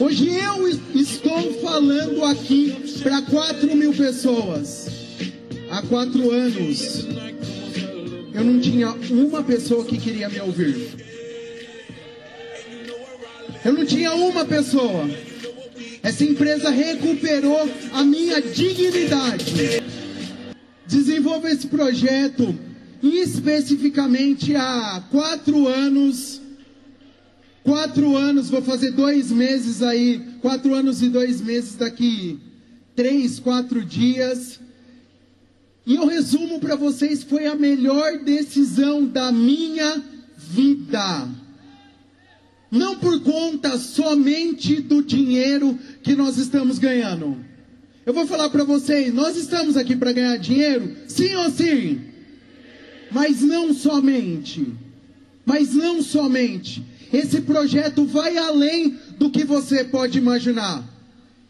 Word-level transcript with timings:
Hoje 0.00 0.28
eu 0.28 0.68
estou 0.94 1.54
falando 1.60 2.24
aqui 2.24 2.74
para 3.02 3.22
4 3.22 3.76
mil 3.76 3.92
pessoas. 3.92 4.88
Há 5.70 5.82
quatro 5.82 6.30
anos 6.30 7.06
eu 8.34 8.44
não 8.44 8.60
tinha 8.60 8.90
uma 9.10 9.42
pessoa 9.42 9.84
que 9.84 9.98
queria 9.98 10.28
me 10.28 10.40
ouvir. 10.40 10.90
Eu 13.64 13.72
não 13.72 13.86
tinha 13.86 14.12
uma 14.12 14.44
pessoa. 14.44 15.08
Essa 16.02 16.24
empresa 16.24 16.70
recuperou 16.70 17.68
a 17.92 18.02
minha 18.02 18.40
dignidade. 18.42 19.82
Desenvolvo 20.86 21.46
esse 21.46 21.68
projeto 21.68 22.54
especificamente 23.02 24.54
há 24.54 25.02
quatro 25.10 25.66
anos. 25.68 26.41
Quatro 27.62 28.16
anos, 28.16 28.50
vou 28.50 28.62
fazer 28.62 28.90
dois 28.90 29.30
meses 29.30 29.82
aí, 29.82 30.20
quatro 30.40 30.74
anos 30.74 31.00
e 31.00 31.08
dois 31.08 31.40
meses 31.40 31.76
daqui, 31.76 32.40
três, 32.96 33.38
quatro 33.38 33.84
dias. 33.84 34.58
E 35.86 35.94
eu 35.94 36.06
resumo 36.06 36.58
para 36.58 36.74
vocês, 36.74 37.22
foi 37.22 37.46
a 37.46 37.54
melhor 37.54 38.18
decisão 38.18 39.04
da 39.04 39.30
minha 39.30 40.02
vida. 40.36 41.28
Não 42.70 42.96
por 42.96 43.20
conta 43.20 43.78
somente 43.78 44.80
do 44.80 45.02
dinheiro 45.02 45.78
que 46.02 46.16
nós 46.16 46.38
estamos 46.38 46.78
ganhando. 46.78 47.36
Eu 48.04 48.12
vou 48.12 48.26
falar 48.26 48.50
para 48.50 48.64
vocês, 48.64 49.14
nós 49.14 49.36
estamos 49.36 49.76
aqui 49.76 49.94
para 49.94 50.12
ganhar 50.12 50.36
dinheiro, 50.36 50.96
sim 51.06 51.32
ou 51.34 51.50
sim? 51.50 52.00
Mas 53.10 53.40
não 53.42 53.72
somente. 53.72 54.66
Mas 55.44 55.74
não 55.74 56.02
somente. 56.02 56.82
Esse 57.12 57.42
projeto 57.42 58.06
vai 58.06 58.38
além 58.38 58.96
do 59.18 59.30
que 59.30 59.44
você 59.44 59.84
pode 59.84 60.16
imaginar. 60.18 60.82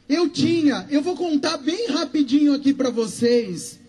Eu 0.08 0.28
tinha, 0.28 0.86
eu 0.90 1.00
vou 1.00 1.16
contar 1.16 1.56
bem 1.58 1.88
rapidinho 1.88 2.52
aqui 2.52 2.74
para 2.74 2.90
vocês 2.90 3.80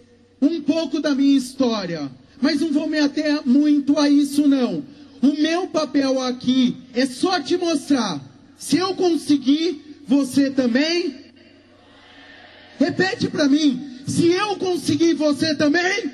um 0.42 0.62
pouco 0.62 1.02
da 1.02 1.16
minha 1.16 1.38
história, 1.38 2.12
mas 2.42 2.60
não 2.62 2.72
vou 2.72 2.88
me 2.88 3.00
ater 3.00 3.42
muito 3.46 3.98
a 3.98 4.10
isso 4.10 4.48
não. 4.48 4.84
O 5.22 5.42
meu 5.42 5.68
papel 5.68 6.22
aqui 6.22 6.76
é 6.94 7.06
só 7.06 7.40
te 7.40 7.58
mostrar. 7.58 8.22
Se 8.58 8.78
eu 8.78 8.94
conseguir, 8.94 10.04
você 10.06 10.52
também. 10.52 11.16
Repete 12.78 13.30
para 13.30 13.48
mim. 13.48 14.02
Se 14.06 14.28
eu 14.28 14.58
conseguir, 14.58 15.14
você 15.14 15.56
também. 15.56 16.12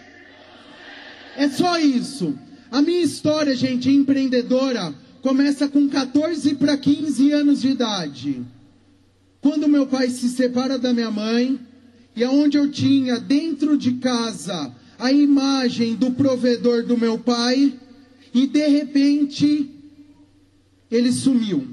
É 1.36 1.50
só 1.50 1.80
isso. 1.80 2.38
A 2.72 2.81
minha 2.81 3.02
história, 3.02 3.55
gente, 3.55 3.89
empreendedora, 3.89 4.94
começa 5.22 5.67
com 5.67 5.88
14 5.88 6.56
para 6.56 6.78
15 6.78 7.31
anos 7.31 7.62
de 7.62 7.70
idade. 7.70 8.42
Quando 9.42 9.67
meu 9.67 9.88
pai 9.88 10.09
se 10.09 10.30
separa 10.30 10.78
da 10.78 10.94
minha 10.94 11.11
mãe, 11.11 11.59
e 12.16 12.23
aonde 12.23 12.58
eu 12.58 12.70
tinha 12.70 13.20
dentro 13.20 13.78
de 13.78 13.94
casa 13.94 14.73
a 14.98 15.11
imagem 15.11 15.95
do 15.95 16.11
provedor 16.11 16.84
do 16.84 16.98
meu 16.98 17.17
pai, 17.17 17.73
e 18.34 18.45
de 18.45 18.67
repente, 18.67 19.70
ele 20.92 21.11
sumiu. 21.11 21.67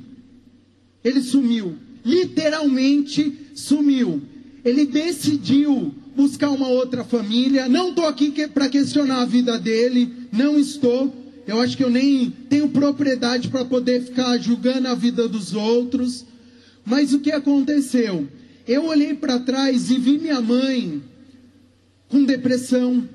Ele 1.02 1.20
sumiu. 1.20 1.74
Literalmente 2.04 3.50
sumiu. 3.54 4.22
Ele 4.64 4.86
decidiu 4.86 5.94
buscar 6.16 6.50
uma 6.50 6.68
outra 6.68 7.04
família. 7.04 7.68
Não 7.68 7.90
estou 7.90 8.06
aqui 8.06 8.30
que, 8.30 8.48
para 8.48 8.68
questionar 8.68 9.22
a 9.22 9.26
vida 9.26 9.58
dele. 9.58 10.12
Não 10.32 10.58
estou. 10.58 11.14
Eu 11.46 11.60
acho 11.60 11.76
que 11.76 11.84
eu 11.84 11.90
nem 11.90 12.30
tenho 12.48 12.68
propriedade 12.68 13.48
para 13.48 13.64
poder 13.64 14.02
ficar 14.02 14.36
julgando 14.38 14.88
a 14.88 14.94
vida 14.94 15.28
dos 15.28 15.54
outros. 15.54 16.26
Mas 16.84 17.12
o 17.12 17.20
que 17.20 17.30
aconteceu? 17.30 18.28
Eu 18.66 18.86
olhei 18.86 19.14
para 19.14 19.38
trás 19.38 19.90
e 19.90 19.98
vi 19.98 20.18
minha 20.18 20.40
mãe 20.40 21.02
com 22.08 22.24
depressão, 22.24 23.08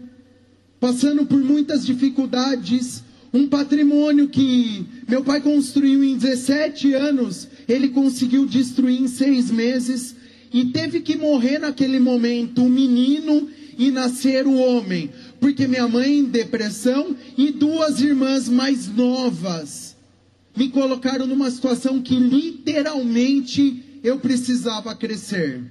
passando 0.80 1.26
por 1.26 1.39
muitas 1.39 1.86
dificuldades, 1.86 3.04
um 3.33 3.48
patrimônio 3.48 4.28
que 4.28 4.86
meu 5.08 5.23
pai 5.23 5.39
construiu 5.39 6.04
em 6.04 6.17
17 6.17 6.94
anos, 6.94 7.48
ele 7.67 7.89
conseguiu 7.89 8.45
destruir 8.45 9.02
em 9.02 9.08
seis 9.08 9.50
meses 9.50 10.16
e 10.54 10.66
teve 10.66 11.00
que 11.00 11.16
morrer 11.16 11.60
naquele 11.60 12.00
momento 12.00 12.64
o 12.64 12.70
menino 12.70 13.48
e 13.78 13.89
nascer 13.89 14.45
o 14.45 14.54
homem, 14.54 15.10
porque 15.42 15.68
minha 15.68 15.88
mãe 15.88 16.20
em 16.20 16.26
depressão 16.26 17.18
e 17.36 17.52
duas 17.52 18.00
irmãs 18.00 18.48
mais 18.48 18.88
novas 18.88 19.98
me 20.56 20.70
colocaram 20.70 21.26
numa 21.26 21.50
situação 21.50 22.00
que 22.00 22.16
literalmente 22.16 23.84
eu 24.04 24.20
precisava 24.20 24.94
crescer. 24.96 25.64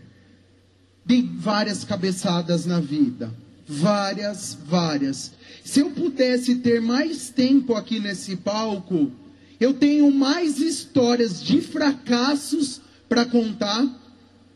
Dei 1.06 1.22
várias 1.22 1.84
cabeçadas 1.84 2.66
na 2.66 2.80
vida, 2.80 3.32
várias, 3.64 4.58
várias. 4.66 5.32
Se 5.64 5.78
eu 5.78 5.90
pudesse 5.90 6.56
ter 6.56 6.80
mais 6.80 7.30
tempo 7.30 7.74
aqui 7.74 8.00
nesse 8.00 8.34
palco, 8.34 9.12
eu 9.60 9.72
tenho 9.72 10.10
mais 10.10 10.58
histórias 10.58 11.40
de 11.40 11.60
fracassos 11.60 12.80
para 13.08 13.24
contar 13.24 13.86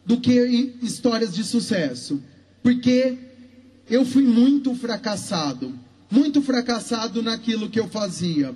do 0.05 0.21
que 0.21 0.75
histórias 0.83 1.33
de 1.33 1.45
sucesso. 1.45 2.21
Porque 2.65 3.17
eu 3.89 4.05
fui 4.05 4.23
muito 4.23 4.75
fracassado, 4.75 5.75
muito 6.11 6.41
fracassado 6.43 7.23
naquilo 7.23 7.69
que 7.69 7.79
eu 7.79 7.89
fazia. 7.89 8.55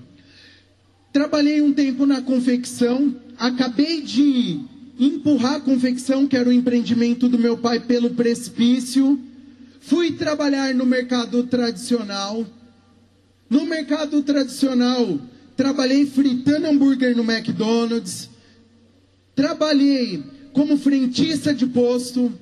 Trabalhei 1.12 1.60
um 1.60 1.72
tempo 1.72 2.06
na 2.06 2.22
confecção, 2.22 3.14
acabei 3.38 4.02
de 4.02 4.60
empurrar 4.98 5.54
a 5.54 5.60
confecção, 5.60 6.26
que 6.26 6.36
era 6.36 6.48
o 6.48 6.52
empreendimento 6.52 7.28
do 7.28 7.38
meu 7.38 7.56
pai, 7.56 7.80
pelo 7.80 8.10
precipício. 8.10 9.18
Fui 9.80 10.12
trabalhar 10.12 10.74
no 10.74 10.84
mercado 10.84 11.44
tradicional. 11.44 12.46
No 13.48 13.64
mercado 13.64 14.22
tradicional, 14.22 15.18
trabalhei 15.56 16.04
fritando 16.04 16.66
hambúrguer 16.66 17.16
no 17.16 17.22
McDonald's. 17.22 18.28
Trabalhei 19.34 20.22
como 20.52 20.76
frentista 20.76 21.54
de 21.54 21.66
posto. 21.66 22.32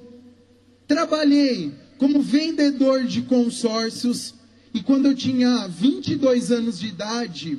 Trabalhei 0.88 1.72
como 1.98 2.20
vendedor 2.20 3.04
de 3.04 3.22
consórcios. 3.22 4.34
E 4.72 4.82
quando 4.82 5.06
eu 5.06 5.14
tinha 5.14 5.66
22 5.66 6.50
anos 6.50 6.78
de 6.78 6.88
idade, 6.88 7.58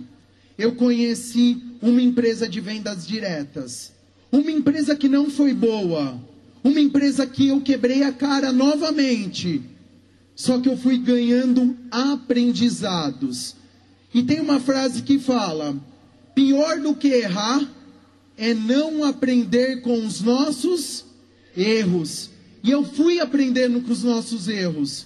eu 0.57 0.73
conheci 0.75 1.61
uma 1.81 2.01
empresa 2.01 2.47
de 2.47 2.59
vendas 2.59 3.05
diretas. 3.05 3.93
Uma 4.31 4.51
empresa 4.51 4.95
que 4.95 5.07
não 5.07 5.29
foi 5.29 5.53
boa. 5.53 6.19
Uma 6.63 6.79
empresa 6.79 7.25
que 7.25 7.47
eu 7.47 7.61
quebrei 7.61 8.03
a 8.03 8.11
cara 8.11 8.51
novamente. 8.51 9.61
Só 10.35 10.59
que 10.59 10.69
eu 10.69 10.77
fui 10.77 10.97
ganhando 10.97 11.75
aprendizados. 11.89 13.55
E 14.13 14.23
tem 14.23 14.39
uma 14.39 14.59
frase 14.59 15.01
que 15.01 15.17
fala: 15.17 15.75
pior 16.35 16.79
do 16.79 16.93
que 16.93 17.07
errar 17.07 17.67
é 18.37 18.53
não 18.53 19.03
aprender 19.03 19.81
com 19.81 20.05
os 20.05 20.21
nossos 20.21 21.05
erros. 21.55 22.29
E 22.63 22.71
eu 22.71 22.83
fui 22.83 23.19
aprendendo 23.19 23.81
com 23.81 23.91
os 23.91 24.03
nossos 24.03 24.47
erros. 24.47 25.05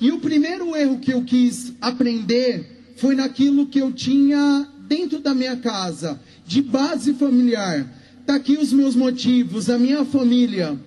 E 0.00 0.10
o 0.10 0.20
primeiro 0.20 0.74
erro 0.76 0.98
que 0.98 1.12
eu 1.12 1.22
quis 1.22 1.72
aprender 1.80 2.94
foi 2.96 3.14
naquilo 3.14 3.66
que 3.66 3.78
eu 3.78 3.92
tinha 3.92 4.68
dentro 4.86 5.18
da 5.18 5.34
minha 5.34 5.56
casa, 5.56 6.20
de 6.46 6.60
base 6.62 7.14
familiar. 7.14 7.86
Está 8.20 8.36
aqui 8.36 8.56
os 8.56 8.72
meus 8.72 8.94
motivos, 8.94 9.68
a 9.68 9.78
minha 9.78 10.04
família. 10.04 10.78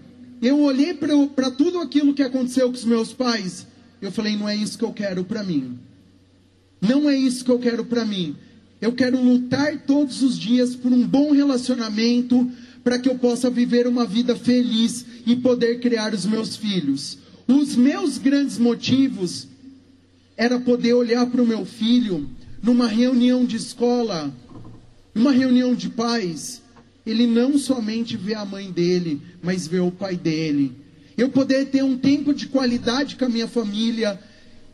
Eu 0.42 0.60
olhei 0.60 0.94
para 0.94 1.52
tudo 1.52 1.80
aquilo 1.80 2.14
que 2.14 2.24
aconteceu 2.24 2.68
com 2.70 2.76
os 2.76 2.86
meus 2.86 3.14
pais 3.14 3.68
eu 4.02 4.12
falei, 4.12 4.36
não 4.36 4.48
é 4.48 4.56
isso 4.56 4.78
que 4.78 4.84
eu 4.84 4.94
quero 4.94 5.24
para 5.24 5.44
mim. 5.44 5.78
Não 6.80 7.10
é 7.10 7.18
isso 7.18 7.44
que 7.44 7.52
eu 7.52 7.60
quero 7.60 7.86
para 7.86 8.06
mim. 8.06 8.36
Eu 8.80 8.94
quero 8.94 9.22
lutar 9.22 9.80
todos 9.88 10.22
os 10.22 10.38
dias 10.38 10.76
por 10.76 10.92
um 10.92 11.06
bom 11.06 11.32
relacionamento, 11.32 12.50
para 12.88 12.98
que 12.98 13.10
eu 13.10 13.16
possa 13.16 13.50
viver 13.50 13.86
uma 13.86 14.06
vida 14.06 14.34
feliz 14.34 15.06
e 15.26 15.36
poder 15.36 15.82
criar 15.82 16.14
os 16.14 16.26
meus 16.26 16.56
filhos. 16.56 17.18
Os 17.46 17.76
meus 17.76 18.18
grandes 18.18 18.58
motivos 18.58 19.46
era 20.38 20.58
poder 20.58 20.94
olhar 20.94 21.26
para 21.26 21.44
o 21.44 21.46
meu 21.46 21.66
filho 21.66 22.30
numa 22.64 22.88
reunião 22.88 23.44
de 23.44 23.58
escola, 23.58 24.34
numa 25.14 25.34
reunião 25.34 25.76
de 25.76 25.90
pais, 25.90 26.62
ele 27.06 27.28
não 27.28 27.58
somente 27.58 28.16
vê 28.16 28.36
a 28.36 28.46
mãe 28.46 28.72
dele, 28.72 29.22
mas 29.44 29.68
vê 29.68 29.82
o 29.82 29.92
pai 29.92 30.16
dele 30.16 30.74
eu 31.18 31.28
poder 31.28 31.66
ter 31.66 31.84
um 31.84 31.98
tempo 31.98 32.34
de 32.34 32.48
qualidade 32.48 33.18
com 33.18 33.26
a 33.26 33.30
minha 33.30 33.50
família, 33.50 34.18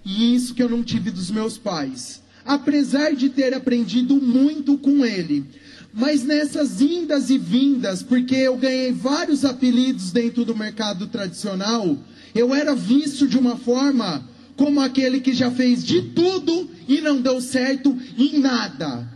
e 0.06 0.36
isso 0.36 0.54
que 0.54 0.62
eu 0.62 0.70
não 0.70 0.84
tive 0.84 1.10
dos 1.10 1.32
meus 1.32 1.58
pais. 1.58 2.22
Apesar 2.46 3.16
de 3.16 3.30
ter 3.30 3.54
aprendido 3.54 4.18
muito 4.18 4.78
com 4.78 5.06
ele, 5.06 5.46
mas 5.94 6.24
nessas 6.24 6.82
indas 6.82 7.30
e 7.30 7.38
vindas, 7.38 8.02
porque 8.02 8.36
eu 8.36 8.58
ganhei 8.58 8.92
vários 8.92 9.46
apelidos 9.46 10.12
dentro 10.12 10.44
do 10.44 10.56
mercado 10.56 11.08
tradicional, 11.08 11.98
eu 12.34 12.54
era 12.54 12.76
visto 12.76 13.28
de 13.28 13.38
uma 13.38 13.56
forma 13.56 14.28
como 14.56 14.82
aquele 14.82 15.20
que 15.20 15.34
já 15.34 15.52
fez 15.52 15.84
de 15.84 16.02
tudo 16.02 16.70
e 16.88 17.00
não 17.00 17.22
deu 17.22 17.40
certo 17.40 17.98
em 18.18 18.40
nada. 18.40 19.08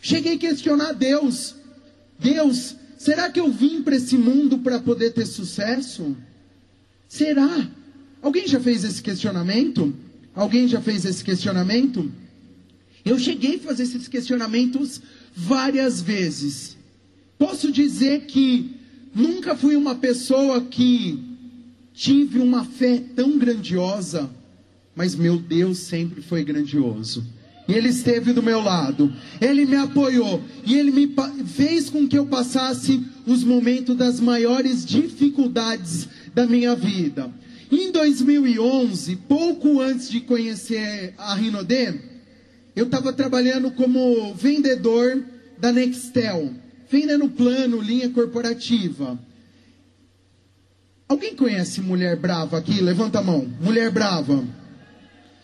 Cheguei 0.00 0.34
a 0.34 0.38
questionar 0.38 0.92
Deus. 0.92 1.54
Deus, 2.18 2.76
Será 3.04 3.30
que 3.30 3.38
eu 3.38 3.52
vim 3.52 3.82
para 3.82 3.96
esse 3.96 4.16
mundo 4.16 4.60
para 4.60 4.80
poder 4.80 5.10
ter 5.10 5.26
sucesso? 5.26 6.16
Será? 7.06 7.70
Alguém 8.22 8.48
já 8.48 8.58
fez 8.58 8.82
esse 8.82 9.02
questionamento? 9.02 9.94
Alguém 10.34 10.66
já 10.66 10.80
fez 10.80 11.04
esse 11.04 11.22
questionamento? 11.22 12.10
Eu 13.04 13.18
cheguei 13.18 13.56
a 13.56 13.58
fazer 13.58 13.82
esses 13.82 14.08
questionamentos 14.08 15.02
várias 15.34 16.00
vezes. 16.00 16.76
Posso 17.38 17.72
dizer 17.72 18.26
que 18.26 18.76
nunca 19.14 19.56
fui 19.56 19.76
uma 19.76 19.94
pessoa 19.94 20.60
que 20.60 21.18
tive 21.92 22.38
uma 22.38 22.64
fé 22.64 23.02
tão 23.14 23.38
grandiosa, 23.38 24.30
mas 24.94 25.14
meu 25.14 25.38
Deus 25.38 25.78
sempre 25.78 26.22
foi 26.22 26.44
grandioso. 26.44 27.24
E 27.66 27.72
Ele 27.72 27.88
esteve 27.88 28.32
do 28.32 28.42
meu 28.42 28.60
lado, 28.60 29.12
Ele 29.40 29.64
me 29.64 29.76
apoiou 29.76 30.42
e 30.66 30.74
Ele 30.74 30.90
me 30.90 31.14
fez 31.46 31.88
com 31.88 32.06
que 32.06 32.18
eu 32.18 32.26
passasse 32.26 33.02
os 33.26 33.42
momentos 33.42 33.96
das 33.96 34.20
maiores 34.20 34.84
dificuldades 34.84 36.08
da 36.34 36.46
minha 36.46 36.74
vida. 36.74 37.32
Em 37.70 37.90
2011, 37.90 39.16
pouco 39.28 39.80
antes 39.80 40.10
de 40.10 40.20
conhecer 40.20 41.14
a 41.16 41.34
Rinodê, 41.34 42.13
eu 42.74 42.86
estava 42.86 43.12
trabalhando 43.12 43.70
como 43.70 44.34
vendedor 44.34 45.24
da 45.58 45.70
Nextel, 45.72 46.52
vendendo 46.90 47.28
plano, 47.28 47.80
linha 47.80 48.10
corporativa. 48.10 49.18
Alguém 51.08 51.36
conhece 51.36 51.80
mulher 51.80 52.16
brava 52.16 52.58
aqui? 52.58 52.80
Levanta 52.80 53.20
a 53.20 53.22
mão. 53.22 53.46
Mulher 53.60 53.90
brava. 53.90 54.44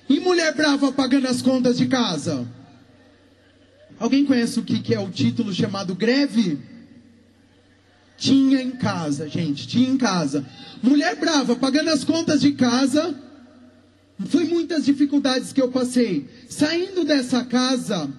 E 0.08 0.18
mulher 0.18 0.54
brava 0.54 0.90
pagando 0.90 1.28
as 1.28 1.40
contas 1.40 1.78
de 1.78 1.86
casa? 1.86 2.46
Alguém 3.98 4.24
conhece 4.24 4.58
o 4.58 4.64
que, 4.64 4.80
que 4.80 4.94
é 4.94 4.98
o 4.98 5.10
título 5.10 5.52
chamado 5.52 5.94
greve? 5.94 6.58
Tinha 8.16 8.60
em 8.60 8.72
casa, 8.72 9.28
gente, 9.28 9.68
tinha 9.68 9.88
em 9.88 9.96
casa. 9.96 10.44
Mulher 10.82 11.16
brava 11.16 11.54
pagando 11.54 11.90
as 11.90 12.02
contas 12.02 12.40
de 12.40 12.52
casa. 12.52 13.14
Foi 14.26 14.44
muitas 14.44 14.84
dificuldades 14.84 15.52
que 15.52 15.60
eu 15.60 15.68
passei. 15.68 16.28
Saindo 16.48 17.04
dessa 17.04 17.44
casa, 17.44 18.10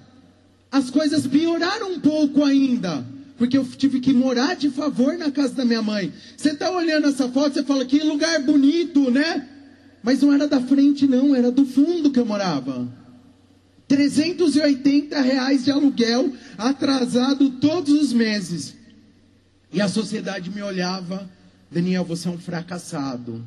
as 0.71 0.89
coisas 0.89 1.27
pioraram 1.27 1.93
um 1.93 1.99
pouco 1.99 2.43
ainda. 2.43 3.05
Porque 3.37 3.57
eu 3.57 3.65
tive 3.65 3.99
que 3.99 4.13
morar 4.13 4.55
de 4.55 4.69
favor 4.69 5.17
na 5.17 5.31
casa 5.31 5.53
da 5.55 5.65
minha 5.65 5.81
mãe. 5.81 6.13
Você 6.37 6.51
está 6.51 6.69
olhando 6.71 7.07
essa 7.07 7.27
foto, 7.29 7.53
você 7.53 7.63
fala 7.63 7.85
que 7.85 7.99
lugar 7.99 8.39
bonito, 8.41 9.09
né? 9.09 9.47
Mas 10.03 10.21
não 10.21 10.33
era 10.33 10.47
da 10.47 10.61
frente, 10.61 11.07
não, 11.07 11.35
era 11.35 11.51
do 11.51 11.65
fundo 11.65 12.11
que 12.11 12.19
eu 12.19 12.25
morava. 12.25 12.87
380 13.87 15.19
reais 15.21 15.65
de 15.65 15.71
aluguel 15.71 16.33
atrasado 16.57 17.49
todos 17.49 17.93
os 17.93 18.13
meses. 18.13 18.75
E 19.73 19.81
a 19.81 19.87
sociedade 19.87 20.49
me 20.49 20.61
olhava, 20.61 21.29
Daniel, 21.69 22.05
você 22.05 22.27
é 22.27 22.31
um 22.31 22.37
fracassado. 22.37 23.43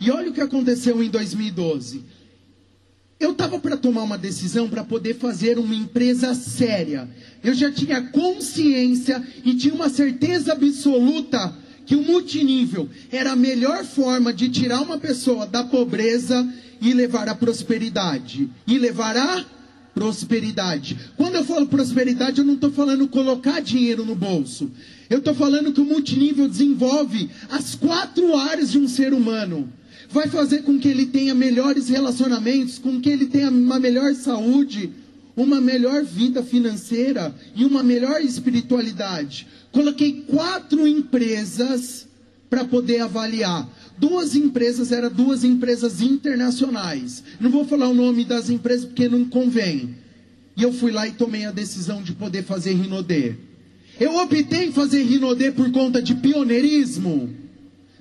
E 0.00 0.10
olha 0.10 0.30
o 0.30 0.32
que 0.32 0.40
aconteceu 0.40 1.02
em 1.02 1.10
2012. 1.10 2.04
Eu 3.20 3.32
estava 3.32 3.58
para 3.58 3.76
tomar 3.76 4.04
uma 4.04 4.16
decisão 4.16 4.68
para 4.68 4.84
poder 4.84 5.14
fazer 5.14 5.58
uma 5.58 5.74
empresa 5.74 6.34
séria. 6.34 7.08
Eu 7.42 7.52
já 7.52 7.70
tinha 7.70 8.00
consciência 8.00 9.20
e 9.44 9.54
tinha 9.54 9.74
uma 9.74 9.88
certeza 9.88 10.52
absoluta 10.52 11.52
que 11.84 11.96
o 11.96 12.02
multinível 12.02 12.88
era 13.10 13.32
a 13.32 13.36
melhor 13.36 13.84
forma 13.84 14.32
de 14.32 14.48
tirar 14.50 14.82
uma 14.82 14.98
pessoa 14.98 15.46
da 15.46 15.64
pobreza 15.64 16.48
e 16.80 16.92
levar 16.92 17.28
à 17.28 17.34
prosperidade. 17.34 18.48
E 18.66 18.78
levar 18.78 19.16
à 19.16 19.44
prosperidade. 19.94 20.96
Quando 21.16 21.34
eu 21.34 21.44
falo 21.44 21.66
prosperidade, 21.66 22.38
eu 22.38 22.44
não 22.44 22.54
estou 22.54 22.70
falando 22.70 23.08
colocar 23.08 23.60
dinheiro 23.60 24.04
no 24.04 24.14
bolso. 24.14 24.70
Eu 25.10 25.18
estou 25.18 25.34
falando 25.34 25.72
que 25.72 25.80
o 25.80 25.84
multinível 25.84 26.46
desenvolve 26.46 27.28
as 27.50 27.74
quatro 27.74 28.36
áreas 28.36 28.70
de 28.70 28.78
um 28.78 28.86
ser 28.86 29.12
humano. 29.12 29.72
Vai 30.10 30.28
fazer 30.28 30.62
com 30.62 30.78
que 30.78 30.88
ele 30.88 31.06
tenha 31.06 31.34
melhores 31.34 31.88
relacionamentos, 31.88 32.78
com 32.78 33.00
que 33.00 33.10
ele 33.10 33.26
tenha 33.26 33.50
uma 33.50 33.78
melhor 33.78 34.14
saúde, 34.14 34.90
uma 35.36 35.60
melhor 35.60 36.02
vida 36.02 36.42
financeira 36.42 37.34
e 37.54 37.64
uma 37.64 37.82
melhor 37.82 38.20
espiritualidade. 38.22 39.46
Coloquei 39.70 40.24
quatro 40.26 40.86
empresas 40.86 42.08
para 42.48 42.64
poder 42.64 43.00
avaliar. 43.00 43.68
Duas 43.98 44.34
empresas 44.34 44.92
eram 44.92 45.10
duas 45.10 45.44
empresas 45.44 46.00
internacionais. 46.00 47.22
Não 47.38 47.50
vou 47.50 47.64
falar 47.66 47.88
o 47.88 47.94
nome 47.94 48.24
das 48.24 48.48
empresas 48.48 48.86
porque 48.86 49.08
não 49.08 49.24
convém. 49.26 49.94
E 50.56 50.62
eu 50.62 50.72
fui 50.72 50.90
lá 50.90 51.06
e 51.06 51.12
tomei 51.12 51.44
a 51.44 51.52
decisão 51.52 52.02
de 52.02 52.12
poder 52.12 52.44
fazer 52.44 52.72
Rinodê. 52.72 53.34
Eu 54.00 54.16
optei 54.16 54.72
fazer 54.72 55.02
Rinodê 55.02 55.52
por 55.52 55.70
conta 55.70 56.00
de 56.00 56.14
pioneirismo? 56.14 57.30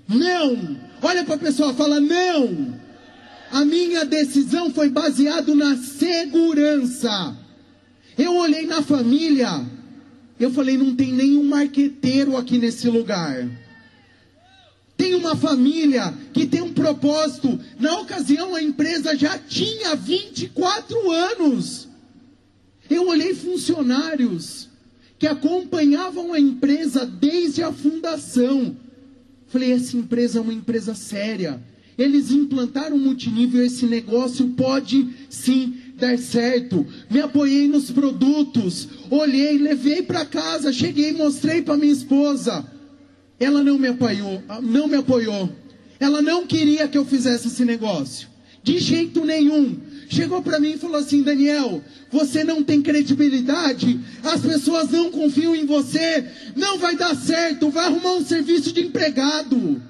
Não! 0.08 0.87
Olha 1.02 1.24
para 1.24 1.36
a 1.36 1.40
pessoa, 1.40 1.74
fala 1.74 2.00
não! 2.00 2.80
A 3.52 3.64
minha 3.64 4.04
decisão 4.04 4.72
foi 4.72 4.90
baseada 4.90 5.54
na 5.56 5.78
segurança. 5.78 7.36
Eu 8.18 8.36
olhei 8.36 8.66
na 8.66 8.82
família, 8.82 9.66
eu 10.40 10.52
falei, 10.52 10.78
não 10.78 10.96
tem 10.96 11.14
nenhum 11.14 11.44
marqueteiro 11.44 12.36
aqui 12.36 12.58
nesse 12.58 12.90
lugar. 12.90 13.48
Tem 14.98 15.14
uma 15.14 15.36
família 15.36 16.14
que 16.34 16.48
tem 16.48 16.62
um 16.62 16.74
propósito. 16.74 17.60
Na 17.80 18.00
ocasião, 18.00 18.56
a 18.56 18.62
empresa 18.62 19.16
já 19.16 19.38
tinha 19.38 19.96
24 19.96 21.12
anos. 21.12 21.88
Eu 22.90 23.08
olhei 23.08 23.36
funcionários 23.36 24.68
que 25.20 25.28
acompanhavam 25.28 26.34
a 26.34 26.40
empresa 26.40 27.06
desde 27.06 27.62
a 27.62 27.72
fundação. 27.72 28.76
Falei, 29.48 29.72
essa 29.72 29.96
empresa 29.96 30.40
é 30.40 30.42
uma 30.42 30.54
empresa 30.54 30.94
séria. 30.94 31.62
Eles 31.98 32.32
implantaram 32.32 32.98
multinível, 32.98 33.66
esse 33.66 33.86
negócio 33.86 34.50
pode 34.50 35.08
sim 35.30 35.76
dar 35.98 36.18
certo. 36.20 36.86
Me 37.10 37.20
apoiei 37.20 37.68
nos 37.68 37.90
produtos, 37.90 38.88
olhei, 39.10 39.58
levei 39.58 40.04
para 40.04 40.26
casa, 40.26 40.72
cheguei, 40.72 41.12
mostrei 41.14 41.62
para 41.62 41.78
minha 41.78 41.92
esposa. 41.92 42.66
Ela 43.40 43.64
não 43.64 43.80
me 43.80 43.88
apoiou, 43.88 44.44
não 44.62 44.88
me 44.88 44.96
apoiou. 44.96 45.50
Ela 46.00 46.22
não 46.22 46.46
queria 46.46 46.88
que 46.88 46.98
eu 46.98 47.06
fizesse 47.06 47.48
esse 47.48 47.66
negócio. 47.66 48.28
De 48.64 48.78
jeito 48.78 49.26
nenhum. 49.26 49.78
Chegou 50.10 50.42
para 50.42 50.60
mim 50.60 50.72
e 50.72 50.78
falou 50.78 50.98
assim: 50.98 51.22
Daniel, 51.22 51.84
você 52.12 52.44
não 52.44 52.64
tem 52.64 52.82
credibilidade, 52.82 54.00
as 54.24 54.42
pessoas 54.42 54.90
não 54.90 55.12
confiam 55.12 55.56
em 55.56 55.66
você, 55.66 56.26
não 56.56 56.78
vai 56.78 56.96
dar 56.96 57.16
certo, 57.16 57.70
vai 57.70 57.86
arrumar 57.86 58.14
um 58.14 58.26
serviço 58.26 58.72
de 58.72 58.82
empregado. 58.82 59.82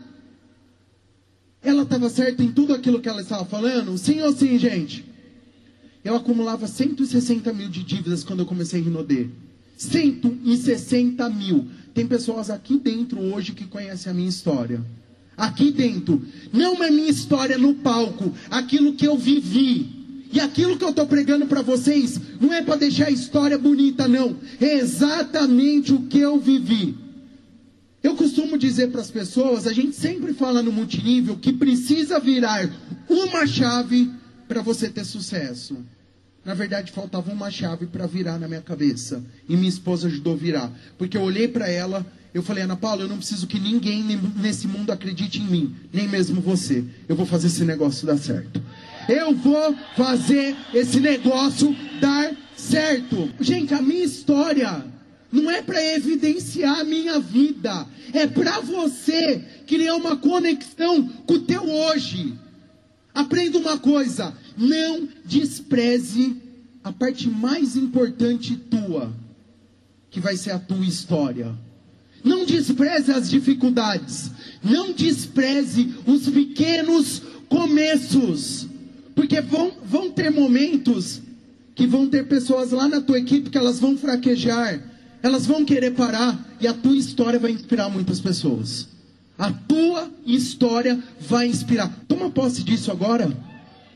Ela 1.62 1.84
estava 1.84 2.10
certa 2.10 2.44
em 2.44 2.52
tudo 2.52 2.74
aquilo 2.74 3.00
que 3.00 3.10
ela 3.10 3.22
estava 3.22 3.46
falando? 3.46 3.98
Sim 3.98 4.22
ou 4.22 4.34
sim, 4.34 4.58
gente? 4.58 5.06
Eu 6.04 6.16
acumulava 6.16 6.68
160 6.68 7.52
mil 7.54 7.70
de 7.70 7.84
dívidas 7.84 8.24
quando 8.24 8.40
eu 8.40 8.46
comecei 8.46 8.80
a 8.80 8.84
Rinodê. 8.84 9.28
160 9.78 11.30
mil. 11.30 11.68
Tem 11.94 12.08
pessoas 12.08 12.50
aqui 12.50 12.80
dentro 12.80 13.20
hoje 13.20 13.52
que 13.52 13.66
conhecem 13.66 14.12
a 14.12 14.16
minha 14.16 14.30
história. 14.30 14.82
Aqui 15.36 15.72
dentro. 15.72 16.24
Não 16.54 16.82
é 16.84 16.90
minha 16.90 17.10
história 17.10 17.58
no 17.58 17.76
palco. 17.76 18.34
Aquilo 18.50 18.94
que 18.94 19.06
eu 19.06 19.18
vivi. 19.18 19.97
E 20.32 20.40
aquilo 20.40 20.78
que 20.78 20.84
eu 20.84 20.90
estou 20.90 21.06
pregando 21.08 21.46
para 21.46 21.62
vocês 21.62 22.20
não 22.40 22.54
é 22.54 22.62
para 22.62 22.76
deixar 22.76 23.08
a 23.08 23.12
história 23.12 23.58
bonita, 23.58 24.08
não. 24.08 24.36
É 24.60 24.76
exatamente 24.76 25.94
o 25.94 26.04
que 26.04 26.20
eu 26.20 26.40
vivi. 26.40 26.96
Eu 28.04 28.16
costumo 28.16 28.58
dizer 28.58 28.92
para 28.92 29.02
as 29.02 29.12
pessoas, 29.12 29.68
a 29.68 29.74
gente 29.74 29.96
sempre 29.96 30.34
fala 30.34 30.62
no 30.62 30.72
multinível 30.72 31.38
que 31.38 31.52
precisa 31.52 32.20
virar 32.20 32.70
uma 33.10 33.46
chave 33.46 34.12
para 34.48 34.62
você 34.62 34.90
ter 34.90 35.04
sucesso. 35.06 35.78
Na 36.46 36.54
verdade, 36.54 36.94
faltava 36.94 37.32
uma 37.32 37.52
chave 37.52 37.88
para 37.88 38.08
virar 38.08 38.40
na 38.40 38.48
minha 38.48 38.62
cabeça. 38.62 39.22
E 39.50 39.58
minha 39.58 39.68
esposa 39.68 40.08
ajudou 40.08 40.34
a 40.34 40.38
virar. 40.38 40.72
Porque 40.98 41.18
eu 41.18 41.22
olhei 41.22 41.48
para 41.50 41.68
ela, 41.68 42.06
eu 42.34 42.42
falei, 42.42 42.64
Ana 42.64 42.78
Paula, 42.78 43.02
eu 43.02 43.10
não 43.10 43.18
preciso 43.18 43.48
que 43.48 43.60
ninguém 43.60 44.04
nesse 44.38 44.68
mundo 44.68 44.92
acredite 44.92 45.42
em 45.42 45.46
mim, 45.46 45.76
nem 45.92 46.08
mesmo 46.08 46.40
você. 46.40 46.86
Eu 47.10 47.18
vou 47.18 47.26
fazer 47.26 47.48
esse 47.48 47.66
negócio 47.66 48.08
dar 48.08 48.18
certo. 48.18 48.62
Eu 49.08 49.34
vou 49.34 49.76
fazer 49.96 50.56
esse 50.74 51.00
negócio 51.00 51.76
dar 52.00 52.36
certo. 52.56 53.30
Gente, 53.40 53.74
a 53.74 53.82
minha 53.82 54.04
história 54.04 54.86
não 55.32 55.50
é 55.50 55.62
para 55.62 55.84
evidenciar 55.96 56.80
a 56.80 56.84
minha 56.84 57.20
vida, 57.20 57.88
é 58.14 58.26
para 58.26 58.60
você 58.60 59.44
criar 59.66 59.96
uma 59.96 60.18
conexão 60.18 61.08
com 61.26 61.36
o 61.36 61.40
teu 61.40 61.64
hoje. 61.64 62.34
Aprenda 63.14 63.58
uma 63.58 63.78
coisa: 63.78 64.34
não 64.58 65.08
despreze 65.26 66.36
a 66.84 66.92
parte 66.92 67.30
mais 67.30 67.76
importante 67.76 68.56
tua, 68.56 69.14
que 70.10 70.20
vai 70.20 70.38
ser 70.38 70.52
a 70.52 70.60
tua 70.60 70.86
história. 70.86 71.54
Não 72.24 72.46
despreze 72.46 73.12
as 73.12 73.30
dificuldades. 73.30 74.32
Não 74.64 74.92
despreze 74.92 75.96
os 76.06 76.28
pequenos 76.28 77.22
começos. 77.48 78.68
Porque 79.18 79.42
vão, 79.42 79.72
vão 79.84 80.12
ter 80.12 80.30
momentos 80.30 81.20
que 81.74 81.88
vão 81.88 82.08
ter 82.08 82.28
pessoas 82.28 82.70
lá 82.70 82.88
na 82.88 83.02
tua 83.02 83.18
equipe 83.18 83.50
que 83.50 83.58
elas 83.58 83.80
vão 83.80 83.98
fraquejar. 83.98 84.80
elas 85.24 85.48
vão 85.48 85.66
querer 85.66 85.92
parar 85.96 86.40
e 86.62 86.68
a 86.68 86.74
tua 86.74 86.96
história 86.96 87.40
vai 87.40 87.50
inspirar 87.50 87.90
muitas 87.90 88.20
pessoas. 88.22 88.88
A 89.36 89.52
tua 89.52 90.08
história 90.24 91.00
vai 91.20 91.48
inspirar. 91.48 91.92
Toma 92.08 92.30
posse 92.30 92.64
disso 92.64 92.92
agora. 92.92 93.36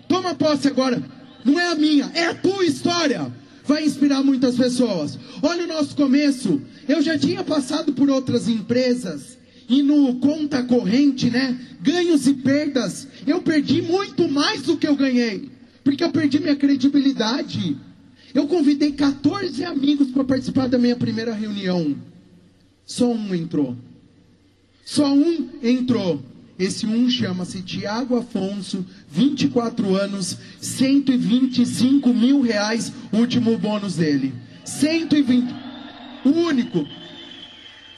Toma 0.07 0.33
posse 0.33 0.67
agora. 0.67 1.01
Não 1.45 1.59
é 1.59 1.67
a 1.67 1.75
minha, 1.75 2.11
é 2.15 2.25
a 2.25 2.33
tua 2.33 2.65
história. 2.65 3.31
Vai 3.63 3.85
inspirar 3.85 4.23
muitas 4.23 4.55
pessoas. 4.55 5.19
Olha 5.43 5.65
o 5.65 5.67
nosso 5.67 5.95
começo. 5.95 6.59
Eu 6.87 6.99
já 7.03 7.15
tinha 7.15 7.43
passado 7.43 7.93
por 7.93 8.09
outras 8.09 8.47
empresas 8.47 9.37
e 9.71 9.81
no 9.81 10.15
conta 10.15 10.61
corrente, 10.61 11.29
né? 11.29 11.57
Ganhos 11.81 12.27
e 12.27 12.33
perdas. 12.33 13.07
Eu 13.25 13.41
perdi 13.41 13.81
muito 13.81 14.27
mais 14.27 14.63
do 14.63 14.75
que 14.75 14.85
eu 14.85 14.97
ganhei. 14.97 15.49
Porque 15.81 16.03
eu 16.03 16.11
perdi 16.11 16.41
minha 16.41 16.57
credibilidade. 16.57 17.77
Eu 18.33 18.47
convidei 18.47 18.91
14 18.91 19.63
amigos 19.63 20.11
para 20.11 20.25
participar 20.25 20.67
da 20.67 20.77
minha 20.77 20.97
primeira 20.97 21.33
reunião. 21.33 21.95
Só 22.85 23.09
um 23.13 23.33
entrou. 23.33 23.77
Só 24.83 25.13
um 25.13 25.47
entrou. 25.63 26.21
Esse 26.59 26.85
um 26.85 27.09
chama-se 27.09 27.61
Tiago 27.61 28.17
Afonso, 28.17 28.85
24 29.09 29.95
anos, 29.95 30.37
125 30.59 32.13
mil 32.13 32.41
reais, 32.41 32.91
último 33.13 33.57
bônus 33.57 33.95
dele. 33.95 34.33
120. 34.65 35.49
O 36.25 36.29
único. 36.29 36.85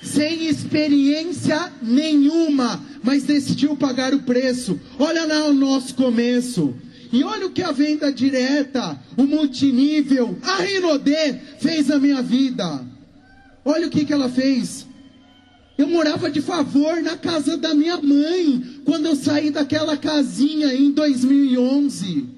Sem 0.03 0.47
experiência 0.47 1.71
nenhuma, 1.81 2.83
mas 3.01 3.23
decidiu 3.23 3.75
pagar 3.75 4.13
o 4.13 4.23
preço. 4.23 4.79
Olha 4.99 5.25
lá 5.25 5.45
o 5.45 5.53
nosso 5.53 5.95
começo. 5.95 6.75
E 7.11 7.23
olha 7.23 7.45
o 7.45 7.51
que 7.51 7.61
a 7.61 7.71
venda 7.71 8.11
direta, 8.11 8.99
o 9.15 9.23
multinível, 9.23 10.37
a 10.41 10.57
Rinodê 10.57 11.35
fez 11.59 11.87
na 11.87 11.99
minha 11.99 12.21
vida. 12.21 12.83
Olha 13.63 13.87
o 13.87 13.89
que, 13.89 14.03
que 14.03 14.11
ela 14.11 14.29
fez. 14.29 14.85
Eu 15.77 15.87
morava 15.87 16.29
de 16.29 16.41
favor 16.41 17.01
na 17.01 17.15
casa 17.15 17.55
da 17.55 17.73
minha 17.73 17.97
mãe, 17.97 18.81
quando 18.83 19.05
eu 19.05 19.15
saí 19.15 19.51
daquela 19.51 19.95
casinha 19.95 20.73
em 20.73 20.91
2011. 20.91 22.29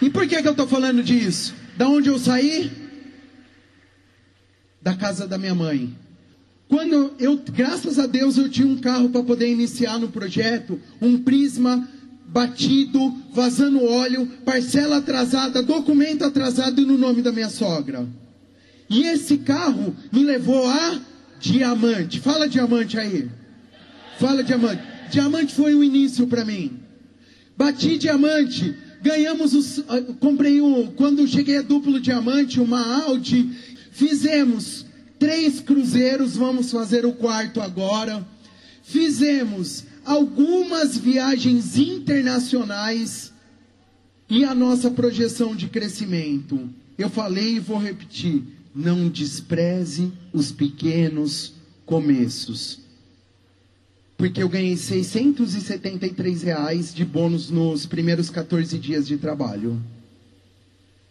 E 0.00 0.10
por 0.10 0.26
que, 0.26 0.42
que 0.42 0.48
eu 0.48 0.52
estou 0.52 0.66
falando 0.66 1.02
disso? 1.02 1.54
Da 1.76 1.88
onde 1.88 2.08
eu 2.08 2.18
saí? 2.18 2.81
Da 4.82 4.94
casa 4.94 5.26
da 5.26 5.38
minha 5.38 5.54
mãe. 5.54 5.94
Quando 6.68 7.12
eu, 7.18 7.40
graças 7.52 7.98
a 7.98 8.06
Deus, 8.06 8.36
eu 8.36 8.48
tinha 8.48 8.66
um 8.66 8.78
carro 8.78 9.10
para 9.10 9.22
poder 9.22 9.50
iniciar 9.50 9.98
no 9.98 10.08
projeto, 10.08 10.80
um 11.00 11.22
Prisma 11.22 11.86
batido, 12.26 13.14
vazando 13.32 13.84
óleo, 13.84 14.26
parcela 14.44 14.96
atrasada, 14.96 15.62
documento 15.62 16.24
atrasado 16.24 16.86
no 16.86 16.96
nome 16.96 17.20
da 17.20 17.30
minha 17.30 17.50
sogra. 17.50 18.08
E 18.88 19.02
esse 19.04 19.38
carro 19.38 19.94
me 20.10 20.24
levou 20.24 20.66
a 20.66 20.98
diamante. 21.38 22.20
Fala 22.20 22.48
diamante 22.48 22.98
aí. 22.98 23.28
Fala 24.18 24.42
diamante. 24.42 24.82
Diamante 25.10 25.54
foi 25.54 25.74
o 25.74 25.84
início 25.84 26.26
para 26.26 26.44
mim. 26.44 26.78
Bati 27.56 27.98
diamante. 27.98 28.74
Ganhamos 29.02 29.52
os. 29.52 29.78
Uh, 29.78 30.14
comprei 30.20 30.60
um. 30.60 30.86
Quando 30.92 31.26
cheguei 31.26 31.58
a 31.58 31.62
duplo 31.62 32.00
diamante, 32.00 32.60
uma 32.60 33.04
Audi. 33.04 33.50
Fizemos 33.92 34.84
três 35.18 35.60
cruzeiros. 35.60 36.36
Vamos 36.36 36.72
fazer 36.72 37.06
o 37.06 37.12
quarto 37.12 37.60
agora. 37.60 38.26
Fizemos 38.82 39.84
algumas 40.04 40.98
viagens 40.98 41.78
internacionais. 41.78 43.30
E 44.28 44.44
a 44.44 44.54
nossa 44.54 44.90
projeção 44.90 45.54
de 45.54 45.68
crescimento. 45.68 46.68
Eu 46.98 47.08
falei 47.08 47.56
e 47.56 47.60
vou 47.60 47.78
repetir 47.78 48.42
não 48.74 49.08
despreze 49.08 50.10
os 50.32 50.50
pequenos 50.50 51.52
começos. 51.84 52.80
Porque 54.16 54.42
eu 54.42 54.48
ganhei 54.48 54.76
673 54.76 56.42
reais 56.42 56.94
de 56.94 57.04
bônus 57.04 57.50
nos 57.50 57.86
primeiros 57.86 58.30
14 58.30 58.78
dias 58.78 59.06
de 59.06 59.18
trabalho. 59.18 59.82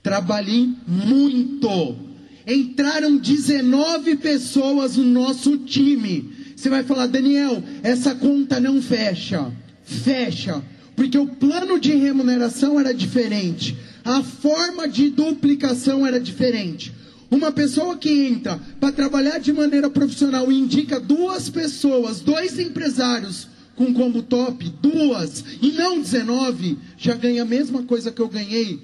Trabalhei 0.01 0.73
muito. 0.88 2.10
Entraram 2.45 3.17
19 3.17 4.15
pessoas 4.17 4.98
no 4.98 5.03
nosso 5.03 5.57
time. 5.57 6.31
Você 6.55 6.69
vai 6.69 6.83
falar, 6.83 7.07
Daniel, 7.07 7.63
essa 7.83 8.15
conta 8.15 8.60
não 8.60 8.81
fecha. 8.81 9.51
Fecha. 9.83 10.62
Porque 10.95 11.17
o 11.17 11.27
plano 11.27 11.79
de 11.79 11.95
remuneração 11.95 12.79
era 12.79 12.93
diferente. 12.93 13.77
A 14.03 14.21
forma 14.21 14.88
de 14.88 15.10
duplicação 15.10 16.05
era 16.05 16.19
diferente. 16.19 16.93
Uma 17.29 17.51
pessoa 17.51 17.98
que 17.98 18.10
entra 18.10 18.60
para 18.79 18.91
trabalhar 18.91 19.39
de 19.39 19.53
maneira 19.53 19.89
profissional 19.89 20.51
e 20.51 20.60
indica 20.60 21.00
duas 21.00 21.50
pessoas, 21.50 22.19
dois 22.19 22.60
empresários 22.60 23.48
com 23.75 23.93
combo 23.93 24.21
top, 24.21 24.71
duas, 24.81 25.43
e 25.62 25.71
não 25.71 26.01
19, 26.01 26.77
já 26.98 27.15
ganha 27.15 27.41
a 27.43 27.45
mesma 27.45 27.83
coisa 27.83 28.12
que 28.12 28.21
eu 28.21 28.27
ganhei 28.27 28.81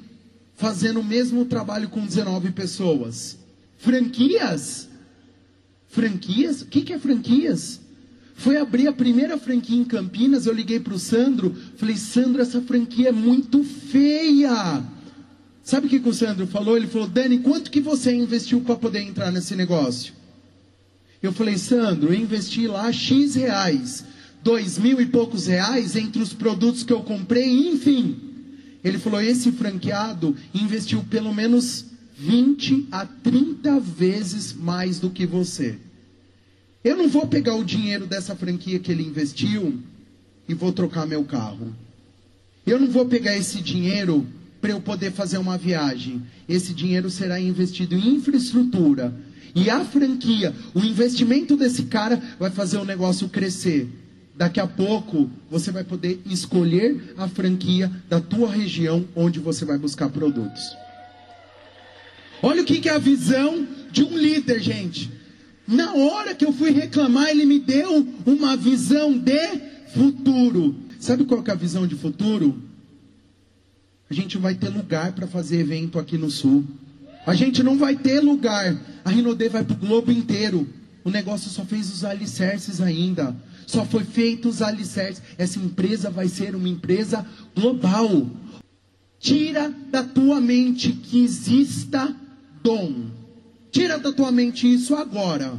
fazendo 0.55 1.01
o 1.01 1.03
mesmo 1.03 1.45
trabalho 1.45 1.89
com 1.89 2.03
19 2.03 2.51
pessoas. 2.51 3.37
Franquias? 3.77 4.89
Franquias? 5.87 6.61
O 6.61 6.65
que, 6.65 6.81
que 6.81 6.93
é 6.93 6.99
franquias? 6.99 7.79
Foi 8.35 8.57
abrir 8.57 8.87
a 8.87 8.93
primeira 8.93 9.37
franquia 9.37 9.77
em 9.77 9.83
Campinas, 9.83 10.45
eu 10.45 10.53
liguei 10.53 10.79
para 10.79 10.93
o 10.93 10.99
Sandro, 10.99 11.55
falei, 11.75 11.97
Sandro, 11.97 12.39
essa 12.39 12.61
franquia 12.61 13.09
é 13.09 13.11
muito 13.11 13.63
feia. 13.63 14.83
Sabe 15.63 15.87
o 15.87 15.89
que 15.89 16.07
o 16.07 16.13
Sandro 16.13 16.45
falou? 16.45 16.77
Ele 16.77 16.87
falou, 16.87 17.07
Dani, 17.07 17.39
quanto 17.39 17.71
que 17.71 17.81
você 17.81 18.13
investiu 18.13 18.61
para 18.61 18.75
poder 18.75 19.01
entrar 19.01 19.31
nesse 19.31 19.55
negócio? 19.55 20.13
Eu 21.21 21.33
falei, 21.33 21.57
Sandro, 21.57 22.13
eu 22.13 22.19
investi 22.19 22.67
lá 22.67 22.91
X 22.91 23.33
reais, 23.33 24.05
dois 24.43 24.77
mil 24.77 25.01
e 25.01 25.07
poucos 25.07 25.47
reais 25.47 25.95
entre 25.95 26.21
os 26.21 26.31
produtos 26.31 26.83
que 26.83 26.93
eu 26.93 27.01
comprei, 27.01 27.69
enfim. 27.69 28.19
Ele 28.83 28.99
falou, 28.99 29.19
esse 29.19 29.51
franqueado 29.51 30.35
investiu 30.53 31.03
pelo 31.09 31.33
menos 31.33 31.85
20 32.17 32.87
a 32.91 33.05
30 33.05 33.79
vezes 33.79 34.51
mais 34.53 34.99
do 34.99 35.09
que 35.09 35.25
você. 35.25 35.77
Eu 36.83 36.97
não 36.97 37.07
vou 37.07 37.27
pegar 37.27 37.55
o 37.55 37.63
dinheiro 37.63 38.07
dessa 38.07 38.35
franquia 38.35 38.79
que 38.79 38.91
ele 38.91 39.03
investiu 39.03 39.79
e 40.49 40.53
vou 40.53 40.71
trocar 40.71 41.05
meu 41.05 41.23
carro. 41.23 41.75
Eu 42.65 42.79
não 42.79 42.87
vou 42.87 43.05
pegar 43.05 43.37
esse 43.37 43.61
dinheiro 43.61 44.25
para 44.59 44.71
eu 44.71 44.81
poder 44.81 45.11
fazer 45.11 45.37
uma 45.37 45.57
viagem. 45.57 46.23
Esse 46.49 46.73
dinheiro 46.73 47.09
será 47.09 47.39
investido 47.39 47.95
em 47.95 48.15
infraestrutura. 48.15 49.13
E 49.53 49.69
a 49.69 49.85
franquia, 49.85 50.55
o 50.73 50.79
investimento 50.79 51.55
desse 51.55 51.83
cara 51.83 52.21
vai 52.39 52.49
fazer 52.49 52.77
o 52.77 52.85
negócio 52.85 53.29
crescer. 53.29 53.87
Daqui 54.35 54.59
a 54.59 54.67
pouco 54.67 55.29
você 55.49 55.71
vai 55.71 55.83
poder 55.83 56.21
escolher 56.25 57.13
a 57.17 57.27
franquia 57.27 57.91
da 58.09 58.19
tua 58.19 58.51
região 58.51 59.05
onde 59.15 59.39
você 59.39 59.65
vai 59.65 59.77
buscar 59.77 60.09
produtos. 60.09 60.86
Olha 62.41 62.61
o 62.61 62.65
que 62.65 62.87
é 62.87 62.91
a 62.91 62.99
visão 62.99 63.67
de 63.91 64.03
um 64.03 64.17
líder, 64.17 64.59
gente. 64.59 65.11
Na 65.67 65.93
hora 65.93 66.33
que 66.33 66.45
eu 66.45 66.53
fui 66.53 66.71
reclamar, 66.71 67.29
ele 67.29 67.45
me 67.45 67.59
deu 67.59 68.07
uma 68.25 68.55
visão 68.55 69.17
de 69.17 69.61
futuro. 69.93 70.75
Sabe 70.99 71.25
qual 71.25 71.43
é 71.45 71.51
a 71.51 71.55
visão 71.55 71.85
de 71.85 71.95
futuro? 71.95 72.61
A 74.09 74.13
gente 74.13 74.37
vai 74.37 74.55
ter 74.55 74.69
lugar 74.69 75.11
para 75.11 75.27
fazer 75.27 75.59
evento 75.59 75.99
aqui 75.99 76.17
no 76.17 76.31
Sul. 76.31 76.63
A 77.25 77.35
gente 77.35 77.61
não 77.61 77.77
vai 77.77 77.95
ter 77.95 78.21
lugar. 78.21 78.77
A 79.03 79.09
Rinodê 79.09 79.49
vai 79.49 79.63
para 79.63 79.75
o 79.75 79.79
globo 79.79 80.11
inteiro. 80.11 80.67
O 81.03 81.09
negócio 81.09 81.49
só 81.49 81.65
fez 81.65 81.91
os 81.91 82.05
alicerces 82.05 82.79
ainda. 82.79 83.35
Só 83.65 83.85
foi 83.85 84.05
feito 84.05 84.47
os 84.47 84.61
alicerces. 84.61 85.21
Essa 85.37 85.59
empresa 85.59 86.09
vai 86.09 86.29
ser 86.29 86.55
uma 86.55 86.69
empresa 86.69 87.25
global. 87.53 88.25
Tira 89.19 89.73
da 89.91 90.03
tua 90.03 90.39
mente 90.39 90.93
que 90.93 91.21
exista 91.21 92.15
dom. 92.67 93.05
Tira 93.71 93.97
da 93.97 94.11
tua 94.11 94.29
mente 94.31 94.71
isso 94.71 94.93
agora. 94.93 95.53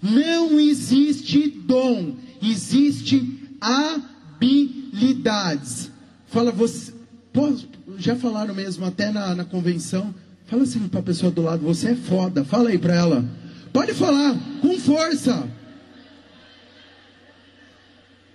Não 0.00 0.58
existe 0.60 1.48
dom, 1.48 2.14
existe 2.40 3.40
habilidades. 3.60 5.90
Fala 6.28 6.52
você, 6.52 6.94
Pô, 7.32 7.52
já 7.98 8.14
falaram 8.14 8.54
mesmo 8.54 8.84
até 8.84 9.10
na, 9.10 9.34
na 9.34 9.44
convenção. 9.44 10.14
Fala 10.46 10.62
assim 10.62 10.86
para 10.86 11.00
a 11.00 11.02
pessoa 11.02 11.32
do 11.32 11.42
lado, 11.42 11.64
você 11.64 11.88
é 11.88 11.96
foda. 11.96 12.44
Fala 12.44 12.70
aí 12.70 12.78
para 12.78 12.94
ela. 12.94 13.24
Pode 13.72 13.92
falar, 13.94 14.36
com 14.62 14.78
força. 14.78 15.48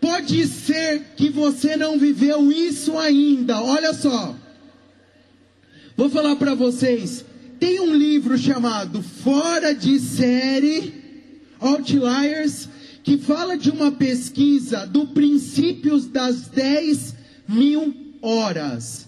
Pode 0.01 0.45
ser 0.47 1.13
que 1.15 1.29
você 1.29 1.77
não 1.77 1.97
viveu 1.97 2.51
isso 2.51 2.97
ainda. 2.97 3.61
Olha 3.61 3.93
só. 3.93 4.35
Vou 5.95 6.09
falar 6.09 6.35
para 6.35 6.53
vocês. 6.55 7.23
Tem 7.61 7.79
um 7.79 7.93
livro 7.93 8.35
chamado 8.39 9.03
Fora 9.03 9.71
de 9.75 9.99
Série, 9.99 10.95
Outliers, 11.59 12.67
que 13.03 13.19
fala 13.19 13.55
de 13.55 13.69
uma 13.69 13.91
pesquisa 13.91 14.87
do 14.87 15.05
princípios 15.05 16.07
das 16.07 16.47
10 16.47 17.13
mil 17.47 17.93
horas. 18.19 19.07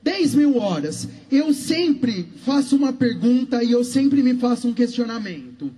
10 0.00 0.36
mil 0.36 0.58
horas. 0.58 1.08
Eu 1.28 1.52
sempre 1.52 2.28
faço 2.46 2.76
uma 2.76 2.92
pergunta 2.92 3.64
e 3.64 3.72
eu 3.72 3.82
sempre 3.82 4.22
me 4.22 4.36
faço 4.36 4.68
um 4.68 4.72
questionamento. 4.72 5.72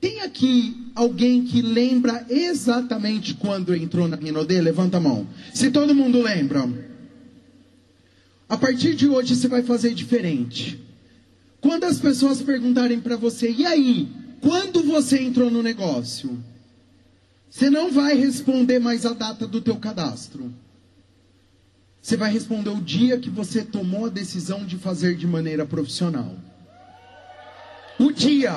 Tem 0.00 0.22
aqui 0.22 0.74
alguém 0.94 1.44
que 1.44 1.60
lembra 1.60 2.24
exatamente 2.30 3.34
quando 3.34 3.76
entrou 3.76 4.08
na 4.08 4.16
Rinodê? 4.16 4.58
Levanta 4.58 4.96
a 4.96 5.00
mão. 5.00 5.28
Se 5.52 5.70
todo 5.70 5.94
mundo 5.94 6.22
lembra. 6.22 6.66
A 8.48 8.56
partir 8.56 8.94
de 8.94 9.06
hoje 9.06 9.36
você 9.36 9.48
vai 9.48 9.62
fazer 9.62 9.92
diferente. 9.92 10.87
Quando 11.60 11.84
as 11.84 11.98
pessoas 11.98 12.40
perguntarem 12.40 13.00
para 13.00 13.16
você, 13.16 13.50
e 13.50 13.66
aí, 13.66 14.08
quando 14.40 14.82
você 14.82 15.20
entrou 15.20 15.50
no 15.50 15.62
negócio? 15.62 16.38
Você 17.50 17.68
não 17.68 17.90
vai 17.90 18.14
responder 18.14 18.78
mais 18.78 19.04
a 19.04 19.12
data 19.12 19.46
do 19.46 19.60
teu 19.60 19.76
cadastro. 19.76 20.52
Você 22.00 22.16
vai 22.16 22.32
responder 22.32 22.70
o 22.70 22.80
dia 22.80 23.18
que 23.18 23.28
você 23.28 23.62
tomou 23.62 24.06
a 24.06 24.10
decisão 24.10 24.64
de 24.64 24.76
fazer 24.76 25.16
de 25.16 25.26
maneira 25.26 25.66
profissional. 25.66 26.34
O 27.98 28.12
dia. 28.12 28.54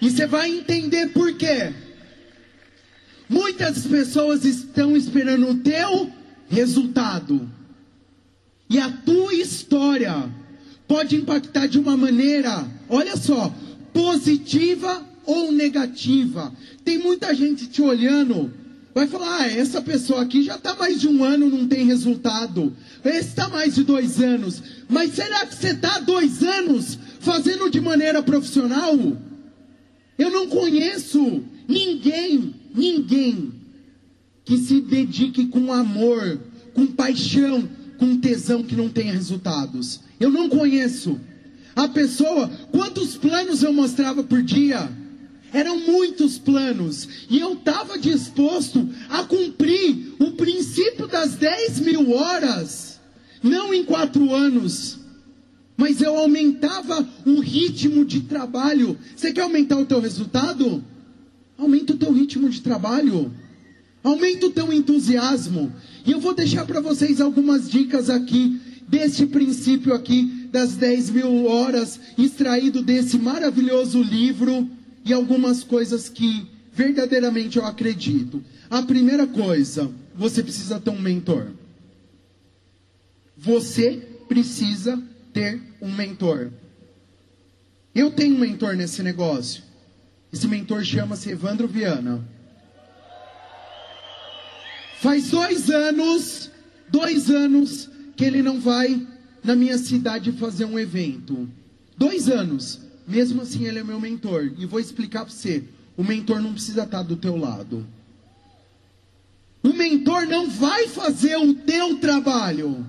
E 0.00 0.10
você 0.10 0.26
vai 0.26 0.50
entender 0.50 1.08
por 1.08 1.32
quê. 1.34 1.72
Muitas 3.28 3.86
pessoas 3.86 4.44
estão 4.44 4.94
esperando 4.94 5.48
o 5.48 5.58
teu 5.58 6.12
resultado. 6.48 7.48
E 8.68 8.78
a 8.78 8.90
tua 8.90 9.32
história 9.32 10.30
pode 10.92 11.16
impactar 11.16 11.66
de 11.68 11.78
uma 11.78 11.96
maneira, 11.96 12.68
olha 12.86 13.16
só, 13.16 13.50
positiva 13.94 15.02
ou 15.24 15.50
negativa. 15.50 16.52
Tem 16.84 16.98
muita 16.98 17.34
gente 17.34 17.66
te 17.66 17.80
olhando, 17.80 18.52
vai 18.94 19.06
falar: 19.06 19.40
ah, 19.40 19.50
essa 19.50 19.80
pessoa 19.80 20.20
aqui 20.20 20.42
já 20.42 20.56
está 20.56 20.74
mais 20.74 21.00
de 21.00 21.08
um 21.08 21.24
ano, 21.24 21.48
não 21.48 21.66
tem 21.66 21.86
resultado. 21.86 22.76
Esse 23.02 23.30
está 23.30 23.48
mais 23.48 23.74
de 23.74 23.84
dois 23.84 24.20
anos. 24.20 24.62
Mas 24.86 25.14
será 25.14 25.46
que 25.46 25.54
você 25.54 25.68
está 25.68 25.98
dois 25.98 26.42
anos 26.42 26.98
fazendo 27.20 27.70
de 27.70 27.80
maneira 27.80 28.22
profissional? 28.22 28.94
Eu 30.18 30.30
não 30.30 30.46
conheço 30.46 31.42
ninguém, 31.66 32.54
ninguém 32.74 33.50
que 34.44 34.58
se 34.58 34.78
dedique 34.82 35.46
com 35.46 35.72
amor, 35.72 36.38
com 36.74 36.86
paixão, 36.86 37.66
com 38.02 38.18
tesão 38.18 38.64
que 38.64 38.74
não 38.74 38.88
tenha 38.88 39.12
resultados. 39.12 40.00
Eu 40.18 40.28
não 40.28 40.48
conheço. 40.48 41.20
A 41.76 41.86
pessoa, 41.86 42.50
quantos 42.72 43.16
planos 43.16 43.62
eu 43.62 43.72
mostrava 43.72 44.24
por 44.24 44.42
dia? 44.42 44.90
Eram 45.52 45.78
muitos 45.78 46.36
planos. 46.36 47.08
E 47.30 47.38
eu 47.38 47.52
estava 47.52 47.96
disposto 47.96 48.88
a 49.08 49.22
cumprir 49.22 50.16
o 50.18 50.32
princípio 50.32 51.06
das 51.06 51.36
10 51.36 51.78
mil 51.78 52.10
horas. 52.10 52.98
Não 53.40 53.72
em 53.72 53.84
quatro 53.84 54.34
anos. 54.34 54.98
Mas 55.76 56.02
eu 56.02 56.16
aumentava 56.16 57.08
o 57.24 57.38
ritmo 57.38 58.04
de 58.04 58.22
trabalho. 58.22 58.98
Você 59.14 59.32
quer 59.32 59.42
aumentar 59.42 59.78
o 59.78 59.86
teu 59.86 60.00
resultado? 60.00 60.82
Aumenta 61.56 61.92
o 61.92 61.96
teu 61.96 62.12
ritmo 62.12 62.50
de 62.50 62.62
trabalho. 62.62 63.32
Aumenta 64.02 64.46
o 64.46 64.50
teu 64.50 64.72
entusiasmo. 64.72 65.72
E 66.04 66.10
eu 66.10 66.20
vou 66.20 66.34
deixar 66.34 66.66
para 66.66 66.80
vocês 66.80 67.20
algumas 67.20 67.70
dicas 67.70 68.10
aqui 68.10 68.60
desse 68.88 69.26
princípio 69.26 69.94
aqui 69.94 70.48
das 70.50 70.74
10 70.76 71.10
mil 71.10 71.46
horas 71.46 71.98
extraído 72.18 72.82
desse 72.82 73.18
maravilhoso 73.18 74.02
livro 74.02 74.68
e 75.04 75.12
algumas 75.12 75.64
coisas 75.64 76.08
que 76.08 76.46
verdadeiramente 76.72 77.58
eu 77.58 77.64
acredito. 77.64 78.42
A 78.68 78.82
primeira 78.82 79.26
coisa, 79.26 79.90
você 80.14 80.42
precisa 80.42 80.80
ter 80.80 80.90
um 80.90 81.00
mentor. 81.00 81.48
Você 83.36 84.02
precisa 84.28 85.02
ter 85.32 85.60
um 85.80 85.92
mentor. 85.92 86.50
Eu 87.94 88.10
tenho 88.10 88.34
um 88.34 88.38
mentor 88.38 88.76
nesse 88.76 89.02
negócio. 89.02 89.62
Esse 90.32 90.48
mentor 90.48 90.84
chama-se 90.84 91.30
Evandro 91.30 91.68
Viana. 91.68 92.26
Faz 95.02 95.30
dois 95.30 95.68
anos, 95.68 96.48
dois 96.88 97.28
anos 97.28 97.90
que 98.14 98.24
ele 98.24 98.40
não 98.40 98.60
vai 98.60 99.04
na 99.42 99.56
minha 99.56 99.76
cidade 99.76 100.30
fazer 100.30 100.64
um 100.64 100.78
evento. 100.78 101.50
Dois 101.98 102.28
anos. 102.28 102.78
Mesmo 103.06 103.42
assim, 103.42 103.66
ele 103.66 103.80
é 103.80 103.82
meu 103.82 103.98
mentor. 103.98 104.52
E 104.56 104.64
vou 104.64 104.78
explicar 104.78 105.24
para 105.24 105.34
você: 105.34 105.64
o 105.96 106.04
mentor 106.04 106.40
não 106.40 106.52
precisa 106.52 106.84
estar 106.84 107.02
do 107.02 107.16
teu 107.16 107.36
lado. 107.36 107.84
O 109.60 109.72
mentor 109.72 110.24
não 110.28 110.48
vai 110.48 110.86
fazer 110.86 111.36
o 111.36 111.52
teu 111.52 111.96
trabalho. 111.96 112.86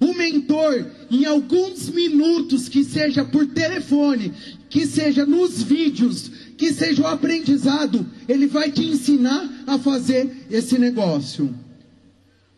O 0.00 0.14
mentor, 0.14 0.90
em 1.10 1.26
alguns 1.26 1.90
minutos, 1.90 2.70
que 2.70 2.82
seja 2.82 3.22
por 3.22 3.46
telefone, 3.48 4.32
que 4.70 4.86
seja 4.86 5.26
nos 5.26 5.62
vídeos, 5.62 6.30
que 6.58 6.72
seja 6.72 7.02
o 7.02 7.06
aprendizado, 7.06 8.04
ele 8.28 8.48
vai 8.48 8.70
te 8.72 8.84
ensinar 8.84 9.48
a 9.66 9.78
fazer 9.78 10.46
esse 10.50 10.76
negócio. 10.76 11.54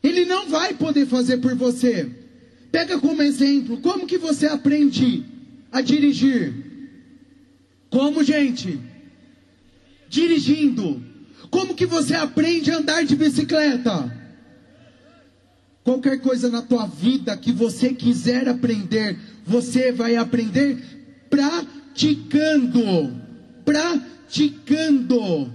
Ele 0.03 0.25
não 0.25 0.49
vai 0.49 0.73
poder 0.73 1.07
fazer 1.07 1.37
por 1.37 1.55
você. 1.55 2.11
Pega 2.73 2.99
como 2.99 3.23
exemplo, 3.23 3.77
como 3.79 4.07
que 4.07 4.17
você 4.17 4.47
aprende 4.47 5.25
a 5.71 5.83
dirigir? 5.83 6.55
Como, 7.91 8.25
gente? 8.25 8.81
Dirigindo. 10.09 11.03
Como 11.51 11.75
que 11.75 11.85
você 11.85 12.15
aprende 12.15 12.71
a 12.71 12.79
andar 12.79 13.05
de 13.05 13.15
bicicleta? 13.15 14.17
Qualquer 15.85 16.21
coisa 16.21 16.49
na 16.49 16.63
tua 16.63 16.87
vida 16.87 17.37
que 17.37 17.53
você 17.53 17.93
quiser 17.93 18.49
aprender, 18.49 19.19
você 19.45 19.93
vai 19.93 20.17
aprender 20.17 20.79
praticando. 21.29 23.20
Praticando. 23.65 25.53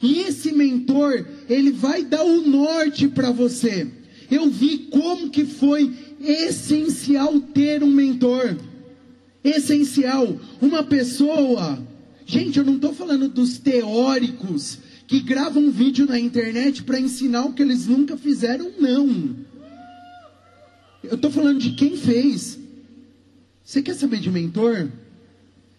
E 0.00 0.20
esse 0.20 0.52
mentor, 0.52 1.26
ele 1.48 1.72
vai 1.72 2.04
dar 2.04 2.22
o 2.22 2.42
norte 2.42 3.08
para 3.08 3.30
você. 3.30 3.88
Eu 4.30 4.48
vi 4.50 4.88
como 4.90 5.30
que 5.30 5.44
foi 5.44 5.92
essencial 6.20 7.40
ter 7.40 7.82
um 7.82 7.90
mentor. 7.90 8.56
Essencial. 9.42 10.38
Uma 10.60 10.84
pessoa. 10.84 11.82
Gente, 12.26 12.58
eu 12.58 12.64
não 12.64 12.76
estou 12.76 12.94
falando 12.94 13.28
dos 13.28 13.58
teóricos 13.58 14.78
que 15.06 15.20
gravam 15.20 15.64
um 15.64 15.70
vídeo 15.70 16.06
na 16.06 16.20
internet 16.20 16.82
para 16.82 17.00
ensinar 17.00 17.46
o 17.46 17.54
que 17.54 17.62
eles 17.62 17.86
nunca 17.86 18.16
fizeram, 18.16 18.70
não. 18.78 19.34
Eu 21.02 21.14
estou 21.14 21.30
falando 21.30 21.58
de 21.58 21.70
quem 21.70 21.96
fez. 21.96 22.58
Você 23.64 23.80
quer 23.80 23.94
saber 23.94 24.20
de 24.20 24.30
mentor? 24.30 24.90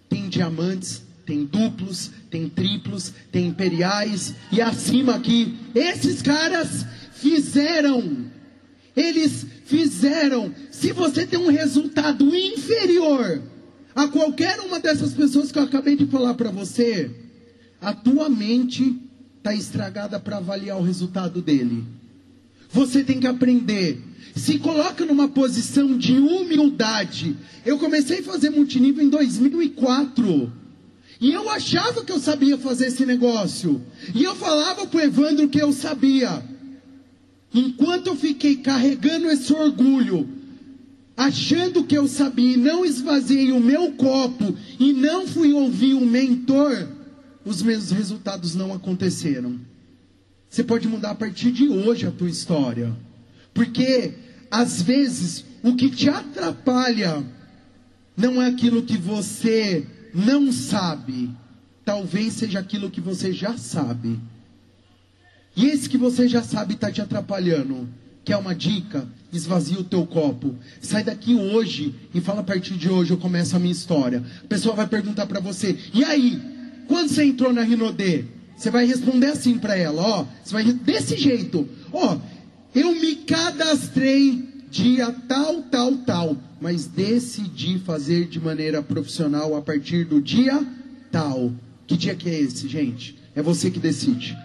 Tem 0.10 0.28
diamantes, 0.28 1.04
tem 1.30 1.46
duplos, 1.46 2.10
tem 2.32 2.50
triplos, 2.50 3.14
tem 3.32 3.46
imperiais 3.46 4.34
e 4.52 4.60
acima 4.60 5.14
aqui. 5.14 5.56
Esses 5.76 6.24
caras 6.24 6.84
fizeram. 7.14 8.26
Eles 8.96 9.46
fizeram. 9.66 10.52
Se 10.72 10.92
você 10.92 11.28
tem 11.28 11.38
um 11.38 11.52
resultado 11.52 12.36
inferior 12.36 13.44
a 13.94 14.08
qualquer 14.08 14.60
uma 14.62 14.80
dessas 14.80 15.14
pessoas 15.14 15.52
que 15.52 15.60
eu 15.60 15.64
acabei 15.64 15.96
de 15.96 16.08
falar 16.08 16.34
para 16.34 16.50
você, 16.50 17.12
a 17.80 17.94
tua 17.94 18.28
mente 18.28 19.00
está 19.38 19.54
estragada 19.54 20.20
para 20.20 20.38
avaliar 20.38 20.80
o 20.80 20.84
resultado 20.84 21.44
dele. 21.44 21.86
Você 22.72 23.04
tem 23.04 23.20
que 23.20 23.28
aprender. 23.28 24.02
Se 24.36 24.58
coloca 24.58 25.06
numa 25.06 25.28
posição 25.28 25.96
de 25.96 26.14
humildade. 26.14 27.38
Eu 27.64 27.78
comecei 27.78 28.22
a 28.22 28.24
fazer 28.24 28.50
multinível 28.50 29.04
em 29.06 29.10
2004. 29.10 30.59
E 31.20 31.32
eu 31.34 31.50
achava 31.50 32.04
que 32.04 32.12
eu 32.12 32.20
sabia 32.20 32.58
fazer 32.58 32.88
esse 32.88 33.06
negócio. 33.06 33.82
E 34.16 34.24
eu 34.24 34.36
falava 34.36 34.88
para 34.88 34.98
o 34.98 35.02
Evandro 35.02 35.50
que 35.50 35.62
eu 35.62 35.74
sabia. 35.74 36.44
Enquanto 37.54 38.08
eu 38.08 38.16
fiquei 38.16 38.56
carregando 38.58 39.30
esse 39.30 39.52
orgulho, 39.52 40.30
achando 41.18 41.84
que 41.84 41.98
eu 41.98 42.08
sabia, 42.08 42.54
e 42.54 42.58
não 42.58 42.86
esvaziei 42.86 43.52
o 43.52 43.60
meu 43.60 43.92
copo, 43.94 44.56
e 44.80 44.94
não 44.94 45.28
fui 45.28 45.52
ouvir 45.52 45.94
o 45.94 46.06
mentor, 46.06 46.88
os 47.44 47.62
meus 47.62 47.92
resultados 47.92 48.56
não 48.56 48.74
aconteceram. 48.74 49.60
Você 50.50 50.64
pode 50.64 50.88
mudar 50.88 51.12
a 51.12 51.16
partir 51.16 51.52
de 51.52 51.68
hoje 51.68 52.08
a 52.08 52.12
tua 52.12 52.30
história. 52.30 52.96
Porque, 53.54 54.14
às 54.50 54.82
vezes, 54.82 55.44
o 55.62 55.76
que 55.76 55.90
te 55.90 56.08
atrapalha 56.10 57.24
não 58.16 58.42
é 58.42 58.48
aquilo 58.48 58.84
que 58.84 58.98
você 58.98 59.86
não 60.14 60.52
sabe, 60.52 61.30
talvez 61.86 62.34
seja 62.34 62.60
aquilo 62.60 62.90
que 62.90 63.02
você 63.02 63.32
já 63.32 63.58
sabe. 63.58 64.20
E 65.56 65.66
esse 65.66 65.90
que 65.90 65.98
você 65.98 66.28
já 66.28 66.44
sabe 66.44 66.74
está 66.76 66.92
te 66.92 67.02
atrapalhando. 67.02 67.88
Quer 68.24 68.38
uma 68.38 68.54
dica? 68.54 69.08
Esvazia 69.34 69.80
o 69.80 69.84
teu 69.84 70.06
copo. 70.06 70.56
Sai 70.82 71.04
daqui 71.04 71.36
hoje 71.36 71.96
e 72.14 72.22
fala 72.22 72.42
a 72.42 72.44
partir 72.44 72.76
de 72.76 72.90
hoje 72.90 73.12
eu 73.12 73.18
começo 73.18 73.56
a 73.56 73.60
minha 73.60 73.72
história. 73.72 74.24
A 74.44 74.48
pessoa 74.48 74.76
vai 74.76 74.88
perguntar 74.88 75.26
para 75.26 75.40
você: 75.40 75.78
"E 75.94 76.04
aí? 76.04 76.40
Quando 76.88 77.10
você 77.10 77.24
entrou 77.24 77.52
na 77.52 77.64
Rinodê?" 77.64 78.26
Você 78.60 78.70
vai 78.70 78.86
responder 78.86 79.28
assim 79.28 79.58
para 79.58 79.78
ela, 79.78 80.02
ó, 80.02 80.26
você 80.44 80.52
vai 80.52 80.66
desse 80.66 81.16
jeito. 81.16 81.68
Ó, 81.94 82.18
eu 82.76 82.94
me 82.94 83.16
cadastrei 83.16 84.66
dia 84.70 85.16
tal, 85.30 85.62
tal, 85.64 85.96
tal, 86.00 86.38
mas 86.62 86.86
decidi 86.86 87.80
fazer 87.80 88.28
de 88.28 88.40
maneira 88.40 88.82
profissional 88.82 89.56
a 89.56 89.62
partir 89.62 90.06
do 90.06 90.22
dia 90.22 90.66
tal. 91.12 91.54
Que 91.88 91.98
dia 91.98 92.16
que 92.16 92.30
é 92.30 92.40
esse, 92.40 92.68
gente? 92.68 93.18
É 93.36 93.42
você 93.42 93.72
que 93.72 93.80
decide. 93.80 94.38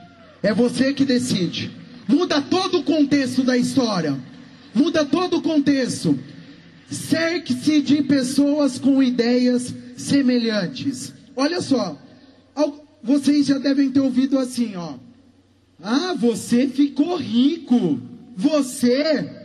É 0.42 0.53
você 0.53 0.92
que 0.92 1.05
decide. 1.05 1.70
Muda 2.09 2.40
todo 2.40 2.79
o 2.79 2.85
contexto 2.85 3.42
da 3.42 3.57
história. 3.57 4.18
Muda 4.74 5.05
todo 5.05 5.38
o 5.38 5.42
contexto. 5.42 6.18
Cerque-se 6.90 7.81
de 7.81 8.03
pessoas 8.03 8.79
com 8.79 9.03
ideias 9.03 9.74
semelhantes. 9.96 11.12
Olha 11.37 11.61
só, 11.61 11.98
vocês 13.03 13.46
já 13.46 13.59
devem 13.59 13.90
ter 13.90 14.00
ouvido 14.00 14.38
assim, 14.38 14.77
ó. 14.77 14.94
Ah, 15.83 16.14
você 16.14 16.66
ficou 16.66 17.16
rico. 17.16 18.00
Você 18.37 19.44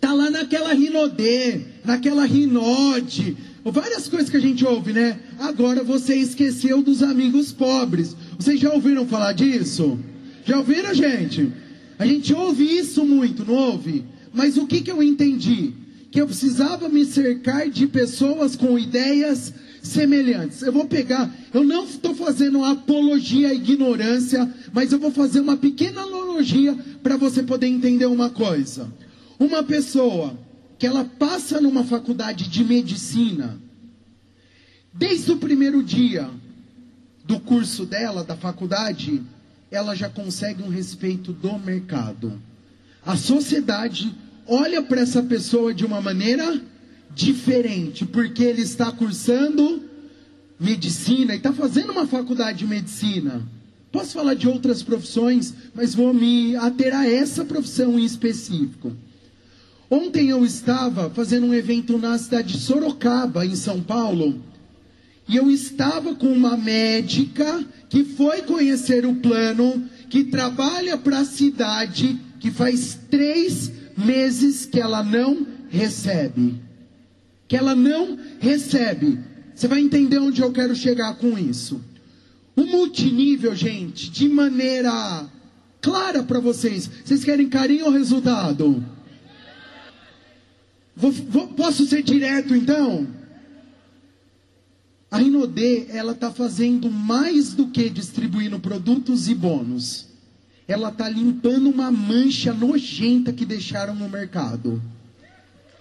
tá 0.00 0.12
lá 0.12 0.30
naquela 0.30 0.72
Rinodê, 0.72 1.60
naquela 1.84 2.24
Rinode, 2.24 3.36
várias 3.64 4.08
coisas 4.08 4.30
que 4.30 4.36
a 4.36 4.40
gente 4.40 4.64
ouve, 4.64 4.92
né? 4.92 5.18
Agora 5.38 5.82
você 5.82 6.14
esqueceu 6.14 6.82
dos 6.82 7.02
amigos 7.02 7.52
pobres. 7.52 8.16
Vocês 8.38 8.60
já 8.60 8.72
ouviram 8.72 9.06
falar 9.06 9.32
disso? 9.32 9.98
Já 10.44 10.58
ouviram, 10.58 10.94
gente? 10.94 11.52
A 11.98 12.06
gente 12.06 12.32
ouve 12.32 12.64
isso 12.64 13.04
muito, 13.04 13.44
não 13.44 13.54
ouve? 13.54 14.04
Mas 14.32 14.56
o 14.56 14.66
que, 14.66 14.80
que 14.80 14.90
eu 14.90 15.02
entendi? 15.02 15.72
Que 16.10 16.20
eu 16.20 16.26
precisava 16.26 16.88
me 16.88 17.04
cercar 17.04 17.68
de 17.68 17.86
pessoas 17.86 18.56
com 18.56 18.78
ideias 18.78 19.52
semelhantes. 19.82 20.62
Eu 20.62 20.72
vou 20.72 20.86
pegar, 20.86 21.30
eu 21.52 21.64
não 21.64 21.84
estou 21.84 22.14
fazendo 22.14 22.64
apologia 22.64 23.48
à 23.48 23.54
ignorância, 23.54 24.48
mas 24.72 24.92
eu 24.92 24.98
vou 24.98 25.10
fazer 25.10 25.40
uma 25.40 25.56
pequena 25.56 26.02
analogia 26.02 26.76
para 27.02 27.16
você 27.16 27.42
poder 27.42 27.66
entender 27.66 28.06
uma 28.06 28.30
coisa. 28.30 28.88
Uma 29.38 29.62
pessoa 29.62 30.36
que 30.78 30.86
ela 30.86 31.04
passa 31.04 31.60
numa 31.60 31.84
faculdade 31.84 32.48
de 32.48 32.64
medicina, 32.64 33.60
desde 34.92 35.30
o 35.32 35.36
primeiro 35.36 35.82
dia 35.82 36.28
do 37.24 37.38
curso 37.38 37.84
dela, 37.84 38.24
da 38.24 38.36
faculdade, 38.36 39.22
ela 39.70 39.94
já 39.94 40.08
consegue 40.08 40.62
um 40.62 40.68
respeito 40.68 41.32
do 41.32 41.58
mercado. 41.58 42.40
A 43.04 43.16
sociedade 43.16 44.14
olha 44.46 44.82
para 44.82 45.00
essa 45.00 45.22
pessoa 45.22 45.74
de 45.74 45.84
uma 45.84 46.00
maneira 46.00 46.60
diferente, 47.14 48.06
porque 48.06 48.42
ele 48.42 48.62
está 48.62 48.90
cursando 48.90 49.82
medicina 50.58 51.34
e 51.34 51.36
está 51.36 51.52
fazendo 51.52 51.92
uma 51.92 52.06
faculdade 52.06 52.58
de 52.58 52.66
medicina. 52.66 53.46
Posso 53.92 54.12
falar 54.12 54.34
de 54.34 54.48
outras 54.48 54.82
profissões, 54.82 55.54
mas 55.74 55.94
vou 55.94 56.12
me 56.12 56.56
ater 56.56 56.94
a 56.94 57.06
essa 57.06 57.44
profissão 57.44 57.98
em 57.98 58.04
específico. 58.04 58.92
Ontem 59.90 60.28
eu 60.28 60.44
estava 60.44 61.08
fazendo 61.10 61.46
um 61.46 61.54
evento 61.54 61.96
na 61.96 62.18
cidade 62.18 62.52
de 62.54 62.60
Sorocaba, 62.60 63.46
em 63.46 63.56
São 63.56 63.80
Paulo, 63.80 64.42
e 65.26 65.36
eu 65.36 65.50
estava 65.50 66.14
com 66.14 66.26
uma 66.26 66.56
médica 66.56 67.64
que 67.88 68.04
foi 68.04 68.42
conhecer 68.42 69.06
o 69.06 69.14
plano, 69.16 69.88
que 70.10 70.24
trabalha 70.24 70.96
para 70.96 71.20
a 71.20 71.24
cidade, 71.24 72.18
que 72.40 72.50
faz 72.50 72.98
três 73.10 73.70
meses 73.96 74.64
que 74.64 74.80
ela 74.80 75.02
não 75.02 75.46
recebe. 75.68 76.60
Que 77.46 77.56
ela 77.56 77.74
não 77.74 78.18
recebe. 78.38 79.18
Você 79.54 79.66
vai 79.66 79.80
entender 79.80 80.18
onde 80.18 80.40
eu 80.40 80.52
quero 80.52 80.74
chegar 80.74 81.14
com 81.16 81.38
isso. 81.38 81.80
O 82.54 82.64
multinível, 82.64 83.54
gente, 83.54 84.10
de 84.10 84.28
maneira 84.28 85.26
clara 85.80 86.22
para 86.22 86.40
vocês. 86.40 86.90
Vocês 87.04 87.24
querem 87.24 87.48
carinho 87.48 87.86
ou 87.86 87.90
resultado? 87.90 88.84
Vou, 90.98 91.12
vou, 91.12 91.46
posso 91.48 91.86
ser 91.86 92.02
direto 92.02 92.56
então? 92.56 93.06
A 95.08 95.16
Rinodê, 95.16 95.86
ela 95.90 96.12
está 96.12 96.30
fazendo 96.32 96.90
mais 96.90 97.54
do 97.54 97.68
que 97.68 97.88
distribuindo 97.88 98.58
produtos 98.58 99.28
e 99.28 99.34
bônus. 99.34 100.08
Ela 100.66 100.88
está 100.88 101.08
limpando 101.08 101.70
uma 101.70 101.90
mancha 101.90 102.52
nojenta 102.52 103.32
que 103.32 103.46
deixaram 103.46 103.94
no 103.94 104.08
mercado. 104.08 104.82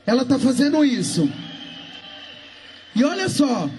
Ela 0.06 0.22
está 0.22 0.38
fazendo 0.40 0.86
isso. 0.86 1.30
E 2.96 3.04
olha 3.04 3.28
só, 3.28 3.70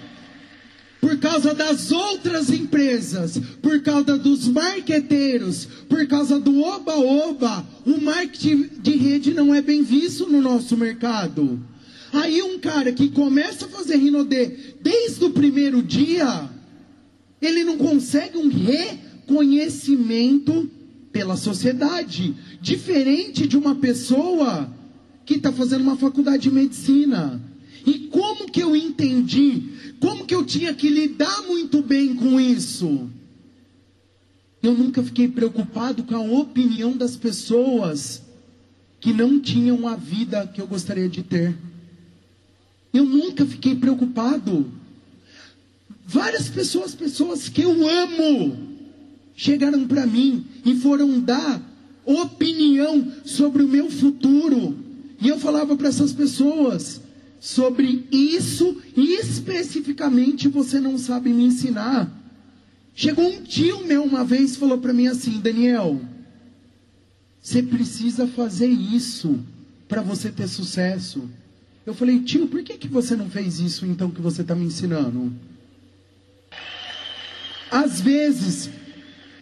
por 0.99 1.17
causa 1.17 1.53
das 1.53 1.91
outras 1.91 2.49
empresas, 2.49 3.39
por 3.61 3.79
causa 3.81 4.17
dos 4.17 4.47
marqueteiros, 4.47 5.67
por 5.87 6.05
causa 6.07 6.39
do 6.39 6.61
oba-oba, 6.61 7.65
o 7.85 8.01
marketing 8.01 8.69
de 8.81 8.97
rede 8.97 9.33
não 9.33 9.55
é 9.55 9.61
bem 9.61 9.81
visto 9.81 10.27
no 10.27 10.41
nosso 10.41 10.75
mercado. 10.75 11.57
Aí 12.11 12.41
um 12.41 12.59
cara 12.59 12.91
que 12.91 13.07
começa 13.09 13.65
a 13.65 13.69
fazer 13.69 13.95
Rinodê 13.97 14.51
desde 14.81 15.23
o 15.23 15.29
primeiro 15.29 15.81
dia, 15.81 16.49
ele 17.41 17.63
não 17.63 17.77
consegue 17.77 18.37
um 18.37 18.49
reconhecimento 18.49 20.69
pela 21.11 21.37
sociedade, 21.37 22.35
diferente 22.61 23.47
de 23.47 23.57
uma 23.57 23.75
pessoa 23.75 24.69
que 25.25 25.35
está 25.35 25.49
fazendo 25.51 25.81
uma 25.81 25.95
faculdade 25.95 26.43
de 26.43 26.51
medicina. 26.51 27.41
E 27.85 28.09
como 28.11 28.51
que 28.51 28.61
eu 28.61 28.75
entendi 28.75 29.63
como 29.99 30.25
que 30.25 30.33
eu 30.33 30.45
tinha 30.45 30.73
que 30.73 30.89
lidar 30.89 31.43
muito 31.43 31.81
bem 31.81 32.15
com 32.15 32.39
isso? 32.39 33.09
Eu 34.61 34.73
nunca 34.73 35.01
fiquei 35.03 35.27
preocupado 35.27 36.03
com 36.03 36.15
a 36.15 36.21
opinião 36.21 36.95
das 36.95 37.15
pessoas 37.15 38.21
que 38.99 39.13
não 39.13 39.39
tinham 39.39 39.87
a 39.87 39.95
vida 39.95 40.45
que 40.47 40.59
eu 40.59 40.67
gostaria 40.67 41.07
de 41.07 41.23
ter. 41.23 41.55
Eu 42.93 43.05
nunca 43.05 43.45
fiquei 43.45 43.75
preocupado. 43.75 44.71
Várias 46.05 46.49
pessoas, 46.49 46.93
pessoas 46.93 47.47
que 47.47 47.61
eu 47.61 47.87
amo, 47.87 48.57
chegaram 49.35 49.87
para 49.87 50.05
mim 50.05 50.45
e 50.65 50.75
foram 50.75 51.19
dar 51.19 51.61
opinião 52.05 53.11
sobre 53.23 53.63
o 53.63 53.67
meu 53.67 53.89
futuro. 53.89 54.77
E 55.21 55.27
eu 55.27 55.39
falava 55.39 55.75
para 55.77 55.87
essas 55.87 56.11
pessoas: 56.11 56.98
sobre 57.39 58.07
isso 58.11 58.81
especificamente 58.95 60.47
você 60.47 60.79
não 60.79 60.97
sabe 60.97 61.31
me 61.31 61.45
ensinar. 61.45 62.09
Chegou 62.93 63.25
um 63.25 63.41
tio 63.43 63.85
meu 63.85 64.03
uma 64.03 64.25
vez 64.25 64.53
e 64.53 64.57
falou 64.57 64.77
para 64.77 64.93
mim 64.93 65.07
assim: 65.07 65.39
Daniel, 65.39 66.01
você 67.41 67.63
precisa 67.63 68.27
fazer 68.27 68.67
isso 68.67 69.39
para 69.87 70.01
você 70.01 70.29
ter 70.29 70.47
sucesso. 70.47 71.29
Eu 71.85 71.93
falei, 71.93 72.19
tio, 72.19 72.47
por 72.47 72.61
que, 72.61 72.77
que 72.77 72.87
você 72.87 73.15
não 73.15 73.29
fez 73.29 73.59
isso 73.59 73.85
então 73.85 74.11
que 74.11 74.21
você 74.21 74.41
está 74.41 74.53
me 74.53 74.65
ensinando? 74.65 75.33
Às 77.71 78.01
vezes, 78.01 78.69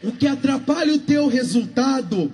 o 0.04 0.12
que 0.12 0.28
atrapalha 0.28 0.94
o 0.94 1.00
teu 1.00 1.28
resultado 1.28 2.32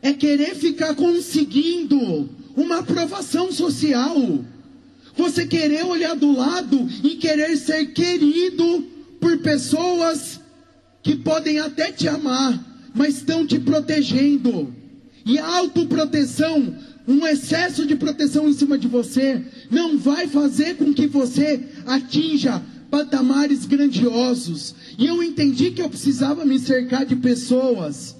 é 0.00 0.12
querer 0.12 0.54
ficar 0.54 0.94
conseguindo 0.94 2.28
uma 2.56 2.78
aprovação 2.78 3.52
social. 3.52 4.44
Você 5.16 5.46
querer 5.46 5.84
olhar 5.84 6.14
do 6.14 6.32
lado 6.32 6.88
e 7.02 7.16
querer 7.16 7.56
ser 7.56 7.86
querido 7.86 8.86
por 9.20 9.38
pessoas 9.38 10.40
que 11.02 11.16
podem 11.16 11.58
até 11.58 11.92
te 11.92 12.08
amar, 12.08 12.90
mas 12.94 13.16
estão 13.16 13.46
te 13.46 13.58
protegendo. 13.58 14.74
E 15.24 15.38
a 15.38 15.46
autoproteção, 15.58 16.74
um 17.06 17.26
excesso 17.26 17.86
de 17.86 17.94
proteção 17.96 18.48
em 18.48 18.52
cima 18.52 18.78
de 18.78 18.88
você, 18.88 19.44
não 19.70 19.98
vai 19.98 20.26
fazer 20.26 20.76
com 20.76 20.92
que 20.92 21.06
você 21.06 21.60
atinja 21.86 22.62
patamares 22.90 23.64
grandiosos. 23.64 24.74
E 24.98 25.06
eu 25.06 25.22
entendi 25.22 25.70
que 25.70 25.80
eu 25.80 25.88
precisava 25.88 26.44
me 26.44 26.58
cercar 26.58 27.06
de 27.06 27.16
pessoas 27.16 28.16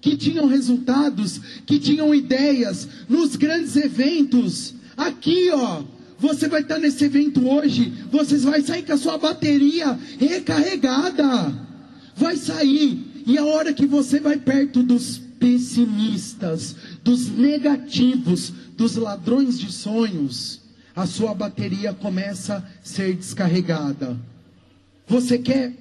que 0.00 0.16
tinham 0.16 0.46
resultados, 0.46 1.40
que 1.64 1.78
tinham 1.78 2.14
ideias 2.14 2.86
nos 3.08 3.36
grandes 3.36 3.74
eventos. 3.74 4.74
Aqui, 4.96 5.48
ó, 5.50 5.82
você 6.18 6.48
vai 6.48 6.62
estar 6.62 6.78
nesse 6.78 7.04
evento 7.04 7.48
hoje, 7.48 7.92
você 8.10 8.36
vai 8.38 8.62
sair 8.62 8.82
com 8.82 8.92
a 8.92 8.98
sua 8.98 9.18
bateria 9.18 9.98
recarregada. 10.18 11.52
Vai 12.16 12.36
sair. 12.36 13.24
E 13.26 13.38
a 13.38 13.44
hora 13.44 13.72
que 13.72 13.86
você 13.86 14.20
vai 14.20 14.38
perto 14.38 14.82
dos 14.82 15.18
pessimistas, 15.38 16.76
dos 17.02 17.28
negativos, 17.28 18.52
dos 18.76 18.96
ladrões 18.96 19.58
de 19.58 19.72
sonhos, 19.72 20.60
a 20.94 21.06
sua 21.06 21.34
bateria 21.34 21.92
começa 21.92 22.56
a 22.56 22.62
ser 22.82 23.14
descarregada. 23.14 24.16
Você 25.06 25.38
quer 25.38 25.72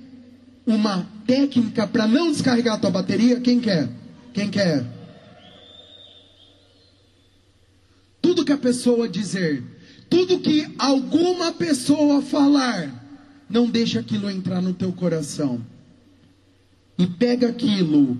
uma 0.66 1.08
técnica 1.28 1.86
para 1.86 2.08
não 2.08 2.32
descarregar 2.32 2.76
a 2.76 2.80
tua 2.80 2.90
bateria? 2.90 3.40
Quem 3.40 3.60
quer? 3.60 3.90
Quem 4.34 4.50
quer? 4.50 4.86
Tudo 8.22 8.46
que 8.46 8.52
a 8.52 8.58
pessoa 8.58 9.08
dizer, 9.08 9.64
tudo 10.14 10.38
que 10.38 10.68
alguma 10.78 11.52
pessoa 11.52 12.22
falar, 12.22 12.88
não 13.50 13.68
deixa 13.68 14.00
aquilo 14.00 14.30
entrar 14.30 14.62
no 14.62 14.72
teu 14.72 14.92
coração. 14.92 15.60
E 17.00 17.08
pega 17.08 17.50
aquilo, 17.50 18.16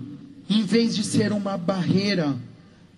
em 0.50 0.64
vez 0.64 0.96
de 0.96 1.04
ser 1.04 1.30
uma 1.30 1.56
barreira, 1.56 2.34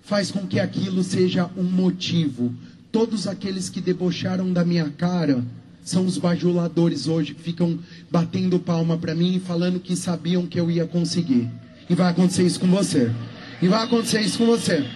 faz 0.01 0.31
com 0.31 0.47
que 0.47 0.59
aquilo 0.59 1.05
seja 1.05 1.51
um 1.59 1.63
motivo. 1.63 2.55
Todos 2.91 3.27
aqueles 3.27 3.69
que 3.69 3.83
debocharam 3.83 4.51
da 4.51 4.65
minha 4.65 4.89
cara 4.89 5.45
são 5.85 6.07
os 6.07 6.17
bajuladores 6.17 7.07
hoje 7.07 7.35
que 7.35 7.43
ficam 7.43 7.79
batendo 8.11 8.59
palma 8.59 8.97
para 8.97 9.15
mim 9.15 9.37
e 9.37 9.41
falando 9.41 9.79
que 9.79 9.95
sabiam 9.95 10.47
que 10.47 10.59
eu 10.59 10.71
ia 10.71 10.87
conseguir. 10.87 11.51
E 11.91 11.95
vai 11.95 12.11
acontecer 12.11 12.45
isso 12.45 12.59
com 12.59 12.69
você. 12.69 13.13
E 13.61 13.69
vai 13.69 13.85
acontecer 13.85 14.23
isso 14.23 14.39
com 14.39 14.47
você. 14.47 14.87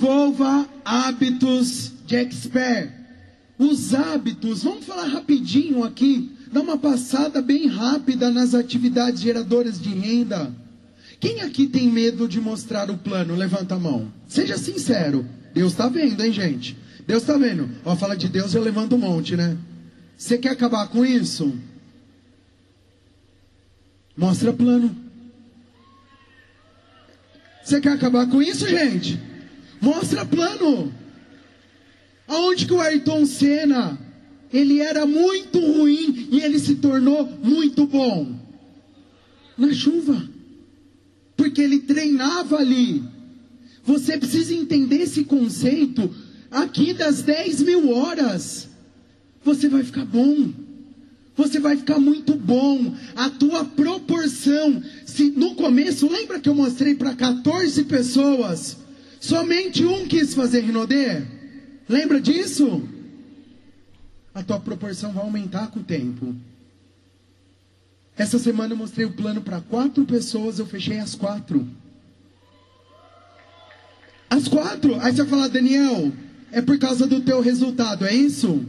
Desenvolva 0.00 0.66
hábitos 0.82 1.92
de 2.06 2.16
expert. 2.16 2.90
Os 3.58 3.92
hábitos, 3.92 4.62
vamos 4.62 4.86
falar 4.86 5.04
rapidinho 5.08 5.84
aqui, 5.84 6.34
dá 6.50 6.62
uma 6.62 6.78
passada 6.78 7.42
bem 7.42 7.66
rápida 7.66 8.30
nas 8.30 8.54
atividades 8.54 9.20
geradoras 9.20 9.78
de 9.78 9.90
renda. 9.90 10.50
Quem 11.20 11.42
aqui 11.42 11.66
tem 11.66 11.86
medo 11.90 12.26
de 12.26 12.40
mostrar 12.40 12.90
o 12.90 12.96
plano? 12.96 13.36
Levanta 13.36 13.74
a 13.74 13.78
mão. 13.78 14.10
Seja 14.26 14.56
sincero. 14.56 15.26
Deus 15.52 15.72
está 15.72 15.86
vendo, 15.86 16.24
hein, 16.24 16.32
gente? 16.32 16.78
Deus 17.06 17.22
está 17.22 17.36
vendo. 17.36 17.68
Ó, 17.84 17.94
fala 17.94 18.16
de 18.16 18.28
Deus, 18.28 18.54
eu 18.54 18.62
levanto 18.62 18.96
um 18.96 19.00
monte, 19.00 19.36
né? 19.36 19.54
Você 20.16 20.38
quer 20.38 20.52
acabar 20.52 20.88
com 20.88 21.04
isso? 21.04 21.54
Mostra 24.16 24.50
plano. 24.50 24.96
Você 27.62 27.82
quer 27.82 27.92
acabar 27.92 28.26
com 28.28 28.40
isso, 28.40 28.66
gente? 28.66 29.28
Mostra 29.80 30.24
plano. 30.24 30.92
Aonde 32.28 32.66
que 32.66 32.72
o 32.72 32.80
Ayrton 32.80 33.26
Senna, 33.26 33.98
ele 34.52 34.80
era 34.80 35.06
muito 35.06 35.58
ruim 35.58 36.28
e 36.30 36.40
ele 36.40 36.58
se 36.58 36.76
tornou 36.76 37.26
muito 37.42 37.86
bom? 37.86 38.34
Na 39.56 39.72
chuva. 39.72 40.28
Porque 41.36 41.60
ele 41.60 41.80
treinava 41.80 42.56
ali. 42.56 43.02
Você 43.84 44.18
precisa 44.18 44.54
entender 44.54 45.02
esse 45.02 45.24
conceito. 45.24 46.14
Aqui 46.50 46.92
das 46.92 47.22
10 47.22 47.62
mil 47.62 47.90
horas, 47.90 48.68
você 49.44 49.68
vai 49.68 49.82
ficar 49.82 50.04
bom. 50.04 50.50
Você 51.36 51.58
vai 51.58 51.76
ficar 51.76 51.98
muito 51.98 52.34
bom. 52.34 52.94
A 53.16 53.30
tua 53.30 53.64
proporção. 53.64 54.82
Se 55.06 55.30
no 55.30 55.54
começo, 55.54 56.08
lembra 56.08 56.38
que 56.38 56.48
eu 56.48 56.54
mostrei 56.54 56.94
para 56.94 57.14
14 57.14 57.84
pessoas? 57.84 58.76
Somente 59.20 59.84
um 59.84 60.08
quis 60.08 60.32
fazer 60.32 60.60
Rinodê. 60.60 61.22
Lembra 61.86 62.18
disso? 62.18 62.82
A 64.34 64.42
tua 64.42 64.58
proporção 64.58 65.12
vai 65.12 65.22
aumentar 65.22 65.70
com 65.70 65.80
o 65.80 65.84
tempo. 65.84 66.34
Essa 68.16 68.38
semana 68.38 68.72
eu 68.72 68.78
mostrei 68.78 69.04
o 69.04 69.12
plano 69.12 69.42
para 69.42 69.60
quatro 69.60 70.04
pessoas, 70.06 70.58
eu 70.58 70.66
fechei 70.66 70.98
as 70.98 71.14
quatro. 71.14 71.68
As 74.30 74.48
quatro. 74.48 74.94
Aí 75.00 75.12
você 75.12 75.22
vai 75.22 75.26
falar, 75.26 75.48
Daniel, 75.48 76.12
é 76.50 76.62
por 76.62 76.78
causa 76.78 77.06
do 77.06 77.20
teu 77.20 77.40
resultado, 77.40 78.06
é 78.06 78.14
isso? 78.14 78.64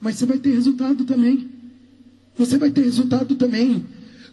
Mas 0.00 0.16
você 0.16 0.26
vai 0.26 0.38
ter 0.38 0.52
resultado 0.52 1.04
também. 1.04 1.50
Você 2.36 2.56
vai 2.56 2.70
ter 2.70 2.82
resultado 2.82 3.34
também. 3.34 3.84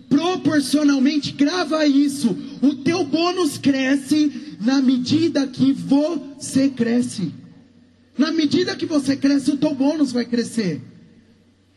Proporcionalmente, 0.09 1.31
grava 1.31 1.85
isso. 1.85 2.37
O 2.61 2.75
teu 2.75 3.03
bônus 3.03 3.57
cresce 3.57 4.46
na 4.59 4.81
medida 4.81 5.45
que 5.47 5.71
você 5.71 6.69
cresce. 6.69 7.31
Na 8.17 8.31
medida 8.31 8.75
que 8.75 8.85
você 8.85 9.15
cresce, 9.15 9.51
o 9.51 9.57
teu 9.57 9.75
bônus 9.75 10.11
vai 10.11 10.25
crescer. 10.25 10.81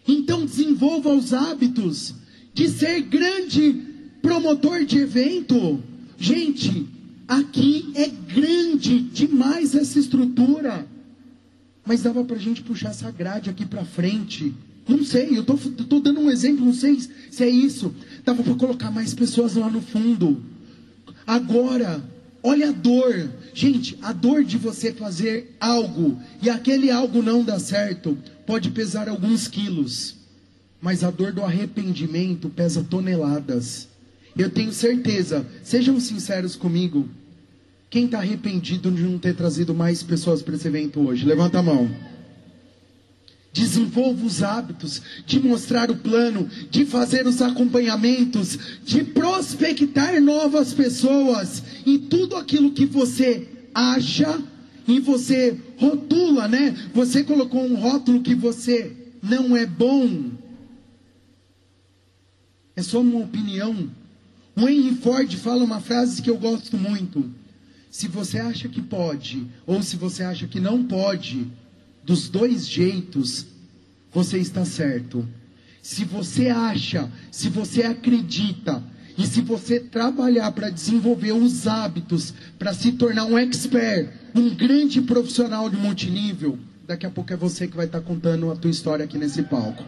Então 0.09 0.47
desenvolva 0.47 1.12
os 1.12 1.33
hábitos 1.33 2.14
de 2.55 2.69
ser 2.69 3.03
grande 3.03 3.73
promotor 4.23 4.85
de 4.85 4.99
evento. 4.99 5.83
Gente, 6.19 6.88
aqui 7.29 7.93
é 7.95 8.09
grande 8.09 9.01
demais 9.01 9.75
essa 9.75 9.99
estrutura. 9.99 10.87
Mas 11.85 12.03
dava 12.03 12.25
para 12.25 12.37
a 12.37 12.40
gente 12.40 12.62
puxar 12.62 12.90
essa 12.90 13.11
grade 13.11 13.51
aqui 13.51 13.66
para 13.66 13.85
frente. 13.85 14.55
Não 14.88 15.05
sei, 15.05 15.37
eu 15.37 15.43
estou 15.43 16.01
dando 16.01 16.21
um 16.21 16.31
exemplo, 16.31 16.64
não 16.64 16.75
sei 16.75 16.99
se 17.31 17.45
é 17.45 17.49
isso. 17.49 17.95
Dava 18.25 18.43
para 18.43 18.55
colocar 18.55 18.90
mais 18.90 19.14
pessoas 19.14 19.55
lá 19.55 19.71
no 19.71 19.81
fundo. 19.81 20.43
Agora, 21.27 22.03
olha 22.42 22.70
a 22.70 22.72
dor. 22.72 23.31
Gente, 23.55 23.98
a 24.03 24.12
dor 24.12 24.44
de 24.44 24.57
você 24.57 24.92
fazer 24.92 25.57
algo 25.61 26.20
e 26.42 26.48
aquele 26.48 26.90
algo 26.90 27.22
não 27.22 27.44
dá 27.44 27.59
certo 27.59 28.16
pode 28.46 28.70
pesar 28.70 29.09
alguns 29.09 29.46
quilos, 29.46 30.16
mas 30.81 31.05
a 31.05 31.11
dor 31.11 31.33
do 31.33 31.42
arrependimento 31.42 32.48
pesa 32.48 32.83
toneladas. 32.83 33.88
Eu 34.37 34.50
tenho 34.50 34.72
certeza, 34.72 35.46
sejam 35.62 35.98
sinceros 36.00 36.57
comigo. 36.57 37.09
Quem 37.88 38.05
está 38.05 38.18
arrependido 38.18 38.90
de 38.90 39.03
não 39.03 39.18
ter 39.18 39.35
trazido 39.35 39.74
mais 39.74 40.03
pessoas 40.03 40.42
para 40.42 40.55
esse 40.55 40.68
evento 40.68 41.00
hoje? 41.00 41.26
Levanta 41.26 41.59
a 41.59 41.62
mão. 41.62 41.90
Desenvolva 43.53 44.25
os 44.25 44.43
hábitos 44.43 45.03
de 45.27 45.41
mostrar 45.41 45.91
o 45.91 45.97
plano, 45.97 46.49
de 46.71 46.85
fazer 46.85 47.27
os 47.27 47.43
acompanhamentos, 47.43 48.59
de 48.85 49.03
prospectar 49.03 50.21
novas 50.21 50.73
pessoas 50.73 51.63
e 51.85 51.99
tudo 51.99 52.37
aquilo 52.37 52.71
que 52.71 52.87
você 52.87 53.49
acha 53.75 54.41
e 54.87 55.01
você 55.01 55.57
rotula, 55.79 56.49
né? 56.49 56.77
Você 56.95 57.23
colocou 57.25 57.65
um 57.65 57.75
rótulo 57.75 58.23
que 58.23 58.35
você 58.35 58.97
não 59.23 59.57
é 59.57 59.67
bom. 59.67 60.31
É 62.75 62.83
só 62.83 63.01
uma 63.01 63.21
opinião. 63.21 63.91
O 64.57 64.69
Henry 64.69 64.97
Ford 64.97 65.33
fala 65.37 65.65
uma 65.65 65.81
frase 65.81 66.23
que 66.23 66.31
eu 66.31 66.39
gosto 66.39 66.77
muito. 66.77 67.31
Se 67.91 68.09
você 68.09 68.39
acha 68.39 68.69
que 68.69 68.81
pode, 68.81 69.47
ou 69.67 69.83
se 69.83 69.97
você 69.97 70.23
acha 70.23 70.47
que 70.47 70.61
não 70.61 70.85
pode, 70.85 71.47
dos 72.11 72.29
dois 72.29 72.68
jeitos, 72.68 73.46
você 74.12 74.38
está 74.38 74.64
certo. 74.64 75.25
Se 75.81 76.05
você 76.05 76.49
acha, 76.49 77.09
se 77.31 77.49
você 77.49 77.85
acredita, 77.85 78.83
e 79.16 79.25
se 79.25 79.40
você 79.40 79.79
trabalhar 79.79 80.51
para 80.51 80.70
desenvolver 80.70 81.31
os 81.31 81.68
hábitos, 81.68 82.35
para 82.59 82.75
se 82.75 82.90
tornar 82.90 83.27
um 83.27 83.38
expert, 83.38 84.11
um 84.35 84.53
grande 84.53 85.01
profissional 85.01 85.70
de 85.70 85.77
multinível, 85.77 86.59
daqui 86.85 87.07
a 87.07 87.11
pouco 87.11 87.33
é 87.33 87.37
você 87.37 87.68
que 87.68 87.77
vai 87.77 87.87
estar 87.87 88.01
contando 88.01 88.51
a 88.51 88.57
tua 88.57 88.73
história 88.73 89.05
aqui 89.05 89.16
nesse 89.16 89.44
palco. 89.44 89.85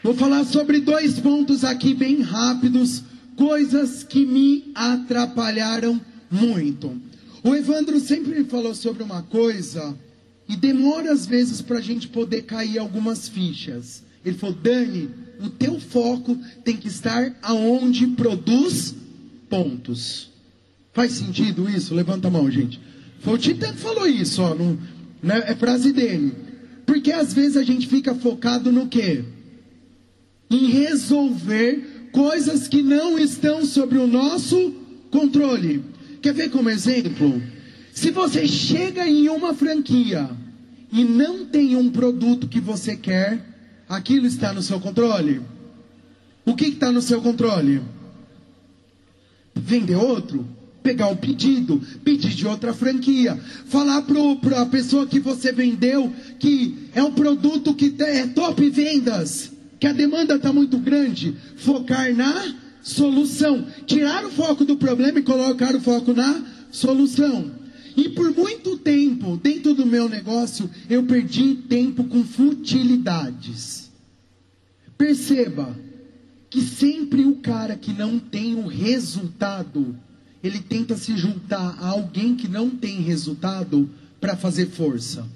Vou 0.00 0.14
falar 0.14 0.44
sobre 0.44 0.78
dois 0.78 1.18
pontos 1.18 1.64
aqui 1.64 1.92
bem 1.92 2.22
rápidos, 2.22 3.02
coisas 3.34 4.04
que 4.04 4.24
me 4.24 4.70
atrapalharam 4.76 6.00
muito. 6.30 6.96
O 7.42 7.52
Evandro 7.52 7.98
sempre 7.98 8.44
falou 8.44 8.76
sobre 8.76 9.02
uma 9.02 9.24
coisa 9.24 9.92
e 10.48 10.56
demora 10.56 11.12
às 11.12 11.26
vezes 11.26 11.62
para 11.62 11.78
a 11.78 11.82
gente 11.82 12.08
poder 12.08 12.42
cair 12.42 12.78
algumas 12.78 13.28
fichas. 13.28 14.02
Ele 14.24 14.36
falou, 14.36 14.56
Dani, 14.56 15.10
o 15.40 15.48
teu 15.48 15.80
foco 15.80 16.38
tem 16.64 16.76
que 16.76 16.88
estar 16.88 17.36
aonde 17.42 18.06
produz 18.08 18.94
pontos. 19.48 20.30
Faz 20.92 21.12
sentido 21.12 21.68
isso? 21.68 21.94
Levanta 21.94 22.28
a 22.28 22.30
mão, 22.30 22.50
gente. 22.50 22.80
Foi 23.20 23.34
o 23.34 23.38
Titã 23.38 23.72
que 23.72 23.80
falou 23.80 24.06
isso, 24.06 24.42
ó, 24.42 24.54
no, 24.54 24.78
né, 25.22 25.42
é 25.46 25.54
frase 25.54 25.92
dele. 25.92 26.32
Porque 26.84 27.12
às 27.12 27.32
vezes 27.32 27.56
a 27.56 27.62
gente 27.62 27.86
fica 27.86 28.14
focado 28.14 28.70
no 28.70 28.88
quê? 28.88 29.24
Em 30.50 30.66
resolver 30.66 32.10
coisas 32.12 32.68
que 32.68 32.82
não 32.82 33.18
estão 33.18 33.64
sobre 33.64 33.98
o 33.98 34.06
nosso 34.06 34.74
controle. 35.10 35.82
Quer 36.20 36.34
ver 36.34 36.50
como 36.50 36.68
exemplo? 36.68 37.42
Se 37.92 38.10
você 38.10 38.48
chega 38.48 39.06
em 39.06 39.28
uma 39.28 39.52
franquia 39.52 40.30
e 40.90 41.04
não 41.04 41.44
tem 41.44 41.76
um 41.76 41.90
produto 41.90 42.48
que 42.48 42.58
você 42.58 42.96
quer, 42.96 43.44
aquilo 43.86 44.26
está 44.26 44.50
no 44.52 44.62
seu 44.62 44.80
controle? 44.80 45.42
O 46.44 46.56
que 46.56 46.66
está 46.66 46.90
no 46.90 47.02
seu 47.02 47.20
controle? 47.20 47.82
Vender 49.54 49.96
outro? 49.96 50.46
Pegar 50.82 51.08
o 51.08 51.16
pedido, 51.16 51.80
pedir 52.02 52.30
de 52.30 52.46
outra 52.46 52.72
franquia, 52.74 53.38
falar 53.66 54.02
para 54.02 54.62
a 54.62 54.66
pessoa 54.66 55.06
que 55.06 55.20
você 55.20 55.52
vendeu 55.52 56.12
que 56.40 56.88
é 56.92 57.04
um 57.04 57.12
produto 57.12 57.72
que 57.74 57.94
é 58.00 58.26
top 58.26 58.68
vendas, 58.68 59.52
que 59.78 59.86
a 59.86 59.92
demanda 59.92 60.34
está 60.34 60.52
muito 60.52 60.78
grande, 60.78 61.36
focar 61.56 62.12
na 62.16 62.54
solução. 62.82 63.64
Tirar 63.86 64.24
o 64.24 64.30
foco 64.30 64.64
do 64.64 64.76
problema 64.76 65.20
e 65.20 65.22
colocar 65.22 65.76
o 65.76 65.80
foco 65.80 66.12
na 66.12 66.42
solução. 66.72 67.61
E 67.96 68.08
por 68.10 68.34
muito 68.34 68.78
tempo, 68.78 69.36
dentro 69.36 69.74
do 69.74 69.84
meu 69.84 70.08
negócio, 70.08 70.70
eu 70.88 71.02
perdi 71.04 71.54
tempo 71.54 72.04
com 72.04 72.24
futilidades. 72.24 73.90
Perceba 74.96 75.76
que 76.48 76.60
sempre 76.60 77.24
o 77.24 77.36
cara 77.36 77.76
que 77.76 77.92
não 77.92 78.18
tem 78.18 78.54
o 78.54 78.66
resultado, 78.66 79.96
ele 80.42 80.60
tenta 80.60 80.96
se 80.96 81.16
juntar 81.16 81.78
a 81.80 81.88
alguém 81.88 82.34
que 82.34 82.48
não 82.48 82.70
tem 82.70 83.00
resultado 83.00 83.88
para 84.20 84.36
fazer 84.36 84.68
força. 84.70 85.26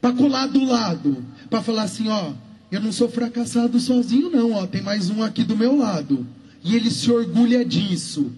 Para 0.00 0.14
colar 0.14 0.46
do 0.46 0.64
lado, 0.64 1.24
para 1.48 1.62
falar 1.62 1.84
assim, 1.84 2.08
ó, 2.08 2.32
eu 2.70 2.80
não 2.80 2.92
sou 2.92 3.08
fracassado 3.08 3.78
sozinho 3.78 4.30
não, 4.30 4.52
ó, 4.52 4.66
tem 4.66 4.82
mais 4.82 5.10
um 5.10 5.22
aqui 5.22 5.42
do 5.44 5.56
meu 5.56 5.76
lado. 5.76 6.26
e 6.64 6.74
ele 6.74 6.90
se 6.90 7.10
orgulha 7.10 7.64
disso. 7.64 8.32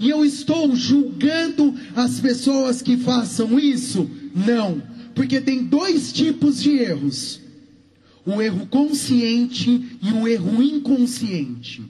E 0.00 0.08
eu 0.08 0.24
estou 0.24 0.74
julgando 0.74 1.74
as 1.94 2.18
pessoas 2.18 2.80
que 2.80 2.96
façam 2.96 3.58
isso? 3.58 4.10
Não, 4.34 4.82
porque 5.14 5.42
tem 5.42 5.62
dois 5.62 6.10
tipos 6.10 6.62
de 6.62 6.70
erros: 6.70 7.38
o 8.24 8.40
erro 8.40 8.66
consciente 8.66 9.98
e 10.02 10.10
o 10.10 10.26
erro 10.26 10.62
inconsciente. 10.62 11.82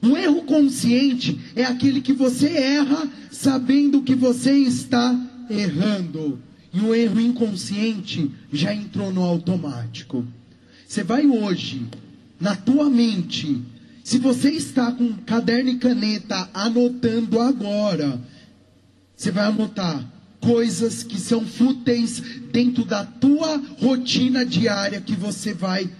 O 0.00 0.16
erro 0.16 0.44
consciente 0.44 1.36
é 1.56 1.64
aquele 1.64 2.00
que 2.00 2.12
você 2.12 2.46
erra 2.46 3.10
sabendo 3.32 4.02
que 4.02 4.14
você 4.14 4.52
está 4.52 5.18
errando. 5.50 6.38
E 6.72 6.78
o 6.78 6.94
erro 6.94 7.20
inconsciente 7.20 8.30
já 8.52 8.72
entrou 8.72 9.12
no 9.12 9.22
automático. 9.22 10.24
Você 10.86 11.02
vai 11.02 11.26
hoje, 11.26 11.82
na 12.40 12.54
tua 12.54 12.88
mente, 12.88 13.60
se 14.08 14.16
você 14.16 14.48
está 14.48 14.90
com 14.90 15.12
caderno 15.18 15.68
e 15.68 15.76
caneta 15.76 16.48
anotando 16.54 17.38
agora, 17.38 18.18
você 19.14 19.30
vai 19.30 19.44
anotar 19.44 20.02
coisas 20.40 21.02
que 21.02 21.20
são 21.20 21.44
fúteis 21.44 22.18
dentro 22.50 22.86
da 22.86 23.04
tua 23.04 23.62
rotina 23.78 24.46
diária 24.46 24.98
que 24.98 25.14
você 25.14 25.52
vai 25.52 25.90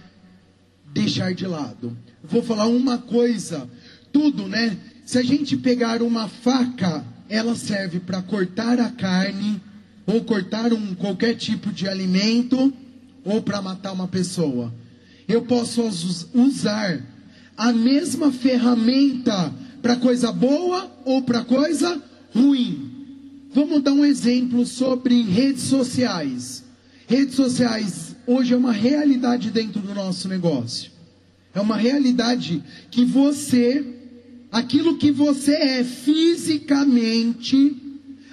deixar 0.91 1.35
de 1.35 1.45
lado. 1.45 1.95
Vou 2.23 2.41
falar 2.41 2.65
uma 2.65 2.97
coisa, 2.97 3.69
tudo, 4.11 4.47
né? 4.47 4.75
Se 5.05 5.19
a 5.19 5.23
gente 5.23 5.55
pegar 5.55 6.01
uma 6.01 6.27
faca, 6.27 7.05
ela 7.29 7.55
serve 7.55 7.99
para 7.99 8.23
cortar 8.23 8.79
a 8.79 8.89
carne 8.89 9.61
ou 10.07 10.23
cortar 10.23 10.73
um 10.73 10.95
qualquer 10.95 11.35
tipo 11.35 11.71
de 11.71 11.87
alimento 11.87 12.73
ou 13.23 13.39
para 13.39 13.61
matar 13.61 13.91
uma 13.91 14.07
pessoa. 14.07 14.73
Eu 15.27 15.43
posso 15.43 15.83
usar 16.33 17.18
a 17.59 17.73
mesma 17.73 18.31
ferramenta 18.31 19.53
para 19.81 19.97
coisa 19.97 20.31
boa 20.31 20.89
ou 21.03 21.21
para 21.21 21.43
coisa 21.43 22.01
ruim. 22.33 22.89
Vamos 23.53 23.83
dar 23.83 23.91
um 23.91 24.05
exemplo 24.05 24.65
sobre 24.65 25.21
redes 25.23 25.63
sociais. 25.63 26.63
Redes 27.05 27.35
sociais 27.35 28.15
hoje 28.25 28.53
é 28.53 28.57
uma 28.57 28.71
realidade 28.71 29.51
dentro 29.51 29.81
do 29.81 29.93
nosso 29.93 30.29
negócio. 30.29 30.89
É 31.53 31.59
uma 31.59 31.75
realidade 31.75 32.63
que 32.89 33.03
você, 33.03 33.85
aquilo 34.49 34.97
que 34.97 35.11
você 35.11 35.51
é 35.51 35.83
fisicamente, 35.83 37.75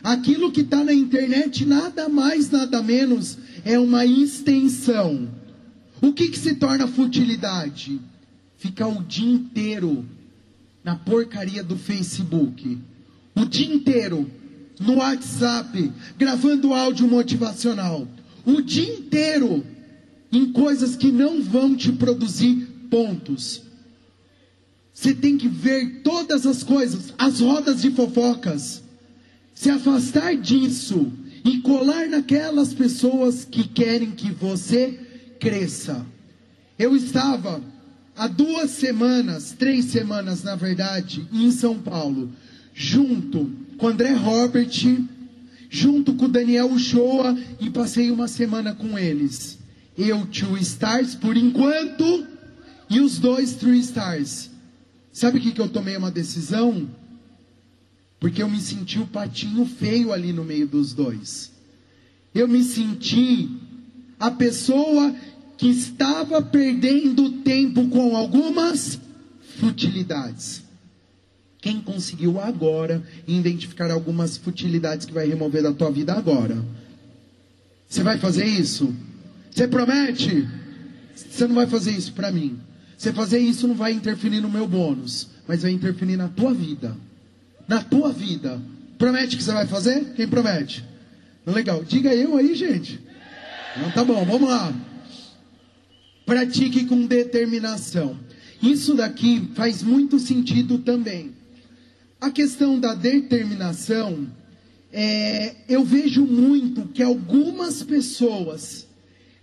aquilo 0.05 0.53
que 0.53 0.61
está 0.61 0.85
na 0.85 0.95
internet, 0.95 1.67
nada 1.67 2.09
mais, 2.09 2.49
nada 2.49 2.81
menos, 2.81 3.37
é 3.65 3.77
uma 3.77 4.07
extensão. 4.07 5.29
O 6.01 6.13
que, 6.13 6.29
que 6.29 6.39
se 6.39 6.55
torna 6.55 6.87
futilidade? 6.87 7.99
Ficar 8.57 8.89
o 8.89 9.03
dia 9.03 9.31
inteiro 9.31 10.05
na 10.83 10.97
porcaria 10.97 11.63
do 11.63 11.77
Facebook. 11.77 12.79
O 13.35 13.45
dia 13.45 13.75
inteiro 13.75 14.31
no 14.81 14.97
WhatsApp, 14.97 15.93
gravando 16.19 16.73
áudio 16.73 17.09
motivacional, 17.09 18.07
o 18.45 18.61
dia 18.61 18.95
inteiro 18.95 19.65
em 20.31 20.53
coisas 20.53 20.97
que 20.97 21.11
não 21.11 21.43
vão 21.43 21.75
te 21.75 21.91
produzir 21.93 22.67
pontos. 22.91 23.63
Você 24.93 25.15
tem 25.15 25.37
que 25.37 25.49
ver 25.49 26.03
todas 26.03 26.47
as 26.47 26.63
coisas, 26.63 27.13
as 27.19 27.41
rodas 27.41 27.83
de 27.83 27.91
fofocas, 27.91 28.83
se 29.55 29.71
afastar 29.71 30.37
disso 30.37 31.13
e 31.45 31.59
colar 31.59 32.09
naquelas 32.09 32.73
pessoas 32.73 33.45
que 33.45 33.67
querem 33.69 34.11
que 34.11 34.31
você 34.31 34.99
cresça. 35.39 36.05
Eu 36.79 36.97
estava 36.97 37.63
há 38.17 38.27
duas 38.27 38.71
semanas, 38.71 39.55
três 39.59 39.87
semanas 39.87 40.43
na 40.43 40.57
verdade, 40.57 41.27
em 41.33 41.51
São 41.51 41.79
Paulo, 41.79 42.33
junto 42.75 43.51
com 43.79 43.89
André 43.89 44.13
Robert, 44.13 44.71
junto 45.69 46.15
com 46.15 46.29
Daniel 46.29 46.73
Uchoa, 46.73 47.37
e 47.61 47.71
passei 47.71 48.11
uma 48.11 48.29
semana 48.29 48.75
com 48.75 48.99
eles. 48.99 49.59
Eu, 49.97 50.27
Two 50.27 50.57
Stars, 50.59 51.15
por 51.15 51.37
enquanto, 51.37 52.27
e 52.89 53.01
os 53.01 53.19
dois 53.19 53.55
Three 53.55 53.81
Stars. 53.81 54.51
Sabe 55.13 55.39
o 55.39 55.41
que, 55.41 55.53
que 55.53 55.61
eu 55.61 55.69
tomei 55.69 55.97
uma 55.97 56.11
decisão? 56.11 56.89
Porque 58.21 58.43
eu 58.43 58.49
me 58.49 58.61
senti 58.61 58.99
o 58.99 59.07
patinho 59.07 59.65
feio 59.65 60.13
ali 60.13 60.33
no 60.33 60.45
meio 60.45 60.67
dos 60.67 60.93
dois. 60.93 61.53
Eu 62.35 62.47
me 62.47 62.63
senti 62.63 63.49
a 64.21 64.31
pessoa 64.31 65.15
que 65.57 65.69
estava 65.69 66.43
perdendo 66.43 67.31
tempo 67.43 67.89
com 67.89 68.17
algumas 68.17 68.99
futilidades. 69.59 70.63
Quem 71.61 71.81
conseguiu 71.81 72.41
agora 72.41 73.03
identificar 73.27 73.91
algumas 73.91 74.37
futilidades 74.37 75.07
que 75.07 75.13
vai 75.13 75.27
remover 75.27 75.63
da 75.63 75.73
tua 75.73 75.91
vida 75.91 76.13
agora? 76.13 76.57
Você 77.89 78.03
vai 78.03 78.19
fazer 78.19 78.45
isso? 78.45 78.95
Você 79.51 79.67
promete? 79.67 80.47
Você 81.15 81.47
não 81.47 81.55
vai 81.55 81.67
fazer 81.67 81.93
isso 81.93 82.13
para 82.13 82.31
mim. 82.31 82.59
Você 82.97 83.13
fazer 83.13 83.39
isso 83.39 83.67
não 83.67 83.75
vai 83.75 83.93
interferir 83.93 84.41
no 84.41 84.51
meu 84.51 84.67
bônus, 84.67 85.29
mas 85.47 85.63
vai 85.63 85.71
interferir 85.71 86.17
na 86.17 86.29
tua 86.29 86.53
vida. 86.53 86.97
Na 87.67 87.83
tua 87.83 88.13
vida. 88.13 88.61
Promete 88.99 89.37
que 89.37 89.43
você 89.43 89.53
vai 89.53 89.67
fazer? 89.67 90.13
Quem 90.15 90.29
promete? 90.29 90.85
Legal. 91.47 91.85
Diga 91.85 92.15
eu 92.15 92.37
aí, 92.37 92.55
gente. 92.55 93.01
Não, 93.77 93.91
tá 93.91 94.05
bom, 94.05 94.25
vamos 94.25 94.49
lá. 94.49 94.73
Pratique 96.27 96.87
com 96.87 97.07
determinação. 97.07 98.19
Isso 98.61 98.95
daqui 98.95 99.49
faz 99.55 99.81
muito 99.81 100.19
sentido 100.19 100.79
também. 100.79 101.31
A 102.21 102.31
questão 102.31 102.81
da 102.81 102.95
determinação, 102.95 104.27
é, 104.93 105.55
eu 105.69 105.85
vejo 105.85 106.27
muito 106.27 106.89
que 106.89 107.01
algumas 107.01 107.85
pessoas, 107.85 108.89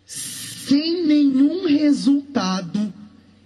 sem 0.05 1.07
nenhum 1.07 1.65
resultado, 1.67 2.93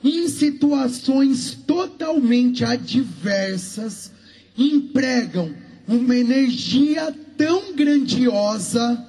em 0.04 0.28
situações 0.30 1.56
totalmente 1.68 2.66
adversas, 2.66 4.12
empregam 4.58 5.54
uma 5.88 6.16
energia 6.16 7.14
tão 7.38 7.74
grandiosa 7.74 9.06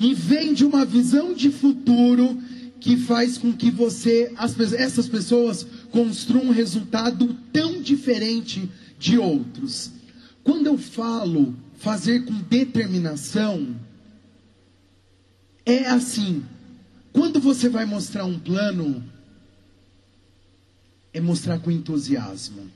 e 0.00 0.14
vem 0.14 0.54
de 0.54 0.64
uma 0.64 0.86
visão 0.86 1.34
de 1.34 1.50
futuro 1.50 2.40
que 2.82 2.96
faz 2.96 3.38
com 3.38 3.52
que 3.52 3.70
você, 3.70 4.32
as, 4.36 4.58
essas 4.72 5.08
pessoas, 5.08 5.64
construam 5.92 6.46
um 6.46 6.50
resultado 6.50 7.32
tão 7.52 7.80
diferente 7.80 8.68
de 8.98 9.16
outros. 9.16 9.92
Quando 10.42 10.66
eu 10.66 10.76
falo 10.76 11.54
fazer 11.78 12.24
com 12.24 12.34
determinação, 12.34 13.76
é 15.64 15.86
assim. 15.86 16.44
Quando 17.12 17.38
você 17.38 17.68
vai 17.68 17.84
mostrar 17.84 18.24
um 18.24 18.36
plano, 18.36 19.04
é 21.12 21.20
mostrar 21.20 21.60
com 21.60 21.70
entusiasmo. 21.70 22.62
O 22.62 22.70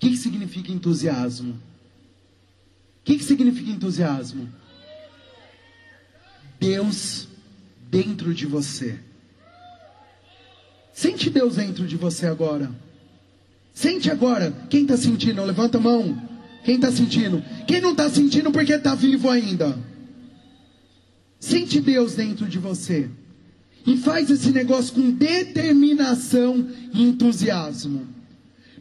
que, 0.00 0.10
que 0.10 0.16
significa 0.16 0.72
entusiasmo? 0.72 1.52
O 1.52 3.04
que, 3.04 3.16
que 3.16 3.24
significa 3.24 3.70
entusiasmo? 3.70 4.48
Deus 6.58 7.28
dentro 7.88 8.34
de 8.34 8.44
você. 8.44 8.98
Sente 11.00 11.30
Deus 11.30 11.56
dentro 11.56 11.86
de 11.86 11.96
você 11.96 12.26
agora. 12.26 12.70
Sente 13.72 14.10
agora. 14.10 14.52
Quem 14.68 14.82
está 14.82 14.98
sentindo? 14.98 15.42
Levanta 15.42 15.78
a 15.78 15.80
mão. 15.80 16.28
Quem 16.62 16.74
está 16.74 16.92
sentindo? 16.92 17.42
Quem 17.66 17.80
não 17.80 17.92
está 17.92 18.10
sentindo 18.10 18.50
porque 18.52 18.74
está 18.74 18.94
vivo 18.94 19.30
ainda? 19.30 19.78
Sente 21.38 21.80
Deus 21.80 22.16
dentro 22.16 22.46
de 22.46 22.58
você. 22.58 23.08
E 23.86 23.96
faz 23.96 24.28
esse 24.28 24.50
negócio 24.50 24.92
com 24.92 25.10
determinação 25.10 26.68
e 26.92 27.02
entusiasmo. 27.02 28.06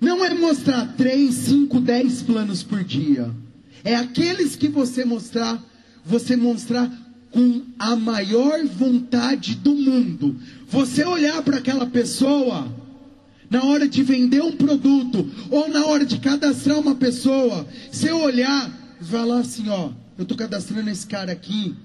Não 0.01 0.25
é 0.25 0.33
mostrar 0.33 0.93
três, 0.97 1.35
cinco, 1.35 1.79
dez 1.79 2.21
planos 2.21 2.61
por 2.61 2.83
dia. 2.83 3.33
É 3.81 3.95
aqueles 3.95 4.57
que 4.57 4.67
você 4.67 5.05
mostrar, 5.05 5.63
você 6.03 6.35
mostrar 6.35 6.91
com 7.31 7.61
a 7.77 7.95
maior 7.95 8.65
vontade 8.65 9.55
do 9.55 9.73
mundo. 9.75 10.35
Você 10.67 11.05
olhar 11.05 11.41
para 11.41 11.57
aquela 11.57 11.85
pessoa 11.85 12.67
na 13.49 13.63
hora 13.63 13.87
de 13.87 14.03
vender 14.03 14.41
um 14.43 14.51
produto, 14.51 15.27
ou 15.49 15.67
na 15.69 15.85
hora 15.87 16.05
de 16.05 16.19
cadastrar 16.19 16.77
uma 16.79 16.93
pessoa, 16.93 17.65
eu 18.03 18.21
olhar, 18.21 18.71
vai 19.01 19.25
lá 19.25 19.39
assim, 19.39 19.67
ó, 19.69 19.89
eu 20.17 20.23
estou 20.23 20.37
cadastrando 20.37 20.89
esse 20.89 21.07
cara 21.07 21.31
aqui, 21.31 21.75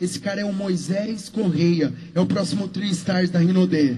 esse 0.00 0.20
cara 0.20 0.40
é 0.40 0.44
o 0.44 0.52
Moisés 0.52 1.28
Correia, 1.28 1.92
é 2.14 2.20
o 2.20 2.26
próximo 2.26 2.68
3 2.68 2.92
Stars 2.92 3.30
da 3.30 3.40
Rinodê. 3.40 3.96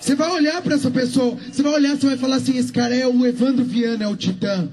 Você 0.00 0.14
vai 0.14 0.30
olhar 0.30 0.62
para 0.62 0.76
essa 0.76 0.90
pessoa, 0.90 1.36
você 1.50 1.62
vai 1.62 1.72
olhar, 1.72 1.96
você 1.96 2.06
vai 2.06 2.16
falar 2.16 2.36
assim, 2.36 2.56
esse 2.58 2.72
cara 2.72 2.94
é 2.94 3.06
o 3.08 3.26
Evandro 3.26 3.64
Viana, 3.64 4.04
é 4.04 4.08
o 4.08 4.14
Titã. 4.14 4.68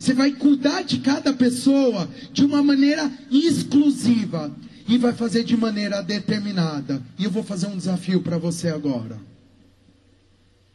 Você 0.00 0.14
vai 0.14 0.32
cuidar 0.32 0.82
de 0.82 0.98
cada 1.00 1.30
pessoa 1.34 2.08
de 2.32 2.42
uma 2.42 2.62
maneira 2.62 3.12
exclusiva 3.30 4.50
e 4.88 4.96
vai 4.96 5.12
fazer 5.12 5.44
de 5.44 5.54
maneira 5.54 6.02
determinada. 6.02 7.02
E 7.18 7.24
eu 7.24 7.30
vou 7.30 7.42
fazer 7.42 7.66
um 7.66 7.76
desafio 7.76 8.22
para 8.22 8.38
você 8.38 8.68
agora. 8.68 9.20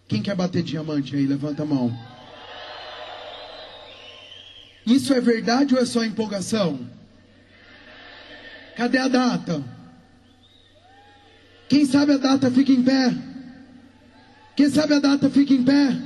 Quem 0.07 0.21
quer 0.21 0.35
bater 0.35 0.61
diamante 0.61 1.15
aí? 1.15 1.25
Levanta 1.25 1.63
a 1.63 1.65
mão. 1.65 1.91
Isso 4.85 5.11
é 5.11 5.19
verdade 5.19 5.73
ou 5.73 5.81
é 5.81 5.85
só 5.85 6.05
empolgação? 6.05 6.87
Cadê 8.77 8.99
a 8.99 9.07
data? 9.07 9.63
Quem 11.67 11.83
sabe 11.83 12.11
a 12.13 12.17
data 12.17 12.51
fica 12.51 12.71
em 12.71 12.83
pé? 12.83 13.11
Quem 14.55 14.69
sabe 14.69 14.93
a 14.93 14.99
data 14.99 15.31
fica 15.31 15.51
em 15.51 15.63
pé? 15.63 15.97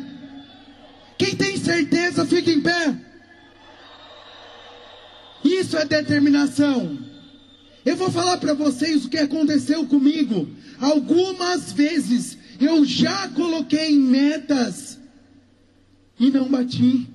Quem 1.17 1.35
tem 1.35 1.57
certeza 1.57 2.25
fica 2.25 2.49
em 2.49 2.61
pé. 2.61 3.08
Isso 5.43 5.77
é 5.77 5.85
determinação. 5.85 6.97
Eu 7.85 7.95
vou 7.95 8.11
falar 8.11 8.37
para 8.37 8.53
vocês 8.53 9.05
o 9.05 9.09
que 9.09 9.17
aconteceu 9.17 9.85
comigo. 9.85 10.47
Algumas 10.79 11.71
vezes 11.71 12.37
eu 12.59 12.83
já 12.85 13.29
coloquei 13.29 13.97
metas 13.97 14.99
e 16.19 16.29
não 16.29 16.49
bati. 16.49 17.07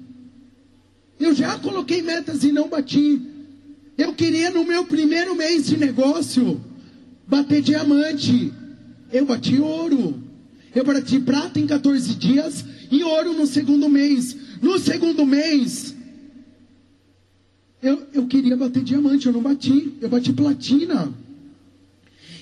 Eu 1.20 1.34
já 1.34 1.58
coloquei 1.58 2.02
metas 2.02 2.42
e 2.42 2.50
não 2.50 2.68
bati. 2.68 3.20
Eu 3.96 4.14
queria 4.14 4.50
no 4.50 4.64
meu 4.64 4.84
primeiro 4.84 5.36
mês 5.36 5.66
de 5.66 5.76
negócio 5.76 6.60
bater 7.26 7.62
diamante. 7.62 8.52
Eu 9.12 9.26
bati 9.26 9.60
ouro. 9.60 10.22
Eu 10.74 10.84
bati 10.84 11.20
prata 11.20 11.60
em 11.60 11.66
14 11.66 12.14
dias 12.14 12.64
e 12.90 13.04
ouro 13.04 13.32
no 13.32 13.46
segundo 13.46 13.88
mês. 13.88 14.36
No 14.60 14.78
segundo 14.78 15.24
mês, 15.24 15.93
eu, 17.84 18.02
eu 18.14 18.26
queria 18.26 18.56
bater 18.56 18.82
diamante, 18.82 19.26
eu 19.26 19.32
não 19.32 19.42
bati. 19.42 19.92
Eu 20.00 20.08
bati 20.08 20.32
platina. 20.32 21.12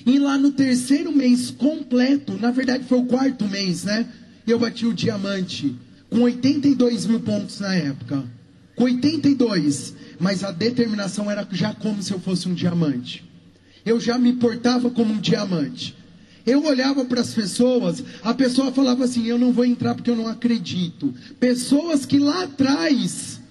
E 0.05 0.17
lá 0.17 0.37
no 0.37 0.51
terceiro 0.51 1.11
mês 1.11 1.51
completo, 1.51 2.37
na 2.39 2.49
verdade 2.49 2.85
foi 2.85 2.97
o 2.97 3.05
quarto 3.05 3.45
mês, 3.47 3.83
né? 3.83 4.07
Eu 4.47 4.57
bati 4.57 4.85
o 4.85 4.93
diamante 4.93 5.75
com 6.09 6.21
82 6.21 7.05
mil 7.05 7.19
pontos 7.19 7.59
na 7.59 7.75
época. 7.75 8.23
Com 8.75 8.85
82. 8.85 9.93
Mas 10.17 10.43
a 10.43 10.51
determinação 10.51 11.29
era 11.29 11.45
já 11.51 11.73
como 11.73 12.01
se 12.01 12.13
eu 12.13 12.19
fosse 12.19 12.47
um 12.47 12.53
diamante. 12.53 13.29
Eu 13.85 13.99
já 13.99 14.17
me 14.17 14.33
portava 14.33 14.89
como 14.89 15.13
um 15.13 15.19
diamante. 15.19 15.93
Eu 16.45 16.65
olhava 16.65 17.03
para 17.05 17.21
as 17.21 17.33
pessoas, 17.33 18.03
a 18.21 18.33
pessoa 18.33 18.71
falava 18.71 19.03
assim: 19.03 19.25
Eu 19.27 19.37
não 19.37 19.51
vou 19.51 19.65
entrar 19.65 19.93
porque 19.93 20.09
eu 20.09 20.15
não 20.15 20.27
acredito. 20.27 21.13
Pessoas 21.39 22.05
que 22.05 22.17
lá 22.17 22.43
atrás, 22.43 23.41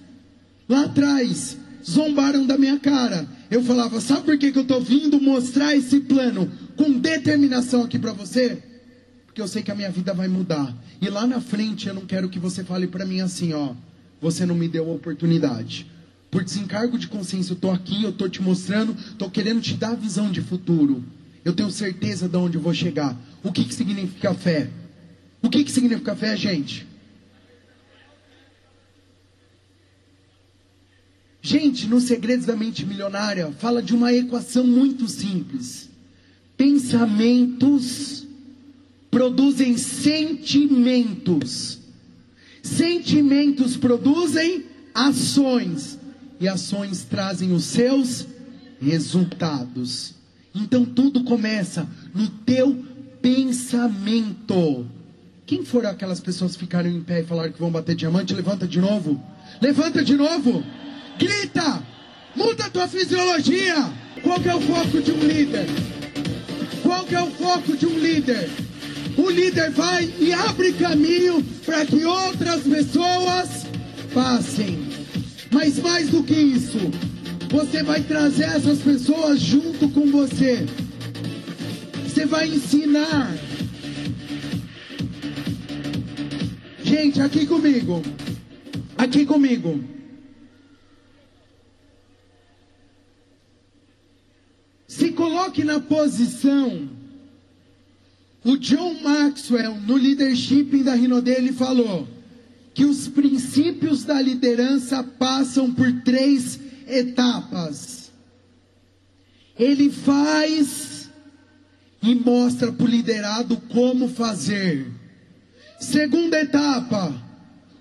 lá 0.67 0.85
atrás, 0.85 1.57
zombaram 1.89 2.45
da 2.45 2.57
minha 2.57 2.79
cara. 2.79 3.27
Eu 3.49 3.63
falava: 3.63 3.99
Sabe 4.01 4.23
por 4.23 4.37
que, 4.37 4.51
que 4.51 4.57
eu 4.57 4.63
estou 4.63 4.81
vindo 4.81 5.19
mostrar 5.21 5.75
esse 5.75 5.99
plano 5.99 6.51
com 6.75 6.91
determinação 6.91 7.83
aqui 7.83 7.99
para 7.99 8.13
você? 8.13 8.61
Porque 9.25 9.41
eu 9.41 9.47
sei 9.47 9.63
que 9.63 9.71
a 9.71 9.75
minha 9.75 9.89
vida 9.89 10.13
vai 10.13 10.27
mudar. 10.27 10.75
E 11.01 11.09
lá 11.09 11.25
na 11.25 11.41
frente 11.41 11.87
eu 11.87 11.93
não 11.93 12.05
quero 12.05 12.29
que 12.29 12.39
você 12.39 12.63
fale 12.63 12.87
para 12.87 13.05
mim 13.05 13.21
assim: 13.21 13.53
Ó, 13.53 13.73
você 14.21 14.45
não 14.45 14.55
me 14.55 14.67
deu 14.67 14.89
a 14.89 14.93
oportunidade. 14.93 15.85
Por 16.31 16.43
desencargo 16.43 16.97
de 16.97 17.07
consciência, 17.07 17.51
eu 17.51 17.55
estou 17.55 17.71
aqui, 17.71 18.03
eu 18.03 18.09
estou 18.09 18.27
te 18.27 18.41
mostrando, 18.41 18.95
estou 19.11 19.29
querendo 19.29 19.61
te 19.61 19.75
dar 19.75 19.91
a 19.91 19.95
visão 19.95 20.31
de 20.31 20.41
futuro. 20.41 21.03
Eu 21.45 21.53
tenho 21.53 21.69
certeza 21.69 22.27
de 22.27 22.37
onde 22.37 22.57
eu 22.57 22.61
vou 22.61 22.73
chegar. 22.73 23.15
O 23.43 23.51
que, 23.51 23.63
que 23.63 23.73
significa 23.73 24.33
fé? 24.33 24.69
O 25.41 25.49
que, 25.49 25.63
que 25.63 25.71
significa 25.71 26.15
fé, 26.15 26.35
gente? 26.37 26.87
Gente, 31.45 31.87
nos 31.87 32.05
Segredos 32.05 32.45
da 32.45 32.55
Mente 32.55 32.85
Milionária, 32.85 33.51
fala 33.59 33.83
de 33.83 33.93
uma 33.93 34.13
equação 34.13 34.65
muito 34.65 35.09
simples. 35.09 35.89
Pensamentos 36.55 38.25
produzem 39.11 39.77
sentimentos. 39.77 41.79
Sentimentos 42.61 43.75
produzem 43.75 44.63
ações. 44.95 45.99
E 46.39 46.47
ações 46.47 47.03
trazem 47.03 47.51
os 47.51 47.65
seus 47.65 48.25
resultados. 48.79 50.13
Então 50.55 50.85
tudo 50.85 51.25
começa 51.25 51.85
no 52.15 52.29
teu 52.29 52.85
pensamento. 53.21 54.87
Quem 55.45 55.65
foram 55.65 55.89
aquelas 55.89 56.21
pessoas 56.21 56.53
que 56.53 56.59
ficaram 56.59 56.89
em 56.89 57.01
pé 57.01 57.19
e 57.19 57.25
falaram 57.25 57.51
que 57.51 57.59
vão 57.59 57.69
bater 57.69 57.95
diamante? 57.95 58.33
Levanta 58.33 58.65
de 58.65 58.79
novo. 58.79 59.21
Levanta 59.61 60.01
de 60.01 60.15
novo. 60.15 60.63
Grita. 61.17 61.83
Muda 62.35 62.69
tua 62.69 62.87
fisiologia. 62.87 63.75
Qual 64.21 64.39
que 64.39 64.49
é 64.49 64.55
o 64.55 64.61
foco 64.61 65.01
de 65.01 65.11
um 65.11 65.19
líder? 65.19 65.65
Qual 66.81 67.05
que 67.05 67.15
é 67.15 67.21
o 67.21 67.31
foco 67.31 67.75
de 67.77 67.85
um 67.85 67.97
líder? 67.99 68.49
O 69.17 69.29
líder 69.29 69.69
vai 69.71 70.11
e 70.19 70.33
abre 70.33 70.73
caminho 70.73 71.43
para 71.65 71.85
que 71.85 72.03
outras 72.03 72.61
pessoas 72.61 73.65
passem. 74.13 74.79
Mas 75.51 75.77
mais 75.79 76.09
do 76.09 76.23
que 76.23 76.33
isso, 76.33 76.79
você 77.49 77.83
vai 77.83 78.01
trazer 78.01 78.45
essas 78.45 78.79
pessoas 78.79 79.39
junto 79.39 79.87
com 79.89 80.09
você. 80.09 80.65
Você 82.03 82.25
vai 82.25 82.47
ensinar. 82.47 83.31
Gente, 86.83 87.21
aqui 87.21 87.45
comigo. 87.45 88.01
Aqui 88.97 89.25
comigo. 89.25 89.83
Se 94.87 95.11
coloque 95.23 95.63
na 95.63 95.79
posição. 95.79 96.89
O 98.43 98.57
John 98.57 98.95
Maxwell, 99.01 99.79
no 99.87 99.95
leadership 99.95 100.83
da 100.83 100.95
Rino 100.95 101.21
dele, 101.21 101.53
falou 101.53 102.05
que 102.73 102.83
os 102.83 103.07
princípios 103.07 104.03
da 104.03 104.21
liderança 104.21 105.01
passam 105.01 105.73
por 105.73 105.89
três 106.01 106.59
etapas. 106.85 108.11
Ele 109.57 109.89
faz 109.89 111.09
e 112.01 112.13
mostra 112.15 112.69
para 112.73 112.85
o 112.85 112.89
liderado 112.89 113.55
como 113.69 114.09
fazer. 114.09 114.91
Segunda 115.79 116.41
etapa, 116.41 117.15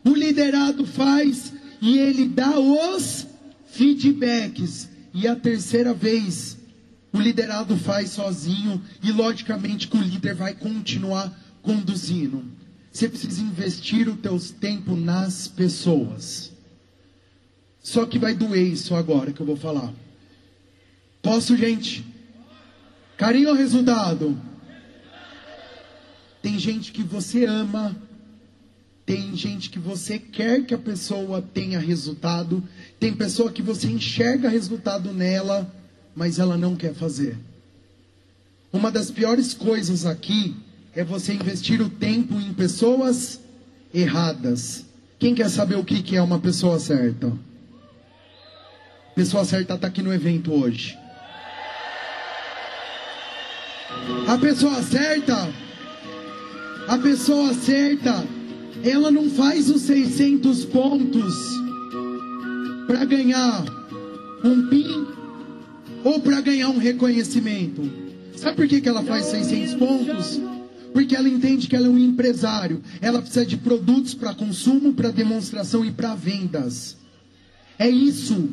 o 0.05 0.11
liderado 0.11 0.87
faz 0.87 1.53
e 1.81 1.99
ele 1.99 2.29
dá 2.29 2.57
os 2.61 3.27
feedbacks. 3.67 4.89
E 5.13 5.27
a 5.27 5.35
terceira 5.35 5.93
vez, 5.93 6.62
o 7.13 7.21
liderado 7.21 7.77
faz 7.77 8.11
sozinho 8.11 8.83
e 9.03 9.13
logicamente 9.13 9.87
que 9.89 9.97
o 9.97 10.03
líder 10.03 10.35
vai 10.35 10.55
continuar 10.55 11.33
conduzindo. 11.61 12.45
Você 12.91 13.09
precisa 13.09 13.43
investir 13.43 14.09
o 14.09 14.17
teu 14.17 14.39
tempo 14.61 14.97
nas 14.97 15.47
pessoas. 15.47 16.53
Só 17.83 18.07
que 18.07 18.19
vai 18.19 18.35
doer 18.35 18.67
isso 18.67 18.95
agora 18.95 19.33
que 19.33 19.41
eu 19.41 19.47
vou 19.47 19.57
falar. 19.57 19.93
Posso, 21.21 21.57
gente? 21.57 22.05
Carinho 23.17 23.51
ou 23.51 23.55
resultado? 23.55 24.41
Tem 26.43 26.59
gente 26.59 26.93
que 26.93 27.03
você 27.03 27.45
ama, 27.45 27.97
tem 29.07 29.37
gente 29.37 29.71
que 29.71 29.79
você 29.79 30.19
quer 30.19 30.65
que 30.65 30.75
a 30.75 30.79
pessoa 30.79 31.41
tenha 31.41 31.79
resultado, 31.79 32.63
tem 32.99 33.15
pessoa 33.15 33.53
que 33.53 33.63
você 33.63 33.87
enxerga 33.87 34.49
resultado 34.49 35.13
nela, 35.13 35.73
mas 36.15 36.39
ela 36.39 36.57
não 36.57 36.77
quer 36.77 36.95
fazer. 36.95 37.39
Uma 38.73 38.91
das 38.91 39.11
piores 39.11 39.53
coisas 39.53 40.07
aqui 40.07 40.57
é 40.95 41.05
você 41.05 41.33
investir 41.33 41.81
o 41.81 41.89
tempo 41.89 42.35
em 42.35 42.53
pessoas 42.53 43.41
erradas. 43.93 44.85
Quem 45.19 45.35
quer 45.35 45.49
saber 45.51 45.77
o 45.77 45.85
que 45.85 46.17
é 46.17 46.23
uma 46.23 46.39
pessoa 46.39 46.79
certa? 46.79 47.33
Pessoa 49.15 49.45
certa 49.45 49.75
está 49.75 49.87
aqui 49.89 50.03
no 50.03 50.13
evento 50.13 50.53
hoje. 50.53 50.99
A 54.27 54.39
pessoa 54.39 54.83
certa, 54.83 55.53
a 56.89 56.99
pessoa 56.99 57.53
certa, 57.53 58.25
ela 58.83 59.11
não 59.11 59.31
faz 59.31 59.69
os 59.69 59.83
600 59.83 60.65
pontos 60.65 61.35
para 62.87 63.05
ganhar 63.05 63.65
um 64.43 64.69
PIN 64.69 65.22
ou 66.05 66.21
para 66.21 66.41
ganhar 66.41 66.69
um 66.69 66.79
reconhecimento. 66.79 67.83
Sabe 68.37 68.57
por 68.57 68.67
que, 68.67 68.81
que 68.81 68.89
ela 68.89 69.03
faz 69.03 69.27
600 69.27 69.75
pontos? 69.75 70.41
Porque 70.93 71.17
ela 71.17 71.29
entende 71.29 71.69
que 71.69 71.77
ela 71.77 71.87
é 71.87 71.91
um 71.91 71.99
empresário. 71.99 72.83
Ela 73.01 73.21
precisa 73.21 73.47
de 73.47 73.57
produtos 73.57 74.15
para 74.15 74.35
consumo, 74.35 74.93
para 74.93 75.11
demonstração 75.11 75.85
e 75.85 75.91
para 75.91 76.15
vendas. 76.15 76.97
É 77.79 77.89
isso 77.89 78.49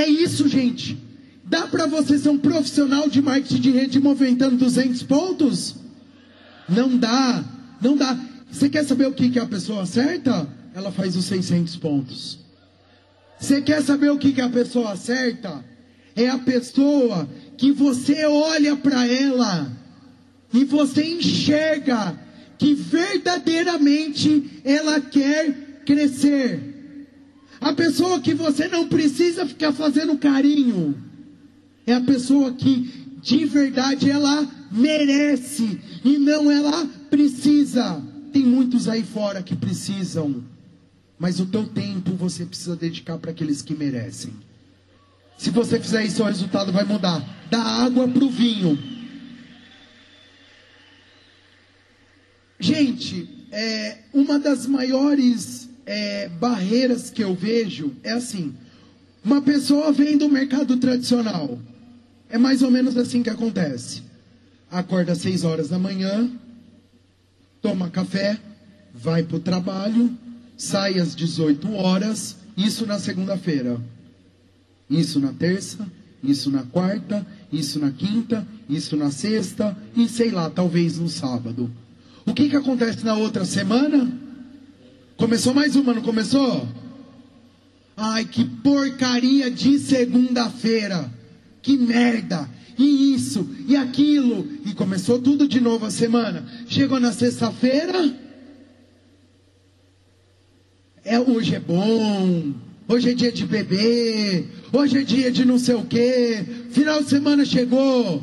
é 0.00 0.08
isso, 0.08 0.48
gente. 0.48 0.98
Dá 1.44 1.66
para 1.66 1.86
você 1.86 2.18
ser 2.18 2.28
um 2.28 2.38
profissional 2.38 3.08
de 3.08 3.20
marketing 3.20 3.60
de 3.60 3.70
rede 3.70 4.00
movimentando 4.00 4.56
200 4.56 5.02
pontos? 5.02 5.74
Não 6.68 6.96
dá, 6.96 7.44
não 7.80 7.96
dá. 7.96 8.18
Você 8.50 8.68
quer 8.68 8.84
saber 8.84 9.06
o 9.06 9.12
que, 9.12 9.30
que 9.30 9.38
é 9.38 9.42
a 9.42 9.46
pessoa 9.46 9.84
certa? 9.84 10.48
Ela 10.74 10.92
faz 10.92 11.16
os 11.16 11.24
600 11.24 11.76
pontos. 11.76 12.38
Você 13.38 13.60
quer 13.60 13.82
saber 13.82 14.10
o 14.10 14.18
que, 14.18 14.32
que 14.32 14.40
é 14.40 14.44
a 14.44 14.50
pessoa 14.50 14.96
certa? 14.96 15.64
É 16.14 16.28
a 16.28 16.38
pessoa 16.38 17.28
que 17.56 17.72
você 17.72 18.24
olha 18.24 18.76
para 18.76 19.06
ela 19.06 19.70
e 20.52 20.64
você 20.64 21.04
enxerga 21.04 22.18
que 22.58 22.74
verdadeiramente 22.74 24.60
ela 24.64 25.00
quer 25.00 25.82
crescer. 25.86 26.70
A 27.60 27.72
pessoa 27.72 28.20
que 28.20 28.34
você 28.34 28.68
não 28.68 28.88
precisa 28.88 29.46
ficar 29.46 29.72
fazendo 29.72 30.16
carinho. 30.16 30.96
É 31.86 31.94
a 31.94 32.00
pessoa 32.00 32.52
que 32.52 32.90
de 33.22 33.44
verdade 33.44 34.10
ela 34.10 34.48
merece 34.70 35.78
e 36.04 36.18
não 36.18 36.50
ela 36.50 36.86
precisa. 37.10 38.02
Tem 38.32 38.44
muitos 38.44 38.88
aí 38.88 39.02
fora 39.02 39.42
que 39.42 39.56
precisam, 39.56 40.42
mas 41.18 41.40
o 41.40 41.46
teu 41.46 41.66
tempo 41.66 42.12
você 42.12 42.46
precisa 42.46 42.76
dedicar 42.76 43.18
para 43.18 43.30
aqueles 43.30 43.60
que 43.60 43.74
merecem. 43.74 44.32
Se 45.40 45.48
você 45.48 45.80
fizer 45.80 46.04
isso, 46.04 46.22
o 46.22 46.26
resultado 46.26 46.70
vai 46.70 46.84
mudar. 46.84 47.24
Da 47.50 47.62
água 47.62 48.06
para 48.06 48.22
o 48.22 48.28
vinho. 48.28 48.78
Gente, 52.58 53.26
é, 53.50 54.00
uma 54.12 54.38
das 54.38 54.66
maiores 54.66 55.66
é, 55.86 56.28
barreiras 56.28 57.08
que 57.08 57.24
eu 57.24 57.34
vejo 57.34 57.96
é 58.02 58.12
assim: 58.12 58.54
uma 59.24 59.40
pessoa 59.40 59.90
vem 59.92 60.18
do 60.18 60.28
mercado 60.28 60.76
tradicional. 60.76 61.58
É 62.28 62.36
mais 62.36 62.60
ou 62.60 62.70
menos 62.70 62.94
assim 62.98 63.22
que 63.22 63.30
acontece. 63.30 64.02
Acorda 64.70 65.12
às 65.12 65.18
6 65.20 65.44
horas 65.44 65.70
da 65.70 65.78
manhã, 65.78 66.30
toma 67.62 67.88
café, 67.88 68.38
vai 68.92 69.22
para 69.22 69.38
o 69.38 69.40
trabalho, 69.40 70.14
sai 70.54 70.98
às 70.98 71.16
18 71.16 71.72
horas, 71.72 72.36
isso 72.58 72.84
na 72.84 72.98
segunda-feira. 72.98 73.80
Isso 74.90 75.20
na 75.20 75.32
terça, 75.32 75.86
isso 76.22 76.50
na 76.50 76.64
quarta, 76.64 77.26
isso 77.52 77.78
na 77.78 77.90
quinta, 77.90 78.46
isso 78.68 78.96
na 78.96 79.10
sexta 79.10 79.76
e 79.96 80.08
sei 80.08 80.30
lá, 80.30 80.50
talvez 80.50 80.98
no 80.98 81.08
sábado. 81.08 81.70
O 82.26 82.34
que, 82.34 82.48
que 82.48 82.56
acontece 82.56 83.04
na 83.04 83.14
outra 83.14 83.44
semana? 83.44 84.10
Começou 85.16 85.54
mais 85.54 85.76
uma, 85.76 85.94
não 85.94 86.02
começou? 86.02 86.66
Ai, 87.96 88.24
que 88.24 88.44
porcaria 88.44 89.50
de 89.50 89.78
segunda-feira. 89.78 91.10
Que 91.62 91.76
merda 91.76 92.48
e 92.80 93.14
isso, 93.14 93.46
e 93.68 93.76
aquilo, 93.76 94.48
e 94.64 94.72
começou 94.72 95.20
tudo 95.20 95.46
de 95.46 95.60
novo 95.60 95.84
a 95.84 95.90
semana. 95.90 96.46
Chegou 96.66 96.98
na 96.98 97.12
sexta-feira, 97.12 98.16
é, 101.04 101.20
hoje 101.20 101.54
é 101.54 101.60
bom, 101.60 102.54
hoje 102.90 103.10
é 103.10 103.14
dia 103.14 103.30
de 103.30 103.46
beber, 103.46 104.48
hoje 104.72 104.98
é 104.98 105.02
dia 105.04 105.30
de 105.30 105.44
não 105.44 105.60
sei 105.60 105.76
o 105.76 105.84
que, 105.84 106.44
final 106.70 107.00
de 107.00 107.08
semana 107.08 107.44
chegou. 107.44 108.20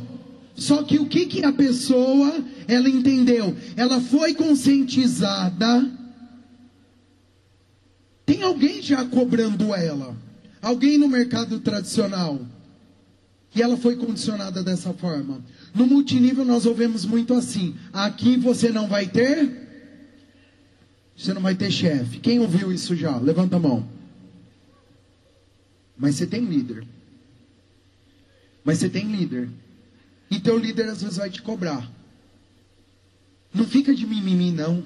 Só 0.56 0.84
que 0.84 1.00
o 1.00 1.06
que, 1.06 1.26
que 1.26 1.46
a 1.46 1.54
pessoa, 1.54 2.44
ela 2.68 2.90
entendeu? 2.90 3.56
Ela 3.78 4.02
foi 4.02 4.34
conscientizada. 4.34 5.90
Tem 8.26 8.44
alguém 8.44 8.82
já 8.82 9.06
cobrando 9.06 9.74
ela? 9.74 10.18
Alguém 10.62 10.98
no 10.98 11.08
mercado 11.08 11.60
tradicional? 11.60 12.42
E 13.56 13.62
ela 13.62 13.78
foi 13.78 13.96
condicionada 13.96 14.62
dessa 14.62 14.92
forma. 14.94 15.42
No 15.74 15.88
multinível 15.88 16.44
nós 16.44 16.66
ouvimos 16.66 17.06
muito 17.06 17.34
assim: 17.34 17.74
aqui 17.94 18.36
você 18.36 18.70
não 18.70 18.88
vai 18.88 19.08
ter, 19.08 19.50
você 21.16 21.34
não 21.34 21.42
vai 21.42 21.56
ter 21.56 21.72
chefe. 21.72 22.20
Quem 22.20 22.40
ouviu 22.40 22.74
isso 22.74 22.96
já? 22.96 23.16
Levanta 23.18 23.56
a 23.56 23.60
mão. 23.60 23.97
Mas 25.98 26.16
você 26.16 26.28
tem 26.28 26.46
líder. 26.46 26.86
Mas 28.64 28.80
você 28.80 28.90
tem 28.90 29.12
líder. 29.12 29.50
E 30.30 30.40
teu 30.40 30.58
líder 30.58 30.90
às 30.90 31.02
vezes 31.02 31.18
vai 31.18 31.30
te 31.30 31.42
cobrar. 31.42 31.90
Não 33.54 33.66
fica 33.66 33.96
de 33.96 34.06
mimimi, 34.06 34.52
não. 34.52 34.84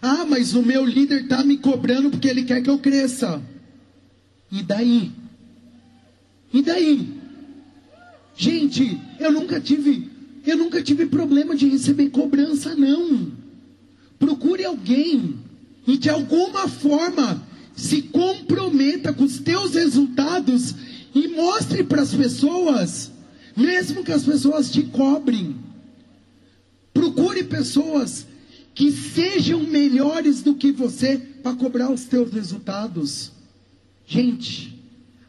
Ah, 0.00 0.24
mas 0.26 0.54
o 0.54 0.62
meu 0.62 0.84
líder 0.84 1.22
está 1.22 1.42
me 1.42 1.56
cobrando 1.56 2.10
porque 2.10 2.28
ele 2.28 2.44
quer 2.44 2.62
que 2.62 2.68
eu 2.68 2.78
cresça. 2.78 3.42
E 4.52 4.62
daí? 4.62 5.10
E 6.52 6.62
daí? 6.62 7.20
Gente, 8.36 9.00
eu 9.18 9.32
nunca 9.32 9.60
tive, 9.60 10.10
eu 10.46 10.56
nunca 10.56 10.82
tive 10.82 11.06
problema 11.06 11.56
de 11.56 11.68
receber 11.68 12.10
cobrança, 12.10 12.74
não. 12.74 13.32
Procure 14.18 14.64
alguém 14.64 15.38
e 15.86 15.96
de 15.96 16.10
alguma 16.10 16.68
forma 16.68 17.42
se 17.74 18.02
comprometa 18.02 19.12
com 19.12 19.24
os 19.24 19.38
teus 19.38 19.74
resultados 19.74 20.74
e 21.14 21.28
mostre 21.28 21.84
para 21.84 22.02
as 22.02 22.14
pessoas, 22.14 23.10
mesmo 23.56 24.04
que 24.04 24.12
as 24.12 24.24
pessoas 24.24 24.70
te 24.70 24.82
cobrem. 24.82 25.56
Procure 26.92 27.44
pessoas 27.44 28.26
que 28.74 28.90
sejam 28.90 29.60
melhores 29.64 30.42
do 30.42 30.54
que 30.54 30.72
você 30.72 31.18
para 31.42 31.56
cobrar 31.56 31.90
os 31.90 32.04
teus 32.04 32.32
resultados. 32.32 33.32
Gente, 34.06 34.78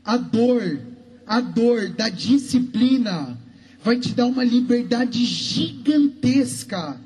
a 0.03 0.17
dor 0.17 0.79
a 1.25 1.41
dor 1.41 1.89
da 1.89 2.07
disciplina 2.07 3.37
vai 3.83 3.99
te 3.99 4.13
dar 4.13 4.27
uma 4.27 4.43
liberdade 4.43 5.25
gigantesca. 5.25 6.99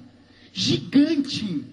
Gigante. 0.51 1.63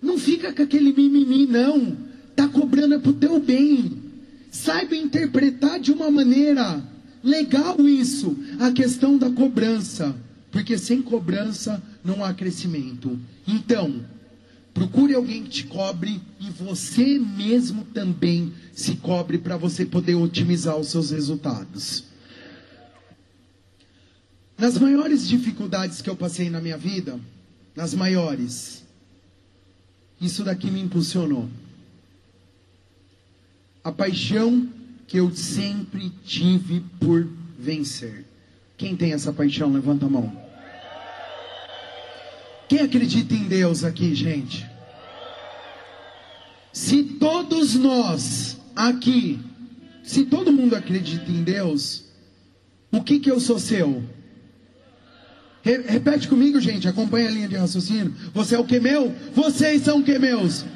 Não 0.00 0.16
fica 0.18 0.52
com 0.52 0.62
aquele 0.62 0.92
mimimi, 0.92 1.46
não. 1.46 1.96
Tá 2.38 2.46
cobrando 2.46 2.94
é 2.94 2.98
pro 3.00 3.12
teu 3.12 3.40
bem. 3.40 4.00
Saiba 4.48 4.94
interpretar 4.94 5.80
de 5.80 5.90
uma 5.90 6.08
maneira 6.08 6.80
legal 7.20 7.80
isso, 7.80 8.36
a 8.60 8.70
questão 8.70 9.18
da 9.18 9.28
cobrança. 9.28 10.14
Porque 10.52 10.78
sem 10.78 11.02
cobrança 11.02 11.82
não 12.04 12.24
há 12.24 12.32
crescimento. 12.32 13.18
Então, 13.44 14.04
procure 14.72 15.16
alguém 15.16 15.42
que 15.42 15.48
te 15.50 15.64
cobre 15.64 16.20
e 16.38 16.48
você 16.48 17.18
mesmo 17.18 17.84
também 17.86 18.52
se 18.72 18.94
cobre 18.94 19.38
para 19.38 19.56
você 19.56 19.84
poder 19.84 20.14
otimizar 20.14 20.76
os 20.76 20.90
seus 20.90 21.10
resultados. 21.10 22.04
Nas 24.56 24.78
maiores 24.78 25.26
dificuldades 25.26 26.00
que 26.00 26.08
eu 26.08 26.14
passei 26.14 26.48
na 26.50 26.60
minha 26.60 26.78
vida, 26.78 27.18
nas 27.74 27.94
maiores, 27.94 28.84
isso 30.20 30.44
daqui 30.44 30.70
me 30.70 30.80
impulsionou. 30.80 31.48
A 33.88 33.92
paixão 33.92 34.68
que 35.06 35.16
eu 35.16 35.34
sempre 35.34 36.12
tive 36.22 36.84
por 37.00 37.26
vencer. 37.58 38.26
Quem 38.76 38.94
tem 38.94 39.14
essa 39.14 39.32
paixão, 39.32 39.72
levanta 39.72 40.04
a 40.04 40.10
mão. 40.10 40.30
Quem 42.68 42.80
acredita 42.80 43.32
em 43.32 43.44
Deus 43.44 43.84
aqui, 43.84 44.14
gente? 44.14 44.66
Se 46.70 47.02
todos 47.02 47.76
nós 47.76 48.58
aqui, 48.76 49.40
se 50.02 50.26
todo 50.26 50.52
mundo 50.52 50.76
acredita 50.76 51.30
em 51.30 51.42
Deus, 51.42 52.04
o 52.92 53.02
que 53.02 53.18
que 53.18 53.30
eu 53.30 53.40
sou 53.40 53.58
seu? 53.58 54.04
Re 55.62 55.78
repete 55.78 56.28
comigo, 56.28 56.60
gente, 56.60 56.86
acompanha 56.86 57.28
a 57.28 57.32
linha 57.32 57.48
de 57.48 57.56
raciocínio. 57.56 58.14
Você 58.34 58.54
é 58.54 58.58
o 58.58 58.66
que 58.66 58.78
meu? 58.78 59.14
Vocês 59.34 59.80
são 59.80 60.00
o 60.00 60.04
que 60.04 60.18
meus? 60.18 60.66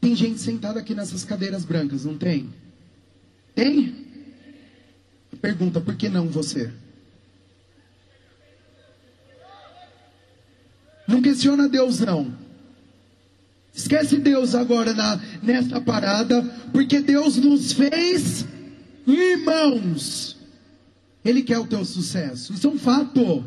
Tem 0.00 0.14
gente 0.16 0.40
sentada 0.40 0.80
aqui 0.80 0.94
nessas 0.94 1.24
cadeiras 1.24 1.64
brancas, 1.64 2.04
não 2.04 2.16
tem? 2.16 2.48
Tem? 3.54 3.94
Pergunta, 5.40 5.80
por 5.80 5.94
que 5.94 6.08
não 6.08 6.28
você? 6.28 6.72
Não 11.06 11.20
questiona 11.20 11.68
Deus, 11.68 12.00
não. 12.00 12.32
Esquece 13.74 14.18
Deus 14.18 14.54
agora 14.54 14.92
na, 14.94 15.20
nessa 15.42 15.80
parada, 15.80 16.42
porque 16.72 17.00
Deus 17.00 17.36
nos 17.36 17.72
fez 17.72 18.44
irmãos. 19.06 20.36
Ele 21.24 21.42
quer 21.42 21.58
o 21.58 21.66
teu 21.66 21.84
sucesso. 21.84 22.52
Isso 22.52 22.66
é 22.66 22.70
um 22.70 22.78
fato. 22.78 23.44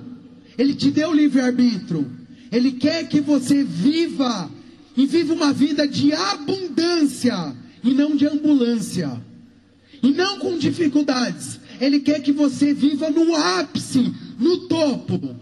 Ele 0.57 0.73
te 0.73 0.91
deu 0.91 1.13
livre-arbítrio. 1.13 2.09
Ele 2.51 2.73
quer 2.73 3.07
que 3.07 3.19
você 3.19 3.63
viva 3.63 4.49
e 4.95 5.05
viva 5.05 5.33
uma 5.33 5.51
vida 5.51 5.87
de 5.87 6.13
abundância 6.13 7.55
e 7.83 7.93
não 7.93 8.15
de 8.15 8.27
ambulância. 8.27 9.21
E 10.01 10.11
não 10.11 10.39
com 10.39 10.57
dificuldades. 10.57 11.59
Ele 11.79 11.99
quer 11.99 12.21
que 12.21 12.31
você 12.31 12.73
viva 12.73 13.09
no 13.09 13.35
ápice, 13.35 14.13
no 14.39 14.67
topo. 14.67 15.35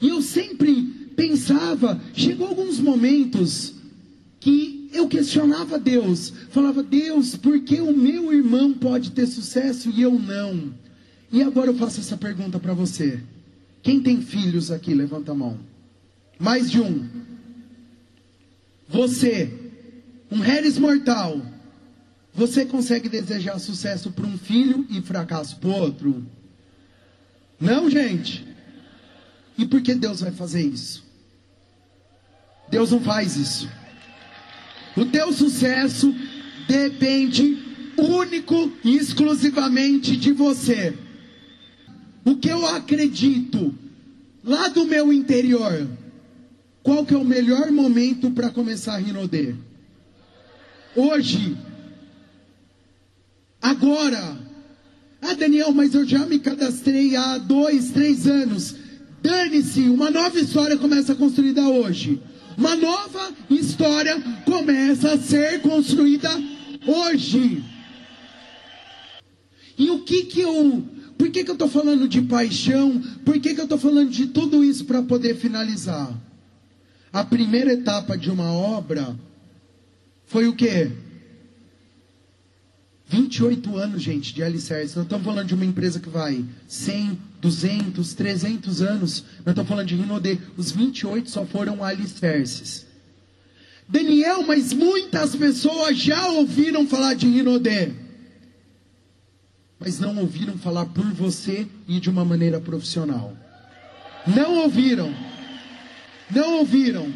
E 0.00 0.08
eu 0.08 0.20
sempre 0.20 0.82
pensava, 1.16 2.00
chegou 2.12 2.48
alguns 2.48 2.78
momentos 2.78 3.74
que 4.40 4.88
eu 4.92 5.08
questionava 5.08 5.78
Deus, 5.78 6.32
falava, 6.50 6.82
Deus, 6.82 7.36
por 7.36 7.60
que 7.60 7.80
o 7.80 7.96
meu 7.96 8.32
irmão 8.32 8.72
pode 8.72 9.10
ter 9.10 9.26
sucesso 9.26 9.90
e 9.90 10.02
eu 10.02 10.18
não? 10.18 10.72
E 11.32 11.42
agora 11.42 11.70
eu 11.70 11.76
faço 11.76 12.00
essa 12.00 12.16
pergunta 12.16 12.58
para 12.58 12.74
você. 12.74 13.20
Quem 13.82 14.00
tem 14.00 14.20
filhos 14.20 14.70
aqui? 14.70 14.94
Levanta 14.94 15.32
a 15.32 15.34
mão. 15.34 15.58
Mais 16.38 16.70
de 16.70 16.80
um. 16.80 17.06
Você, 18.88 19.52
um 20.30 20.38
Harris 20.38 20.78
mortal, 20.78 21.40
você 22.32 22.66
consegue 22.66 23.08
desejar 23.08 23.58
sucesso 23.58 24.10
para 24.10 24.26
um 24.26 24.36
filho 24.36 24.86
e 24.90 25.00
fracasso 25.00 25.56
para 25.56 25.70
outro? 25.70 26.26
Não, 27.58 27.88
gente. 27.88 28.46
E 29.56 29.66
por 29.66 29.80
que 29.80 29.94
Deus 29.94 30.20
vai 30.20 30.30
fazer 30.30 30.62
isso? 30.62 31.04
Deus 32.68 32.90
não 32.90 33.00
faz 33.00 33.36
isso. 33.36 33.68
O 34.96 35.06
teu 35.06 35.32
sucesso 35.32 36.14
depende 36.68 37.62
único 37.96 38.72
e 38.84 38.96
exclusivamente 38.96 40.16
de 40.16 40.32
você. 40.32 40.96
O 42.24 42.36
que 42.36 42.48
eu 42.48 42.66
acredito 42.66 43.74
lá 44.44 44.68
do 44.68 44.84
meu 44.84 45.12
interior, 45.12 45.88
qual 46.86 47.04
que 47.04 47.12
é 47.12 47.18
o 47.18 47.24
melhor 47.24 47.72
momento 47.72 48.30
para 48.30 48.48
começar 48.48 48.94
a 48.94 48.98
Rinodê? 48.98 49.56
Hoje. 50.94 51.56
Agora. 53.60 54.38
Ah, 55.20 55.34
Daniel, 55.34 55.72
mas 55.72 55.96
eu 55.96 56.06
já 56.06 56.24
me 56.24 56.38
cadastrei 56.38 57.16
há 57.16 57.38
dois, 57.38 57.90
três 57.90 58.28
anos. 58.28 58.76
Dane-se, 59.20 59.80
uma 59.88 60.12
nova 60.12 60.38
história 60.38 60.76
começa 60.76 61.14
a 61.14 61.16
construída 61.16 61.68
hoje. 61.68 62.22
Uma 62.56 62.76
nova 62.76 63.32
história 63.50 64.22
começa 64.44 65.14
a 65.14 65.18
ser 65.18 65.62
construída 65.62 66.30
hoje. 66.86 67.64
E 69.76 69.90
o 69.90 70.04
que 70.04 70.26
que 70.26 70.40
eu. 70.40 70.84
Por 71.18 71.30
que, 71.30 71.42
que 71.42 71.50
eu 71.50 71.54
estou 71.54 71.68
falando 71.68 72.06
de 72.06 72.22
paixão? 72.22 73.02
Por 73.24 73.40
que, 73.40 73.54
que 73.54 73.60
eu 73.60 73.64
estou 73.64 73.78
falando 73.78 74.10
de 74.10 74.28
tudo 74.28 74.62
isso 74.62 74.84
para 74.84 75.02
poder 75.02 75.34
finalizar? 75.34 76.25
A 77.16 77.24
primeira 77.24 77.72
etapa 77.72 78.14
de 78.14 78.30
uma 78.30 78.52
obra 78.52 79.16
foi 80.26 80.46
o 80.46 80.54
quê? 80.54 80.92
28 83.08 83.74
anos, 83.74 84.02
gente, 84.02 84.34
de 84.34 84.42
alicerce. 84.42 84.94
Nós 84.94 85.06
estamos 85.06 85.24
falando 85.24 85.46
de 85.46 85.54
uma 85.54 85.64
empresa 85.64 85.98
que 85.98 86.10
vai 86.10 86.44
100, 86.68 87.18
200, 87.40 88.12
300 88.12 88.82
anos. 88.82 89.24
Nós 89.38 89.46
estamos 89.46 89.66
falando 89.66 89.86
de 89.86 89.96
Rinodê. 89.96 90.36
Os 90.58 90.70
28 90.72 91.30
só 91.30 91.46
foram 91.46 91.82
alicerces. 91.82 92.84
Daniel, 93.88 94.42
mas 94.42 94.74
muitas 94.74 95.34
pessoas 95.34 95.96
já 95.96 96.28
ouviram 96.32 96.86
falar 96.86 97.14
de 97.14 97.26
Rinodê. 97.26 97.92
Mas 99.80 99.98
não 99.98 100.18
ouviram 100.18 100.58
falar 100.58 100.84
por 100.84 101.06
você 101.14 101.66
e 101.88 101.98
de 101.98 102.10
uma 102.10 102.26
maneira 102.26 102.60
profissional. 102.60 103.34
Não 104.26 104.64
ouviram. 104.64 105.35
Não 106.30 106.58
ouviram. 106.58 107.12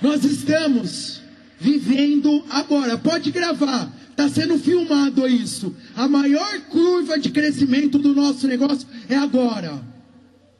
Nós 0.00 0.24
estamos 0.24 1.20
vivendo 1.58 2.44
agora. 2.50 2.98
Pode 2.98 3.30
gravar. 3.30 3.92
Está 4.10 4.28
sendo 4.28 4.58
filmado 4.58 5.26
isso. 5.26 5.74
A 5.96 6.08
maior 6.08 6.60
curva 6.68 7.18
de 7.18 7.30
crescimento 7.30 7.98
do 7.98 8.14
nosso 8.14 8.46
negócio 8.46 8.86
é 9.08 9.16
agora. 9.16 9.80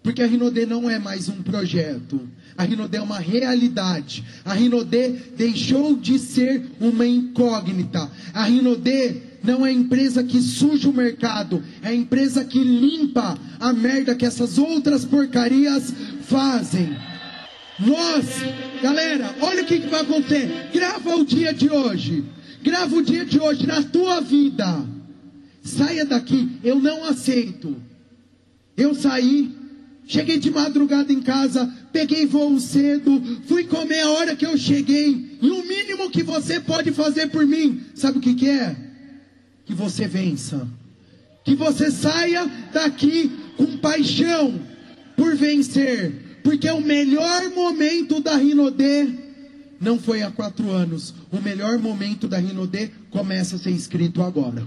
Porque 0.02 0.22
a 0.22 0.26
Rinodê 0.26 0.64
não 0.64 0.88
é 0.88 0.98
mais 0.98 1.28
um 1.28 1.42
projeto. 1.42 2.26
A 2.56 2.64
Rinodê 2.64 2.98
é 2.98 3.02
uma 3.02 3.18
realidade. 3.18 4.24
A 4.44 4.54
Rinodê 4.54 5.10
deixou 5.36 5.96
de 5.96 6.18
ser 6.18 6.70
uma 6.80 7.06
incógnita. 7.06 8.10
A 8.32 8.44
Rinodê 8.44 9.29
não 9.42 9.64
é 9.64 9.70
a 9.70 9.72
empresa 9.72 10.22
que 10.22 10.40
suja 10.40 10.88
o 10.88 10.92
mercado. 10.92 11.62
É 11.82 11.88
a 11.88 11.94
empresa 11.94 12.44
que 12.44 12.58
limpa 12.58 13.38
a 13.58 13.72
merda 13.72 14.14
que 14.14 14.26
essas 14.26 14.58
outras 14.58 15.04
porcarias 15.04 15.92
fazem. 16.22 16.96
Nós, 17.78 18.26
galera, 18.82 19.34
olha 19.40 19.62
o 19.62 19.66
que, 19.66 19.80
que 19.80 19.88
vai 19.88 20.02
acontecer. 20.02 20.68
Grava 20.72 21.16
o 21.16 21.24
dia 21.24 21.54
de 21.54 21.70
hoje. 21.70 22.24
Grava 22.62 22.94
o 22.94 23.02
dia 23.02 23.24
de 23.24 23.40
hoje 23.40 23.66
na 23.66 23.82
tua 23.82 24.20
vida. 24.20 24.84
Saia 25.62 26.04
daqui. 26.04 26.50
Eu 26.62 26.78
não 26.78 27.04
aceito. 27.04 27.74
Eu 28.76 28.94
saí, 28.94 29.50
cheguei 30.06 30.38
de 30.38 30.50
madrugada 30.50 31.12
em 31.12 31.20
casa, 31.20 31.70
peguei 31.92 32.26
voo 32.26 32.58
cedo, 32.58 33.22
fui 33.46 33.64
comer 33.64 34.00
a 34.00 34.10
hora 34.10 34.36
que 34.36 34.46
eu 34.46 34.56
cheguei. 34.56 35.38
E 35.40 35.50
o 35.50 35.66
mínimo 35.66 36.10
que 36.10 36.22
você 36.22 36.60
pode 36.60 36.92
fazer 36.92 37.28
por 37.28 37.46
mim, 37.46 37.82
sabe 37.94 38.18
o 38.18 38.20
que, 38.20 38.34
que 38.34 38.48
é? 38.48 38.89
Que 39.70 39.74
você 39.76 40.08
vença. 40.08 40.66
Que 41.44 41.54
você 41.54 41.92
saia 41.92 42.44
daqui 42.72 43.30
com 43.56 43.78
paixão 43.78 44.60
por 45.16 45.36
vencer 45.36 46.30
porque 46.42 46.68
o 46.68 46.80
melhor 46.80 47.50
momento 47.50 48.20
da 48.20 48.36
Rinodê 48.36 49.08
não 49.80 49.98
foi 49.98 50.22
há 50.22 50.30
quatro 50.30 50.70
anos. 50.70 51.14
O 51.30 51.40
melhor 51.40 51.78
momento 51.78 52.26
da 52.26 52.38
Rinodê 52.38 52.90
começa 53.10 53.54
a 53.56 53.58
ser 53.58 53.70
escrito 53.70 54.22
agora. 54.22 54.66